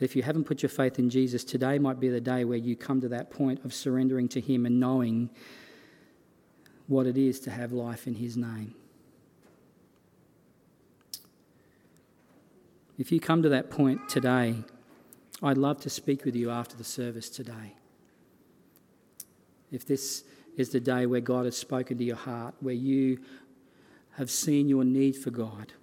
If 0.00 0.16
you 0.16 0.22
haven't 0.22 0.44
put 0.44 0.62
your 0.62 0.68
faith 0.68 0.98
in 0.98 1.08
Jesus, 1.08 1.44
today 1.44 1.78
might 1.78 2.00
be 2.00 2.08
the 2.08 2.20
day 2.20 2.44
where 2.44 2.58
you 2.58 2.74
come 2.74 3.00
to 3.00 3.08
that 3.08 3.30
point 3.30 3.64
of 3.64 3.72
surrendering 3.72 4.28
to 4.28 4.40
Him 4.40 4.66
and 4.66 4.80
knowing 4.80 5.30
what 6.88 7.06
it 7.06 7.16
is 7.16 7.38
to 7.40 7.50
have 7.50 7.72
life 7.72 8.06
in 8.06 8.14
His 8.14 8.36
name. 8.36 8.74
If 12.98 13.12
you 13.12 13.20
come 13.20 13.42
to 13.42 13.48
that 13.50 13.70
point 13.70 14.08
today, 14.08 14.56
I'd 15.42 15.58
love 15.58 15.80
to 15.82 15.90
speak 15.90 16.24
with 16.24 16.34
you 16.34 16.50
after 16.50 16.76
the 16.76 16.84
service 16.84 17.28
today. 17.28 17.74
If 19.70 19.86
this 19.86 20.24
is 20.56 20.70
the 20.70 20.80
day 20.80 21.04
where 21.04 21.20
God 21.20 21.44
has 21.44 21.56
spoken 21.56 21.98
to 21.98 22.04
your 22.04 22.16
heart, 22.16 22.54
where 22.60 22.74
you 22.74 23.18
have 24.16 24.30
seen 24.30 24.68
your 24.68 24.84
need 24.84 25.14
for 25.16 25.30
God, 25.30 25.74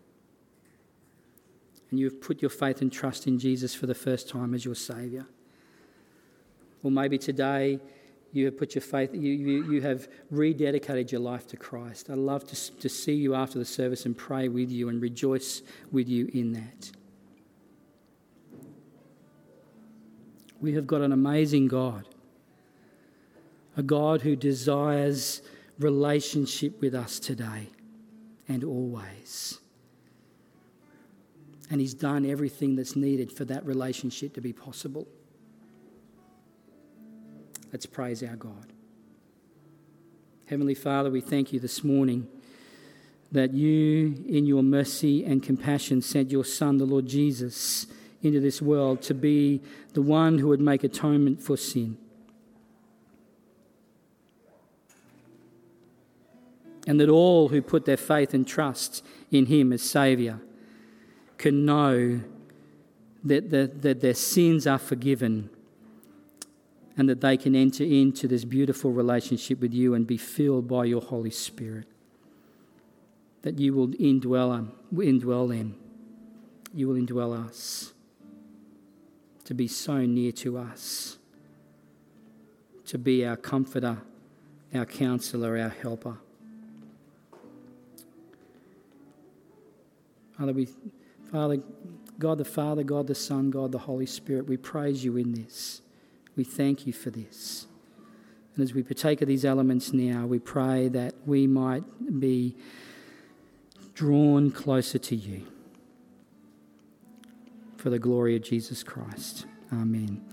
and 1.92 2.00
you 2.00 2.06
have 2.06 2.20
put 2.20 2.42
your 2.42 2.50
faith 2.50 2.82
and 2.82 2.92
trust 2.92 3.28
in 3.28 3.38
Jesus 3.38 3.76
for 3.76 3.86
the 3.86 3.94
first 3.94 4.28
time 4.28 4.56
as 4.56 4.66
your 4.66 4.74
Saviour. 4.74 5.28
Or 6.82 6.90
maybe 6.90 7.20
today 7.20 7.80
you 8.32 8.46
have 8.46 8.58
put 8.58 8.74
your 8.74 8.82
faith, 8.82 9.14
you, 9.14 9.32
you, 9.32 9.72
you 9.74 9.82
have 9.82 10.08
rededicated 10.34 11.12
your 11.12 11.22
life 11.22 11.46
to 11.48 11.58
Christ. 11.58 12.10
I'd 12.10 12.18
love 12.18 12.48
to, 12.48 12.72
to 12.78 12.90
see 12.90 13.14
you 13.14 13.36
after 13.36 13.60
the 13.60 13.66
service 13.66 14.08
and 14.08 14.18
pray 14.18 14.48
with 14.48 14.72
you 14.72 14.90
and 14.90 15.00
rejoice 15.00 15.62
with 15.92 16.10
you 16.10 16.32
in 16.34 16.54
that. 16.54 16.92
We 20.64 20.76
have 20.76 20.88
got 20.88 21.02
an 21.02 21.12
amazing 21.12 21.68
God, 21.68 22.08
a 23.76 23.84
God 23.84 24.22
who 24.22 24.38
desires 24.38 25.42
relationship 25.78 26.80
with 26.80 26.96
us 26.96 27.20
today 27.20 27.68
and 28.48 28.64
always. 28.64 29.60
And 31.70 31.82
He's 31.82 31.94
done 31.94 32.26
everything 32.26 32.78
that's 32.78 32.96
needed 32.96 33.30
for 33.30 33.44
that 33.44 33.66
relationship 33.66 34.34
to 34.36 34.42
be 34.42 34.54
possible. 34.54 35.06
Let's 37.74 37.86
praise 37.86 38.24
our 38.24 38.38
God. 38.38 38.72
Heavenly 40.46 40.76
Father, 40.76 41.12
we 41.12 41.20
thank 41.20 41.52
you 41.52 41.60
this 41.60 41.84
morning 41.84 42.26
that 43.34 43.52
you, 43.52 44.24
in 44.30 44.46
your 44.46 44.64
mercy 44.64 45.26
and 45.26 45.44
compassion, 45.44 46.02
sent 46.02 46.32
your 46.32 46.46
Son, 46.46 46.78
the 46.78 46.86
Lord 46.86 47.06
Jesus 47.06 47.86
into 48.24 48.40
this 48.40 48.62
world 48.62 49.02
to 49.04 49.14
be 49.14 49.62
the 49.94 50.02
one 50.02 50.40
who 50.40 50.48
would 50.48 50.62
make 50.62 50.84
atonement 50.84 51.42
for 51.42 51.58
sin. 51.58 51.98
And 56.88 57.00
that 57.00 57.10
all 57.10 57.50
who 57.50 57.62
put 57.62 57.86
their 57.86 57.98
faith 57.98 58.34
and 58.34 58.48
trust 58.48 59.06
in 59.32 59.46
him 59.46 59.72
as 59.72 59.82
Saviour 59.82 60.40
can 61.38 61.66
know 61.66 62.22
that, 63.24 63.50
that, 63.52 63.82
that 63.82 64.02
their 64.02 64.14
sins 64.14 64.68
are 64.68 64.80
forgiven 64.80 65.50
and 66.98 67.10
that 67.10 67.22
they 67.22 67.38
can 67.38 67.56
enter 67.56 67.84
into 67.84 68.28
this 68.28 68.46
beautiful 68.46 68.92
relationship 68.92 69.60
with 69.60 69.74
you 69.74 69.94
and 69.94 70.06
be 70.06 70.18
filled 70.18 70.68
by 70.68 70.86
your 70.86 71.02
Holy 71.02 71.32
Spirit. 71.32 71.88
That 73.42 73.60
you 73.60 73.74
will 73.74 73.90
indwell, 73.90 74.70
indwell 74.94 75.50
them, 75.50 75.76
you 76.74 76.88
will 76.88 76.96
indwell 76.96 77.46
us 77.46 77.93
to 79.46 79.54
be 79.54 79.68
so 79.68 80.06
near 80.06 80.32
to 80.32 80.58
us, 80.58 81.18
to 82.86 82.98
be 82.98 83.26
our 83.26 83.36
comforter, 83.36 83.98
our 84.74 84.86
counselor, 84.86 85.58
our 85.58 85.70
helper. 85.70 86.18
Father, 90.38 90.54
we, 90.54 90.68
Father, 91.32 91.58
God 92.18 92.38
the 92.38 92.46
Father, 92.46 92.84
God 92.84 93.08
the 93.08 93.16
Son, 93.16 93.52
God 93.52 93.72
the 93.72 93.80
Holy 93.80 94.06
Spirit, 94.06 94.48
we 94.48 94.58
praise 94.58 95.04
you 95.04 95.18
in 95.18 95.34
this. 95.34 95.82
We 96.36 96.44
thank 96.44 96.88
you 96.88 96.94
for 96.94 97.10
this. 97.10 97.68
And 98.56 98.64
as 98.64 98.74
we 98.74 98.84
partake 98.84 99.22
of 99.22 99.28
these 99.28 99.46
elements 99.46 99.94
now, 99.94 100.26
we 100.26 100.40
pray 100.40 100.88
that 100.90 101.16
we 101.26 101.48
might 101.48 101.84
be 102.20 102.56
drawn 103.94 104.52
closer 104.52 104.98
to 104.98 105.16
you 105.16 105.48
for 107.84 107.90
the 107.90 108.00
glory 108.00 108.38
of 108.38 108.42
Jesus 108.42 108.82
Christ. 108.82 109.46
Amen. 109.74 110.24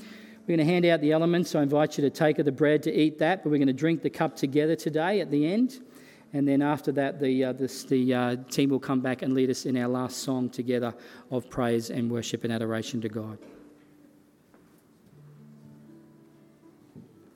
We're 0.46 0.56
going 0.56 0.64
to 0.64 0.72
hand 0.72 0.86
out 0.86 1.00
the 1.00 1.10
elements. 1.10 1.56
I 1.56 1.62
invite 1.62 1.98
you 1.98 2.02
to 2.02 2.10
take 2.10 2.38
of 2.38 2.44
the 2.44 2.52
bread 2.52 2.80
to 2.84 2.92
eat 2.92 3.18
that, 3.18 3.42
but 3.42 3.50
we're 3.50 3.58
going 3.58 3.66
to 3.66 3.72
drink 3.72 4.02
the 4.02 4.10
cup 4.10 4.36
together 4.36 4.76
today 4.76 5.20
at 5.20 5.32
the 5.32 5.52
end. 5.52 5.80
And 6.32 6.46
then 6.46 6.62
after 6.62 6.92
that, 6.92 7.18
the, 7.18 7.46
uh, 7.46 7.52
this, 7.54 7.82
the 7.82 8.14
uh, 8.14 8.36
team 8.50 8.70
will 8.70 8.78
come 8.78 9.00
back 9.00 9.22
and 9.22 9.34
lead 9.34 9.50
us 9.50 9.66
in 9.66 9.76
our 9.76 9.88
last 9.88 10.18
song 10.18 10.48
together 10.48 10.94
of 11.32 11.50
praise 11.50 11.90
and 11.90 12.08
worship 12.08 12.44
and 12.44 12.52
adoration 12.52 13.00
to 13.00 13.08
God. 13.08 13.36